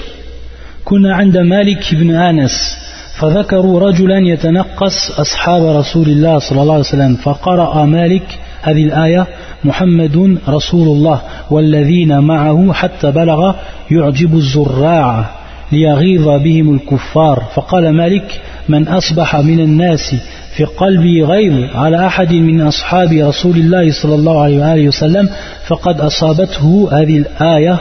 كنا 0.86 1.16
عند 1.16 1.38
مالك 1.38 1.96
بن 1.96 2.16
أنس 2.16 2.78
فذكروا 3.16 3.80
رجلا 3.80 4.20
يتنقص 4.20 5.20
أصحاب 5.20 5.64
رسول 5.64 6.10
الله 6.10 6.40
صلى 6.40 6.62
الله 6.62 6.74
عليه 6.74 6.84
وسلم 6.84 7.16
فقرأ 7.16 7.86
مالك 7.86 8.40
هذه 8.67 8.85
الآية 8.85 9.27
محمد 9.65 10.39
رسول 10.49 10.89
الله 10.89 11.21
والذين 11.51 12.19
معه 12.19 12.73
حتى 12.73 13.11
بلغ 13.11 13.53
يعجب 13.91 14.35
الزراع 14.35 15.31
ليغيظ 15.73 16.29
بهم 16.29 16.75
الكفار. 16.75 17.43
فقال 17.55 17.97
مالك 17.97 18.41
من 18.69 18.89
أصبح 18.89 19.37
من 19.37 19.61
الناس 19.61 20.15
في 20.57 20.65
قلبي 20.65 21.25
غيظ 21.25 21.77
على 21.77 22.07
أحد 22.07 22.33
من 22.33 22.61
أصحاب 22.61 23.13
رسول 23.13 23.57
الله 23.57 23.93
صلى 24.03 24.15
الله 24.15 24.43
عليه 24.43 24.59
وآله 24.59 24.89
وسلم 24.89 25.29
فقد 25.67 26.01
أصابته 26.01 26.89
هذه 26.93 27.17
الآية. 27.19 27.81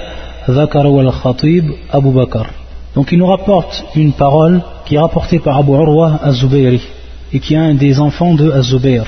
ذكر 0.50 0.88
والخطيب 0.88 1.64
أبو 1.94 2.12
بكر. 2.12 2.48
Donc 2.96 3.12
il 3.12 3.18
nous 3.18 3.26
rapporte 3.26 3.84
une 3.96 4.14
parole 4.14 4.62
qui 4.86 4.96
est 4.96 5.00
rapportée 5.00 5.40
par 5.40 5.58
Abu 5.58 5.72
Urwa 5.72 6.20
Az-Zubayri 6.24 6.82
et 7.34 7.40
qui 7.40 7.56
est 7.56 7.58
un 7.58 7.74
des 7.74 8.00
enfants 8.00 8.36
de 8.36 8.52
Az-Zubayr. 8.52 9.06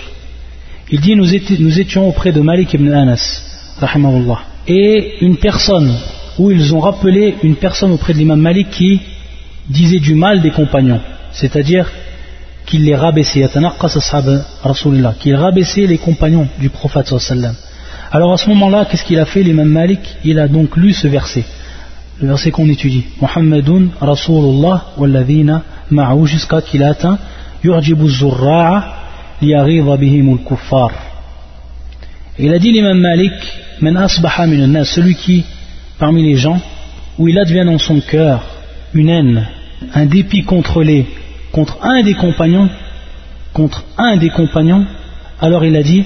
Il 0.90 1.02
dit 1.02 1.16
nous, 1.16 1.80
étions, 1.80 2.08
auprès 2.08 2.32
de 2.32 2.40
Malik 2.40 2.74
ibn 2.74 2.94
Anas, 2.94 3.42
rahimahullah, 3.82 4.40
et 4.68 5.16
une 5.20 5.36
personne, 5.36 5.94
où 6.40 6.50
ils 6.50 6.74
ont 6.74 6.80
rappelé 6.80 7.36
une 7.44 7.56
personne 7.58 7.92
auprès 7.92 8.14
de 8.14 8.20
l'imam 8.20 8.40
Malik 8.40 8.70
qui 8.70 9.02
disait 9.68 10.00
du 10.00 10.16
mal 10.16 10.42
des 10.42 10.52
compagnons, 10.52 11.02
c'est-à-dire 11.34 11.92
qu'il 12.66 12.86
les 12.86 12.96
rabaissait, 12.96 13.50
qu'il 15.20 15.36
rabaissait 15.36 15.88
les 15.88 15.98
compagnons 15.98 16.48
du 16.58 16.70
prophète. 16.70 17.14
Alors 18.12 18.32
à 18.32 18.38
ce 18.38 18.48
moment-là, 18.48 18.86
qu'est-ce 18.86 19.04
qu'il 19.04 19.20
a 19.20 19.26
fait 19.26 19.44
l'imam 19.44 19.68
Malik? 19.68 20.00
Il 20.24 20.40
a 20.40 20.48
donc 20.48 20.78
lu 20.78 20.94
ce 20.94 21.10
verset. 21.10 21.44
Le 22.22 22.30
verset 22.30 22.52
qu'on 22.52 22.70
étudie. 22.70 23.04
Muhammadun 23.22 23.90
Rasulullah 24.00 24.86
walladhina 24.98 25.64
ma'ahu 25.92 26.26
jusqu'à 26.26 26.62
qu'il 26.62 26.82
atteint. 26.84 27.20
Yurjibu 27.62 28.08
zurra'a 28.08 28.97
Il 29.42 29.54
a 29.56 29.66
dit 32.60 32.72
l'imam 32.72 33.00
Malik 33.00 33.34
nas 33.82 34.08
celui 34.86 35.16
qui 35.16 35.44
parmi 36.00 36.24
les 36.24 36.38
gens 36.38 36.60
où 37.18 37.28
il 37.28 37.38
advient 37.40 37.66
dans 37.66 37.80
son 37.80 38.00
cœur 38.00 38.44
une 38.94 39.10
haine, 39.10 39.48
un 39.94 40.06
dépit 40.06 40.44
contre 40.44 40.84
les 40.84 41.06
contre 41.52 41.78
un 41.82 42.04
des 42.04 42.14
compagnons 42.14 42.70
contre 43.54 43.84
un 43.98 44.18
des 44.18 44.30
compagnons 44.30 44.86
alors 45.40 45.66
il 45.66 45.76
a 45.76 45.84
dit 45.84 46.04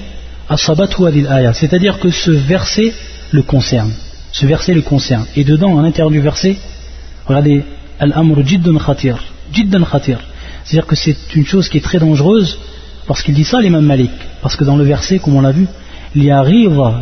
asabatu 0.49 1.05
aya 1.05 1.53
c'est-à-dire 1.53 1.99
que 1.99 2.09
ce 2.09 2.31
verset 2.31 2.93
le 3.31 3.43
concerne 3.43 3.93
ce 4.31 4.45
verset 4.45 4.73
le 4.73 4.81
concerne. 4.81 5.25
Et 5.35 5.43
dedans, 5.43 5.77
à 5.77 5.81
l'intérieur 5.81 6.09
du 6.09 6.21
verset, 6.21 6.55
regardez, 7.25 7.63
Al-Amr 7.99 8.45
jiddan 8.45 8.77
khatir. 8.77 9.17
Jiddan 9.51 9.83
khatir. 9.83 10.19
C'est-à-dire 10.63 10.87
que 10.87 10.95
c'est 10.95 11.35
une 11.35 11.45
chose 11.45 11.69
qui 11.69 11.77
est 11.77 11.81
très 11.81 11.99
dangereuse 11.99 12.57
lorsqu'il 13.10 13.34
dit 13.34 13.44
ça, 13.44 13.60
l'imam 13.60 13.84
Malik. 13.84 14.10
Parce 14.42 14.56
que 14.56 14.64
dans 14.64 14.76
le 14.76 14.84
verset, 14.84 15.18
comme 15.18 15.36
on 15.36 15.40
l'a 15.40 15.52
vu, 15.52 15.66
il 16.14 16.32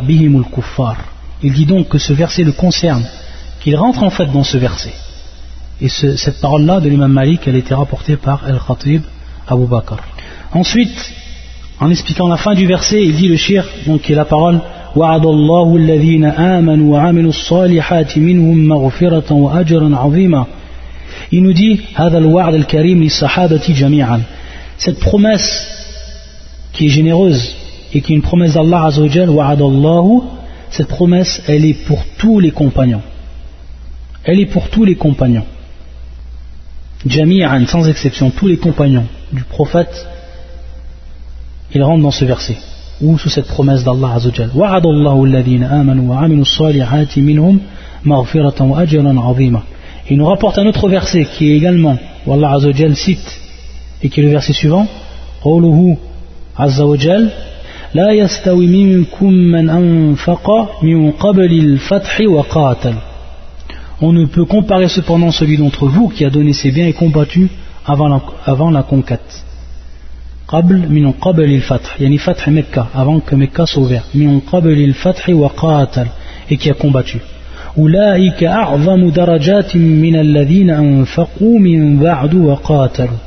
bihimul 0.05 0.45
kuffar. 0.45 0.97
Il 1.41 1.53
dit 1.53 1.65
donc 1.65 1.89
que 1.89 1.97
ce 1.97 2.13
verset 2.13 2.43
le 2.43 2.51
concerne, 2.51 3.05
qu'il 3.61 3.75
rentre 3.75 4.03
en 4.03 4.09
fait 4.09 4.27
dans 4.27 4.43
ce 4.43 4.57
verset. 4.57 4.93
Et 5.81 5.89
cette 5.89 6.39
parole-là 6.39 6.79
de 6.79 6.89
l'imam 6.89 7.11
Malik, 7.11 7.41
elle 7.47 7.55
a 7.55 7.59
été 7.59 7.73
rapportée 7.73 8.15
par 8.15 8.45
Al-Khatib 8.45 9.01
Abu 9.47 9.65
Bakr. 9.67 9.97
Ensuite, 10.53 11.13
en 11.79 11.89
expliquant 11.91 12.27
la 12.27 12.37
fin 12.37 12.53
du 12.55 12.65
verset, 12.65 13.03
il 13.03 13.15
dit 13.15 13.27
le 13.27 13.35
shir, 13.35 13.65
donc 13.85 14.01
qui 14.01 14.13
est 14.13 14.15
la 14.15 14.25
parole 14.25 14.61
وعد 14.95 15.25
الله 15.25 15.75
الذين 15.75 16.25
آمنوا 16.25 16.93
وعملوا 16.93 17.29
الصالحات 17.29 18.17
منهم 18.17 18.67
مغفرة 18.67 19.33
وأجرا 19.33 19.95
عظيما 19.95 20.45
Il 21.31 21.43
nous 21.43 21.53
dit 21.53 21.79
هذا 21.95 22.17
الوعد 22.17 22.53
الكريم 22.53 23.03
للصحابة 23.03 23.61
جميعا 23.69 24.21
Cette 24.77 24.99
promesse 24.99 25.67
qui 26.80 26.86
est 26.86 26.88
généreuse 26.88 27.54
et 27.92 28.00
qui 28.00 28.14
est 28.14 28.16
une 28.16 28.22
promesse 28.22 28.54
d'Allah 28.54 28.88
cette 30.70 30.88
promesse, 30.88 31.42
elle 31.46 31.66
est 31.66 31.74
pour 31.74 32.02
tous 32.16 32.40
les 32.40 32.52
compagnons. 32.52 33.02
Elle 34.24 34.40
est 34.40 34.46
pour 34.46 34.70
tous 34.70 34.86
les 34.86 34.94
compagnons. 34.94 35.44
Jami'an, 37.06 37.66
sans 37.66 37.86
exception, 37.86 38.30
tous 38.30 38.46
les 38.46 38.56
compagnons 38.56 39.04
du 39.30 39.42
prophète, 39.42 39.94
ils 41.74 41.82
rentrent 41.82 42.02
dans 42.02 42.10
ce 42.10 42.24
verset, 42.24 42.56
ou 43.02 43.18
sous 43.18 43.28
cette 43.28 43.48
promesse 43.48 43.84
d'Allah 43.84 44.14
Azzawajal. 44.14 44.50
Wa'adallahu 44.54 45.66
amanu 45.70 46.08
wa 46.08 46.22
aminu 46.22 46.46
salihati 46.46 47.20
minhum 47.20 47.60
maghfiratan 48.04 48.70
wa 48.70 48.78
ajran 48.78 49.18
azima. 49.18 49.64
Il 50.08 50.16
nous 50.16 50.26
rapporte 50.26 50.58
un 50.58 50.66
autre 50.66 50.88
verset 50.88 51.26
qui 51.26 51.50
est 51.50 51.56
également, 51.58 51.98
où 52.26 52.32
Allah 52.32 52.52
Azzawajal 52.54 52.96
cite, 52.96 53.40
et 54.02 54.08
qui 54.08 54.20
est 54.20 54.22
le 54.22 54.30
verset 54.30 54.54
suivant, 54.54 54.86
عز 56.59 56.81
وجل 56.81 57.29
لا 57.93 58.11
يستوي 58.11 58.67
منكم 58.67 59.33
من 59.33 59.69
أنفق 59.69 60.47
من 60.83 61.11
قبل 61.11 61.51
الفتح 61.53 62.21
وقاتل 62.27 62.95
On 64.01 64.11
ne 64.11 64.25
peut 64.25 64.43
comparer 64.45 64.89
cependant 64.89 65.31
celui 65.31 65.57
d'entre 65.57 65.85
vous 65.87 66.09
qui 66.09 66.25
a 66.25 66.29
donné 66.29 66.51
ses 66.51 66.71
biens 66.71 66.87
et 66.87 66.93
combattu 66.93 67.47
avant 67.85 68.09
la, 68.09 68.21
avant 68.45 68.69
la 68.69 68.83
conquête. 68.83 69.43
قبل 70.47 70.89
من 70.89 71.11
قبل 71.11 71.43
الفتح 71.43 72.01
يعني 72.01 72.17
فتح 72.17 72.49
مكة 72.49 72.87
avant 72.95 73.19
que 73.19 73.35
Mecca 73.35 73.65
s'ouvre 73.65 74.01
من 74.15 74.39
قبل 74.39 74.83
الفتح 74.83 75.29
وقاتل 75.29 76.07
et 76.51 76.57
qui 76.57 76.69
a 76.69 76.73
combattu 76.73 77.19
أولئك 77.77 78.43
أعظم 78.43 79.09
درجات 79.09 79.75
من 79.75 80.15
الذين 80.15 80.69
أنفقوا 80.69 81.59
من 81.59 81.99
بعد 81.99 82.35
وقاتلوا 82.35 83.17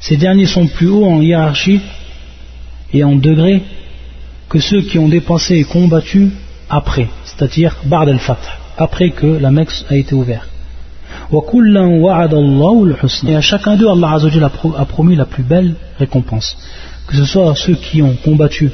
Ces 0.00 0.16
derniers 0.16 0.46
sont 0.46 0.66
plus 0.66 0.88
hauts 0.88 1.04
en 1.06 1.20
hiérarchie 1.20 1.80
et 2.93 3.03
en 3.03 3.15
degré 3.15 3.63
que 4.49 4.59
ceux 4.59 4.81
qui 4.81 4.99
ont 4.99 5.07
dépensé 5.07 5.55
et 5.55 5.63
combattu 5.63 6.29
après, 6.69 7.07
c'est-à-dire 7.25 7.75
Bard 7.85 8.07
al-Fath, 8.07 8.47
après 8.77 9.09
que 9.11 9.27
la 9.27 9.51
Mecque 9.51 9.85
a 9.89 9.95
été 9.95 10.13
ouverte. 10.15 10.47
Et 13.27 13.35
à 13.35 13.41
chacun 13.41 13.75
d'eux, 13.75 13.89
Allah 13.89 14.17
a 14.77 14.85
promis 14.85 15.15
la 15.15 15.25
plus 15.25 15.43
belle 15.43 15.75
récompense. 15.97 16.57
Que 17.07 17.15
ce 17.15 17.25
soit 17.25 17.55
ceux 17.55 17.75
qui 17.75 18.01
ont 18.01 18.15
combattu 18.23 18.71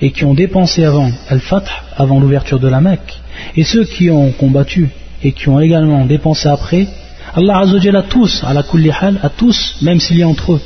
et 0.00 0.10
qui 0.10 0.24
ont 0.24 0.34
dépensé 0.34 0.84
avant 0.84 1.10
Al-Fath, 1.28 1.68
avant 1.96 2.18
l'ouverture 2.18 2.58
de 2.58 2.68
la 2.68 2.80
Mecque, 2.80 3.20
et 3.56 3.64
ceux 3.64 3.84
qui 3.84 4.10
ont 4.10 4.32
combattu 4.32 4.90
et 5.22 5.32
qui 5.32 5.48
ont 5.48 5.60
également 5.60 6.04
dépensé 6.04 6.48
après, 6.48 6.88
Allah 7.34 7.62
a 7.62 8.02
tous, 8.02 8.42
à 8.44 8.52
la 8.52 8.64
hal, 9.00 9.20
à 9.22 9.28
tous, 9.28 9.76
même 9.82 10.00
s'il 10.00 10.18
y 10.18 10.22
a 10.22 10.28
entre 10.28 10.54
eux 10.54 10.60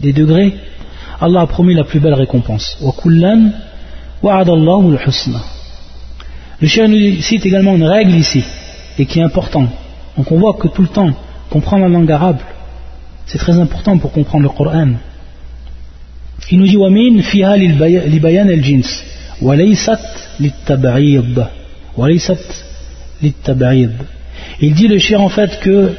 des 0.00 0.12
degrés, 0.12 0.54
Allah 1.19 1.41
a 1.41 1.47
promis 1.47 1.75
la 1.75 1.83
plus 1.83 1.99
belle 1.99 2.13
récompense. 2.13 2.77
Le 6.61 6.67
chien 6.67 6.87
nous 6.87 7.21
cite 7.21 7.45
également 7.45 7.75
une 7.75 7.83
règle 7.83 8.15
ici, 8.15 8.43
et 8.97 9.05
qui 9.05 9.19
est 9.19 9.23
importante. 9.23 9.69
Donc 10.17 10.31
on 10.31 10.37
voit 10.37 10.53
que 10.53 10.67
tout 10.67 10.81
le 10.81 10.87
temps, 10.87 11.11
comprendre 11.49 11.83
la 11.83 11.89
langue 11.89 12.11
arabe, 12.11 12.39
c'est 13.25 13.37
très 13.37 13.57
important 13.59 13.97
pour 13.97 14.11
comprendre 14.11 14.43
le 14.43 14.49
Coran. 14.49 14.93
Il 16.49 16.59
nous 16.59 16.67
dit 16.67 16.77
وَمِن 16.77 17.21
فِيهَا 17.21 17.55
لِبَيَانِ 17.55 18.49
الْجِنْسِ 18.49 19.03
وَلَيْسَتْ 19.41 20.39
لِلتَّبْعِيض 20.39 21.45
وَلَيْسَتْ 21.97 22.65
لِلتَّبْعِيض 23.23 23.91
Il 24.59 24.73
dit 24.73 24.87
le 24.87 24.97
shir 24.99 25.21
en 25.21 25.29
fait 25.29 25.59
que 25.59 25.93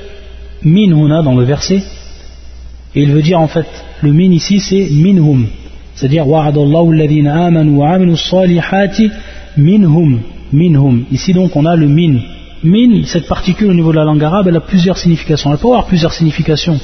min 0.62 0.90
huna 0.90 1.22
dans 1.22 1.34
le 1.34 1.44
verset, 1.44 1.82
et 2.94 3.02
il 3.02 3.12
veut 3.12 3.22
dire 3.22 3.40
en 3.40 3.48
fait, 3.48 3.66
le 4.01 4.13
min 4.13 4.31
ici 4.31 4.59
c'est 4.59 4.89
minhum. 4.91 5.47
C'est-à-dire 5.95 6.27
wa'adallahu 6.27 6.93
alladhina 6.93 7.45
amanu 7.45 7.77
wa 7.77 7.89
aminu 7.89 8.15
salihati 8.15 9.09
minhum. 9.57 10.19
Minhum. 10.53 11.05
Ici 11.11 11.33
donc 11.33 11.55
on 11.55 11.65
a 11.65 11.75
le 11.75 11.87
min. 11.87 12.19
Min, 12.63 13.03
cette 13.05 13.27
particule 13.27 13.69
au 13.69 13.73
niveau 13.73 13.91
de 13.91 13.97
la 13.97 14.03
langue 14.03 14.23
arabe, 14.23 14.47
elle 14.47 14.55
a 14.55 14.61
plusieurs 14.61 14.97
significations. 14.97 15.51
Elle 15.51 15.57
peut 15.57 15.67
avoir 15.67 15.85
plusieurs 15.85 16.13
significations. 16.13 16.79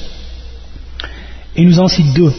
Il 1.56 1.68
nous 1.68 1.80
en 1.80 1.88
cite 1.88 2.14
deux. 2.14 2.34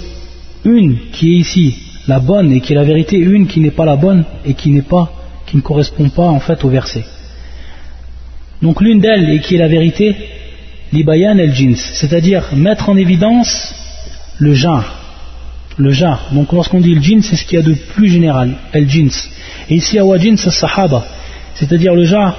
Une 0.64 0.96
qui 1.12 1.34
est 1.34 1.38
ici 1.38 1.76
la 2.06 2.20
bonne 2.20 2.52
et 2.52 2.60
qui 2.60 2.72
est 2.72 2.76
la 2.76 2.84
vérité, 2.84 3.16
une 3.16 3.46
qui 3.46 3.60
n'est 3.60 3.70
pas 3.70 3.84
la 3.84 3.96
bonne 3.96 4.24
et 4.44 4.54
qui 4.54 4.70
n'est 4.70 4.82
pas, 4.82 5.10
qui 5.46 5.56
ne 5.56 5.62
correspond 5.62 6.08
pas 6.08 6.28
en 6.28 6.40
fait 6.40 6.64
au 6.64 6.68
verset. 6.68 7.04
Donc 8.62 8.80
l'une 8.80 9.00
d'elles 9.00 9.30
et 9.30 9.40
qui 9.40 9.54
est 9.56 9.58
la 9.58 9.68
vérité, 9.68 10.14
l'ibayan 10.92 11.38
el-jins, 11.38 11.76
c'est-à-dire 11.94 12.44
mettre 12.54 12.88
en 12.88 12.96
évidence 12.96 13.74
le 14.38 14.54
genre. 14.54 14.84
Le 15.76 15.90
genre. 15.90 16.28
Donc 16.32 16.52
lorsqu'on 16.52 16.80
dit 16.80 16.94
le 16.94 17.02
jins, 17.02 17.22
c'est 17.22 17.36
ce 17.36 17.44
qu'il 17.44 17.58
y 17.58 17.62
a 17.62 17.64
de 17.64 17.74
plus 17.74 18.08
général, 18.08 18.54
el 18.72 18.88
jins. 18.88 19.28
Et 19.68 19.76
ici, 19.76 19.98
awa 19.98 20.18
jins 20.18 20.36
sahaba, 20.36 21.04
c'est-à-dire 21.54 21.94
le 21.94 22.04
genre 22.04 22.36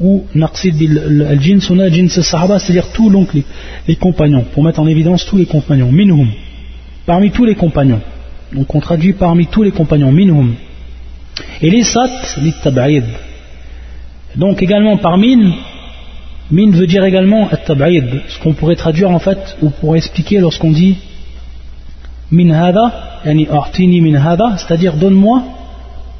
ou 0.00 0.24
naqsid 0.34 0.80
al-jins 1.28 1.60
on 1.68 1.78
a 1.78 1.90
jins 1.90 2.08
sahaba 2.08 2.58
c'est-à-dire 2.58 2.88
tous 2.92 3.10
les, 3.86 3.96
compagnons. 3.96 4.44
Pour 4.52 4.64
mettre 4.64 4.80
en 4.80 4.86
évidence 4.86 5.26
tous 5.26 5.36
les 5.36 5.46
compagnons. 5.46 5.92
Minhum. 5.92 6.28
Parmi 7.04 7.30
tous 7.30 7.44
les 7.44 7.54
compagnons. 7.54 8.00
Donc 8.52 8.74
on 8.74 8.80
traduit 8.80 9.12
parmi 9.12 9.46
tous 9.46 9.62
les 9.62 9.70
compagnons. 9.70 10.10
Minhum. 10.10 10.54
Et 11.60 11.70
les 11.70 11.84
sat 11.84 12.08
tab'id. 12.62 13.04
Donc 14.36 14.62
également 14.62 14.96
par 14.96 15.18
min 15.18 15.52
min 16.50 16.70
veut 16.70 16.86
dire 16.86 17.04
également 17.04 17.48
at-tab'id 17.48 18.22
ce 18.28 18.38
qu'on 18.42 18.54
pourrait 18.54 18.76
traduire 18.76 19.10
en 19.10 19.18
fait 19.18 19.56
ou 19.62 19.70
pour 19.70 19.96
expliquer 19.96 20.38
lorsqu'on 20.38 20.72
dit 20.72 20.96
min 22.30 22.50
hada 22.50 23.16
c'est-à-dire 24.56 24.94
donne-moi 24.94 25.42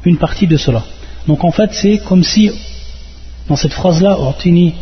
une 0.05 0.17
partie 0.17 0.47
de 0.47 0.57
cela 0.57 0.83
Donc 1.27 1.43
en 1.43 1.51
fait, 1.51 1.71
c'est 1.73 1.99
comme 1.99 2.23
si, 2.23 2.51
dans 3.47 3.55
cette 3.55 3.73
phrase-là, 3.73 4.17
Ortini 4.19 4.73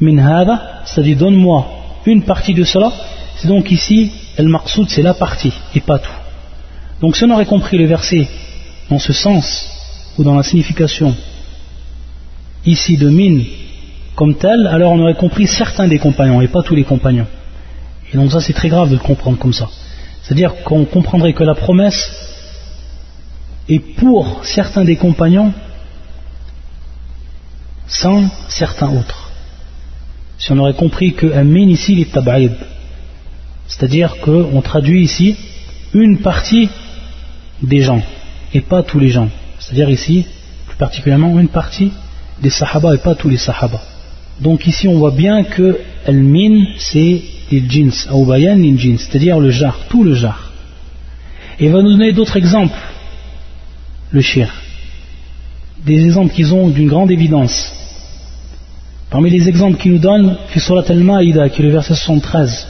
min 0.00 0.18
hada, 0.18 0.82
c'est-à-dire 0.84 1.18
donne-moi 1.18 1.66
une 2.06 2.22
partie 2.22 2.54
de 2.54 2.64
cela, 2.64 2.92
c'est 3.36 3.48
donc 3.48 3.70
ici, 3.70 4.10
el 4.36 4.48
maqsoud, 4.48 4.88
c'est 4.90 5.02
la 5.02 5.14
partie 5.14 5.52
et 5.74 5.80
pas 5.80 5.98
tout. 5.98 6.10
Donc 7.00 7.16
si 7.16 7.24
on 7.24 7.30
aurait 7.30 7.46
compris 7.46 7.78
le 7.78 7.86
verset 7.86 8.28
dans 8.90 8.98
ce 8.98 9.12
sens, 9.12 9.68
ou 10.18 10.24
dans 10.24 10.34
la 10.34 10.42
signification 10.42 11.14
ici 12.66 12.96
de 12.96 13.08
min 13.08 13.42
comme 14.14 14.36
tel, 14.36 14.66
alors 14.66 14.92
on 14.92 15.00
aurait 15.00 15.14
compris 15.14 15.46
certains 15.46 15.88
des 15.88 15.98
compagnons 15.98 16.40
et 16.40 16.48
pas 16.48 16.62
tous 16.62 16.74
les 16.74 16.84
compagnons. 16.84 17.26
Et 18.12 18.16
donc 18.16 18.30
ça 18.32 18.40
c'est 18.40 18.52
très 18.52 18.68
grave 18.68 18.88
de 18.90 18.94
le 18.94 19.00
comprendre 19.00 19.38
comme 19.38 19.52
ça. 19.52 19.68
C'est-à-dire 20.22 20.62
qu'on 20.64 20.84
comprendrait 20.84 21.32
que 21.32 21.44
la 21.44 21.54
promesse 21.54 22.10
est 23.68 23.80
pour 23.96 24.44
certains 24.44 24.84
des 24.84 24.96
compagnons 24.96 25.52
sans 27.86 28.28
certains 28.48 28.88
autres. 28.88 29.30
Si 30.38 30.52
on 30.52 30.58
aurait 30.58 30.74
compris 30.74 31.14
que 31.14 31.26
min 31.42 31.68
ici 31.68 32.00
est 32.00 32.12
tab'id, 32.12 32.52
c'est-à-dire 33.66 34.16
qu'on 34.20 34.60
traduit 34.62 35.02
ici 35.02 35.36
une 35.92 36.18
partie 36.18 36.68
des 37.62 37.80
gens 37.80 38.02
et 38.52 38.60
pas 38.60 38.82
tous 38.82 38.98
les 38.98 39.10
gens. 39.10 39.28
C'est-à-dire 39.58 39.90
ici, 39.90 40.26
plus 40.66 40.76
particulièrement, 40.76 41.38
une 41.38 41.48
partie 41.48 41.92
des 42.42 42.50
sahaba 42.50 42.94
et 42.94 42.98
pas 42.98 43.14
tous 43.14 43.28
les 43.28 43.38
sahaba. 43.38 43.80
Donc 44.41 44.67
ici 44.67 44.87
on 44.87 44.97
voit 44.97 45.11
bien 45.11 45.43
que 45.43 45.77
al-min 46.05 46.65
c'est 46.77 47.21
les 47.51 47.63
jins, 47.67 48.25
bayan 48.27 48.61
jins, 48.77 48.97
c'est-à-dire 48.97 49.39
le 49.39 49.51
jar, 49.51 49.77
tout 49.89 50.03
le 50.03 50.13
jar. 50.13 50.51
Et 51.59 51.65
il 51.65 51.71
va 51.71 51.81
nous 51.81 51.91
donner 51.91 52.13
d'autres 52.13 52.37
exemples, 52.37 52.77
le 54.11 54.21
shir. 54.21 54.49
Des 55.85 56.05
exemples 56.05 56.33
qui 56.33 56.45
ont 56.45 56.69
d'une 56.69 56.87
grande 56.87 57.11
évidence. 57.11 57.73
Parmi 59.09 59.29
les 59.29 59.49
exemples 59.49 59.77
qu'il 59.77 59.93
nous 59.93 59.99
donne, 59.99 60.37
fi 60.49 60.59
surat 60.59 60.83
al-Ma'ida, 60.87 61.49
qui 61.49 61.61
est 61.61 61.65
le 61.65 61.71
verset 61.71 61.95
73. 61.95 62.67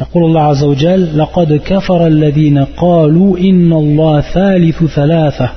يقول 0.00 0.24
الله 0.24 0.40
عز 0.40 0.64
وجل 0.64 1.18
لقد 1.18 1.52
كفر 1.52 2.06
الذين 2.06 2.58
قالوا 2.58 3.38
إن 3.38 3.72
الله 3.72 4.20
ثالث 4.20 4.84
ثلاثة 4.84 5.50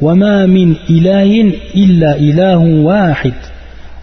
وما 0.00 0.46
من 0.46 0.76
إله 0.90 1.54
إلا 1.74 2.16
إله 2.16 2.58
واحد 2.58 3.32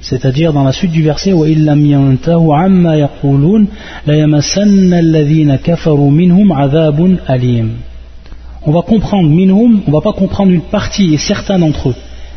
c'est-à-dire 0.00 0.52
dans 0.52 0.64
la 0.64 0.72
suite 0.72 0.92
du 0.92 1.02
verset. 1.02 1.32
On 1.32 1.40
va 8.72 8.82
comprendre 8.82 9.28
minhum, 9.28 9.82
on 9.86 9.90
va 9.90 10.00
pas 10.02 10.12
comprendre 10.12 10.52
une 10.52 10.60
partie 10.60 11.14
et 11.14 11.18
certains 11.18 11.58
d'entre 11.58 11.90
eux, 11.90 11.94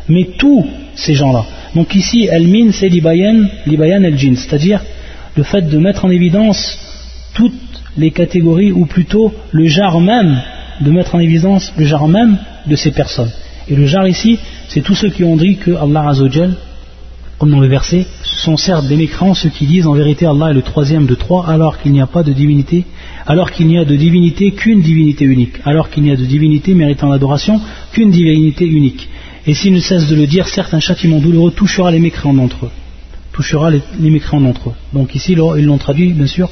mais 0.08 0.28
tous 0.38 0.64
ces 0.94 1.14
gens-là. 1.14 1.44
Donc 1.74 1.94
ici 1.94 2.30
al-min 2.30 2.72
c'est 2.72 2.88
l'ibayan, 2.88 3.46
l'ibayan 3.66 4.02
al-jin, 4.02 4.34
c'est-à-dire 4.34 4.80
le 5.36 5.42
fait 5.42 5.68
de 5.68 5.78
mettre 5.78 6.06
en 6.06 6.10
évidence 6.10 6.78
toutes 7.34 7.52
les 7.98 8.10
catégories 8.10 8.72
ou 8.72 8.86
plutôt 8.86 9.34
le 9.50 9.66
genre 9.66 10.00
même 10.00 10.40
de 10.80 10.90
mettre 10.90 11.14
en 11.14 11.18
évidence 11.18 11.72
le 11.76 11.84
genre 11.84 12.08
même 12.08 12.38
de 12.66 12.76
ces 12.76 12.90
personnes. 12.90 13.30
Et 13.68 13.74
le 13.74 13.86
genre 13.86 14.06
ici, 14.06 14.38
c'est 14.68 14.80
tous 14.80 14.94
ceux 14.94 15.10
qui 15.10 15.24
ont 15.24 15.36
dit 15.36 15.56
que 15.56 15.72
Allah 15.72 16.08
Azzawajal 16.08 16.54
comme 17.38 17.50
dans 17.50 17.60
le 17.60 17.68
verset, 17.68 18.06
sont 18.22 18.56
certes 18.56 18.86
des 18.86 18.96
mécréants 18.96 19.34
ceux 19.34 19.50
qui 19.50 19.66
disent 19.66 19.86
en 19.86 19.92
vérité 19.92 20.26
Allah 20.26 20.50
est 20.50 20.54
le 20.54 20.62
troisième 20.62 21.06
de 21.06 21.14
trois 21.14 21.46
alors 21.46 21.78
qu'il 21.78 21.92
n'y 21.92 22.00
a 22.00 22.06
pas 22.06 22.22
de 22.22 22.32
divinité, 22.32 22.84
alors 23.26 23.50
qu'il 23.50 23.66
n'y 23.66 23.78
a 23.78 23.84
de 23.84 23.94
divinité 23.94 24.52
qu'une 24.52 24.80
divinité 24.80 25.24
unique, 25.24 25.56
alors 25.64 25.90
qu'il 25.90 26.02
n'y 26.02 26.10
a 26.10 26.16
de 26.16 26.24
divinité 26.24 26.74
méritant 26.74 27.08
l'adoration 27.08 27.60
qu'une 27.92 28.10
divinité 28.10 28.64
unique. 28.66 29.08
Et 29.46 29.54
s'ils 29.54 29.72
ne 29.72 29.80
cessent 29.80 30.08
de 30.08 30.16
le 30.16 30.26
dire, 30.26 30.48
certes 30.48 30.72
un 30.74 30.80
châtiment 30.80 31.18
douloureux 31.18 31.52
touchera 31.52 31.90
les 31.90 32.00
mécréants 32.00 32.34
d'entre 32.34 32.66
eux. 32.66 32.70
Touchera 33.32 33.70
les, 33.70 33.82
mécréants 34.00 34.40
d'entre 34.40 34.70
eux. 34.70 34.74
Donc 34.94 35.14
ici, 35.14 35.32
ils 35.32 35.64
l'ont 35.64 35.78
traduit, 35.78 36.14
bien 36.14 36.26
sûr, 36.26 36.50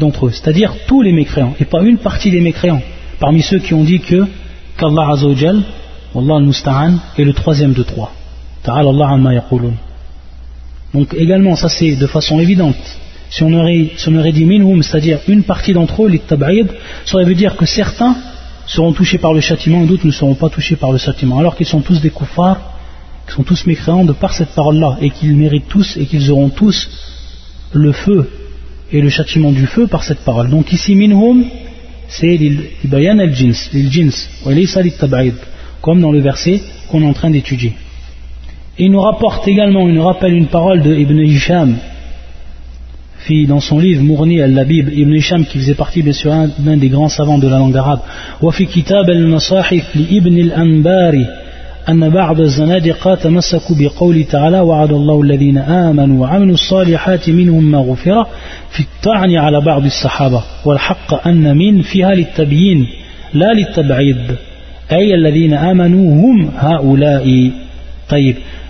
d'entre 0.00 0.26
eux. 0.26 0.30
C'est-à-dire 0.30 0.74
tous 0.88 1.00
les 1.00 1.12
mécréants, 1.12 1.54
et 1.60 1.64
pas 1.64 1.82
une 1.82 1.98
partie 1.98 2.30
des 2.30 2.40
mécréants. 2.40 2.82
Parmi 3.20 3.40
ceux 3.40 3.60
qui 3.60 3.72
ont 3.72 3.84
dit 3.84 4.00
que 4.00 4.26
qu'Allah 4.76 5.12
Azzawajal 5.12 5.62
Wallah 6.14 6.36
al-Musta'an 6.36 6.98
est 7.18 7.24
le 7.24 7.32
troisième 7.32 7.72
de 7.72 7.82
trois. 7.82 8.12
Ta'ala 8.62 8.90
Allah 8.90 9.08
amma. 9.10 9.32
Donc 10.94 11.12
également, 11.14 11.56
ça 11.56 11.68
c'est 11.68 11.96
de 11.96 12.06
façon 12.06 12.38
évidente. 12.38 12.76
Si 13.28 13.42
on 13.42 13.52
aurait, 13.52 13.90
si 13.96 14.08
on 14.08 14.14
aurait 14.14 14.32
dit 14.32 14.44
minhum, 14.44 14.80
c'est-à-dire 14.82 15.18
une 15.26 15.42
partie 15.42 15.72
d'entre 15.72 16.04
eux, 16.04 16.08
les 16.08 16.20
tab'id, 16.20 16.68
ça 17.04 17.22
veut 17.22 17.34
dire 17.34 17.56
que 17.56 17.66
certains 17.66 18.16
seront 18.66 18.92
touchés 18.92 19.18
par 19.18 19.34
le 19.34 19.40
châtiment 19.40 19.82
et 19.82 19.86
d'autres 19.86 20.06
ne 20.06 20.12
seront 20.12 20.36
pas 20.36 20.48
touchés 20.48 20.76
par 20.76 20.92
le 20.92 20.98
châtiment, 20.98 21.38
alors 21.40 21.56
qu'ils 21.56 21.66
sont 21.66 21.80
tous 21.80 22.00
des 22.00 22.10
kuffars, 22.10 22.60
qu'ils 23.26 23.34
sont 23.34 23.42
tous 23.42 23.66
mécréants 23.66 24.04
de 24.04 24.12
par 24.12 24.32
cette 24.34 24.50
parole-là, 24.50 24.98
et 25.00 25.10
qu'ils 25.10 25.36
méritent 25.36 25.68
tous 25.68 25.96
et 25.96 26.06
qu'ils 26.06 26.30
auront 26.30 26.50
tous 26.50 26.88
le 27.72 27.92
feu 27.92 28.30
et 28.92 29.00
le 29.00 29.08
châtiment 29.08 29.50
du 29.50 29.66
feu 29.66 29.88
par 29.88 30.04
cette 30.04 30.20
parole. 30.20 30.48
Donc 30.48 30.72
ici, 30.72 30.94
minhum, 30.94 31.44
c'est 32.06 32.38
l'bayan 32.84 33.18
al-jins, 33.18 33.68
l'il-jins, 33.72 34.28
comme 35.80 36.00
dans 36.00 36.12
le 36.12 36.20
verset 36.20 36.62
qu'on 36.88 37.02
est 37.02 37.06
en 37.06 37.14
train 37.14 37.30
d'étudier. 37.30 37.74
Il 38.78 38.90
nous 38.90 39.00
rapporte 39.00 39.48
également, 39.48 39.88
il 39.88 39.94
nous 39.94 40.04
rappelle 40.04 40.34
une 40.34 40.46
parole 40.46 40.82
de 40.82 40.94
Ibn 40.94 41.18
Hisham, 41.18 41.76
dans 43.48 43.60
son 43.60 43.78
livre 43.78 44.02
Mourni 44.02 44.40
al-Labib, 44.40 44.88
Ibn 44.92 45.14
Hisham 45.14 45.44
qui 45.44 45.58
faisait 45.58 45.74
partie 45.74 46.02
bien 46.02 46.12
sûr 46.12 46.30
d'un 46.58 46.76
des 46.76 46.88
grands 46.88 47.08
savants 47.08 47.38
de 47.38 47.48
la 47.48 47.58
langue 47.58 47.76
arabe, 47.76 48.00
وفي 48.42 48.64
كتاب 48.64 49.10
المصاحف 49.10 49.96
لابن 49.96 50.38
الأنباري 50.38 51.26
أن 51.88 52.10
بعض 52.10 52.40
الزنادقة 52.40 53.14
تمسكوا 53.14 53.76
بقول 53.78 54.24
تعالى 54.24 54.60
وعد 54.60 54.92
الله 54.92 55.22
الذين 55.22 55.58
آمنوا 55.58 56.22
وعملوا 56.22 56.54
الصالحات 56.54 57.30
منهم 57.30 57.70
مغفرة 57.70 58.26
في 58.70 58.80
الطعن 58.80 59.34
على 59.34 59.60
بعض 59.60 59.84
الصحابة 59.84 60.42
والحق 60.64 61.26
أن 61.26 61.56
من 61.56 61.82
فيها 61.82 62.14
للتبيين 62.14 62.86
لا 63.34 63.52
للتبعيد 63.52 64.16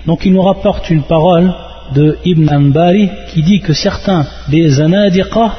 donc 0.06 0.24
il 0.26 0.32
nous 0.32 0.42
rapporte 0.42 0.90
une 0.90 1.02
parole 1.02 1.52
de 1.94 2.18
Ibn 2.24 2.72
qui 3.28 3.42
dit 3.42 3.60
que 3.60 3.72
certains 3.72 4.26
des 4.48 4.80
anadiqa 4.80 5.54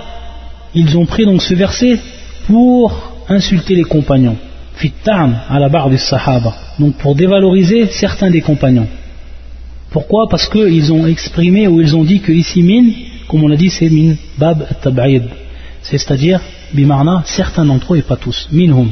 ils 0.73 0.97
ont 0.97 1.05
pris 1.05 1.25
donc 1.25 1.41
ce 1.41 1.53
verset 1.53 1.99
pour 2.47 3.13
insulter 3.29 3.75
les 3.75 3.83
compagnons. 3.83 4.35
Fittam 4.75 5.37
à 5.49 5.57
la 5.59 5.69
barre 5.69 5.89
des 5.89 5.97
sahaba. 5.97 6.53
Donc 6.79 6.95
pour 6.97 7.15
dévaloriser 7.15 7.87
certains 7.87 8.29
des 8.29 8.41
compagnons. 8.41 8.87
Pourquoi? 9.89 10.27
Parce 10.29 10.49
qu'ils 10.49 10.91
ont 10.91 11.07
exprimé 11.07 11.67
ou 11.67 11.79
ils 11.79 11.95
ont 11.95 12.03
dit 12.03 12.19
que 12.19 12.33
ici 12.33 12.61
min 12.61 12.91
comme 13.27 13.43
on 13.43 13.47
l'a 13.47 13.55
dit 13.55 13.69
c'est 13.69 13.89
min 13.89 14.15
bab 14.37 14.67
tabaid 14.81 15.23
c'est 15.81 16.11
à 16.11 16.17
dire 16.17 16.41
bimarna 16.73 17.23
certains 17.25 17.63
d'entre 17.63 17.93
eux 17.93 17.97
et 17.97 18.01
pas 18.01 18.17
tous. 18.17 18.49
Minhum. 18.51 18.91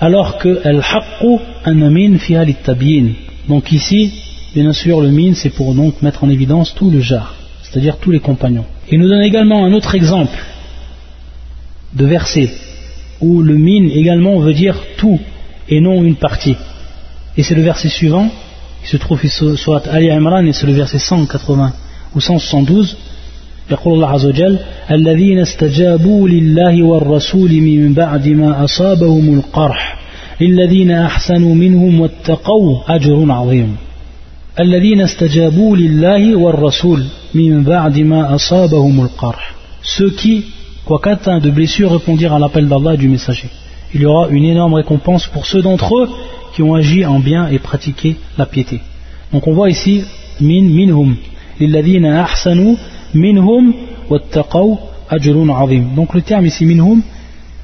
Alors 0.00 0.38
que 0.38 0.66
al-haqqu 0.66 1.38
anamin 1.64 2.18
fiha 2.18 2.44
tabyin 2.64 3.08
donc 3.48 3.72
ici 3.72 4.23
bien 4.53 4.73
sûr 4.73 5.01
le 5.01 5.09
min 5.09 5.33
c'est 5.33 5.49
pour 5.49 5.73
donc 5.73 6.01
mettre 6.01 6.23
en 6.23 6.29
évidence 6.29 6.73
tout 6.75 6.89
le 6.89 7.01
jar 7.01 7.35
c'est-à-dire 7.63 7.97
tous 7.97 8.11
les 8.11 8.19
compagnons 8.19 8.65
il 8.91 8.99
nous 8.99 9.07
donne 9.07 9.21
également 9.21 9.65
un 9.65 9.73
autre 9.73 9.95
exemple 9.95 10.37
de 11.93 12.05
verset 12.05 12.49
où 13.21 13.41
le 13.41 13.57
min 13.57 13.89
également 13.89 14.39
veut 14.39 14.53
dire 14.53 14.77
tout 14.97 15.19
et 15.67 15.79
non 15.81 16.03
une 16.03 16.15
partie 16.15 16.57
et 17.37 17.43
c'est 17.43 17.55
le 17.55 17.61
verset 17.61 17.89
suivant 17.89 18.29
qui 18.83 18.89
se 18.89 18.97
trouve 18.97 19.21
sur 19.27 19.81
Ali 19.91 20.09
Imran 20.09 20.45
et 20.45 20.53
c'est 20.53 20.67
le 20.67 20.73
verset 20.73 20.99
180 20.99 21.73
ou 22.15 22.19
172 22.19 22.97
يقول 23.71 23.93
الله 23.93 24.07
عز 24.07 24.25
وجل 24.25 24.59
الذين 24.91 25.39
استجابوا 25.39 26.29
لله 26.29 26.83
والرسول 26.83 27.51
من 27.51 27.93
بعد 27.93 28.27
ما 28.27 28.63
أصابهم 28.63 29.33
القرح 29.33 29.99
للذين 30.41 30.91
أحسنوا 30.91 31.55
منهم 31.55 32.01
واتقوا 32.01 32.95
أجر 32.95 33.31
عظيم 33.31 33.75
الذين 34.59 35.01
استجابوا 35.01 35.77
لله 35.77 36.35
والرسول 36.35 37.05
من 37.33 37.63
بعد 37.63 37.99
ما 37.99 38.35
أصابهم 38.35 39.01
القرح 39.01 39.55
ceux 39.83 40.11
qui 40.11 40.45
quoiqu'atteints 40.85 41.39
de 41.39 41.49
blessures 41.49 41.91
répondirent 41.91 42.33
à 42.33 42.39
l'appel 42.39 42.67
d'Allah 42.67 42.95
et 42.95 42.97
du 42.97 43.07
messager 43.07 43.49
il 43.93 44.01
y 44.01 44.05
aura 44.05 44.27
une 44.29 44.45
énorme 44.45 44.73
récompense 44.73 45.27
pour 45.27 45.45
ceux 45.45 45.61
d'entre 45.61 45.97
eux 45.97 46.09
qui 46.53 46.61
ont 46.63 46.75
agi 46.75 47.05
en 47.05 47.19
bien 47.19 47.47
et 47.47 47.59
pratiqué 47.59 48.17
la 48.37 48.45
piété 48.45 48.81
Donc 49.31 49.47
on 49.47 49.53
voit 49.53 49.69
ici 49.69 50.03
min 50.41 50.63
minhum 50.63 51.15
lilladhina 51.59 52.23
ahsanu 52.23 52.75
minhum 53.13 53.73
wattaqaw 54.09 54.79
ajrun 55.09 55.49
azim. 55.49 55.95
Donc 55.95 56.13
le 56.13 56.21
terme 56.21 56.45
ici 56.45 56.65
minhum, 56.65 57.01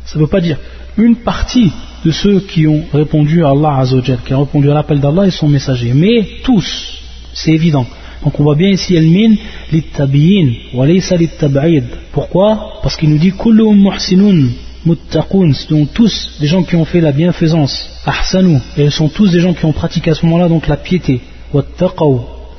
ça 0.05 0.17
ne 0.17 0.23
veut 0.23 0.29
pas 0.29 0.41
dire 0.41 0.57
une 1.00 1.16
partie 1.16 1.72
de 2.04 2.10
ceux 2.10 2.40
qui 2.40 2.66
ont 2.66 2.84
répondu 2.92 3.44
à 3.44 3.50
Allah 3.50 3.84
qui 4.24 4.34
ont 4.34 4.40
répondu 4.40 4.70
à 4.70 4.74
l'appel 4.74 5.00
d'Allah 5.00 5.26
et 5.26 5.30
son 5.30 5.48
messager, 5.48 5.92
mais 5.94 6.26
tous, 6.42 7.00
c'est 7.32 7.52
évident. 7.52 7.86
Donc 8.24 8.38
on 8.38 8.42
voit 8.42 8.54
bien 8.54 8.68
ici 8.68 8.96
al-min 8.96 9.34
lit-tabiyin 9.72 10.48
wa 10.74 10.86
laysa 10.86 11.16
lit-tab'id. 11.16 11.84
Pourquoi? 12.12 12.80
Parce 12.82 12.96
qu'il 12.96 13.08
nous 13.10 13.18
dit 13.18 13.32
kullu 13.32 13.74
muhsinun 13.74 14.48
muttaqun, 14.84 15.52
sont 15.52 15.86
tous 15.86 16.38
des 16.40 16.46
gens 16.46 16.62
qui 16.62 16.76
ont 16.76 16.84
fait 16.84 17.00
la 17.00 17.12
bienfaisance, 17.12 17.90
ahsanu, 18.06 18.58
et 18.76 18.84
ils 18.84 18.90
sont 18.90 19.08
tous 19.08 19.30
des 19.30 19.40
gens 19.40 19.52
qui 19.52 19.64
ont 19.64 19.72
pratiqué 19.72 20.10
à 20.10 20.14
ce 20.14 20.24
moment-là 20.26 20.48
donc 20.48 20.68
la 20.68 20.76
piété. 20.76 21.20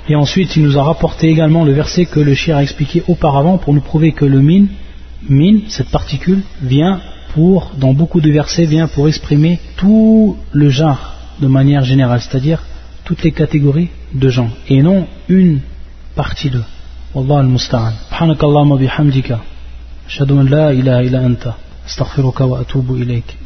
Et 0.10 0.16
ensuite 0.16 0.56
il 0.56 0.64
nous 0.64 0.78
a 0.78 0.84
rapporté 0.84 1.30
également 1.30 1.64
le 1.64 1.74
verset 1.74 2.06
que 2.06 2.20
le 2.20 2.34
shir 2.34 2.58
a 2.58 2.64
expliqué 2.64 3.04
auparavant 3.08 3.58
pour 3.58 3.74
nous 3.74 3.82
prouver 3.82 4.12
que 4.12 4.26
le 4.26 4.42
min, 4.42 4.66
min, 5.30 5.60
cette 5.70 5.90
particule, 5.90 6.42
vient 6.62 7.02
pour, 7.34 7.72
dans 7.78 7.94
beaucoup 7.94 8.22
de 8.22 8.32
versets, 8.32 8.66
vient 8.66 8.88
pour 8.88 9.08
exprimer 9.08 9.60
tout 9.78 10.38
le 10.52 10.70
genre 10.70 11.16
de 11.40 11.48
manière 11.48 11.84
générale, 11.84 12.22
c'est-à-dire 12.22 12.62
toutes 13.06 13.24
les 13.24 13.32
catégories 13.32 13.90
de 14.14 14.30
gens, 14.30 14.50
et 14.68 14.82
non 14.82 15.08
une 15.28 15.60
partie 16.16 16.50
d'eux. 16.50 16.64
Wallah 17.14 17.40
al-musta'an. 17.40 17.94
Subhanakallahumma 18.10 18.78
bihamdika. 18.78 19.40
Ashhadu 20.08 20.34
an 20.40 20.44
la 20.50 20.74
ilaha 20.74 21.04
illa 21.04 21.20
anta. 21.20 21.58
Astaghfiruka 21.86 22.46
wa 22.46 22.60
atubu 22.60 22.98
ilayk. 22.98 23.41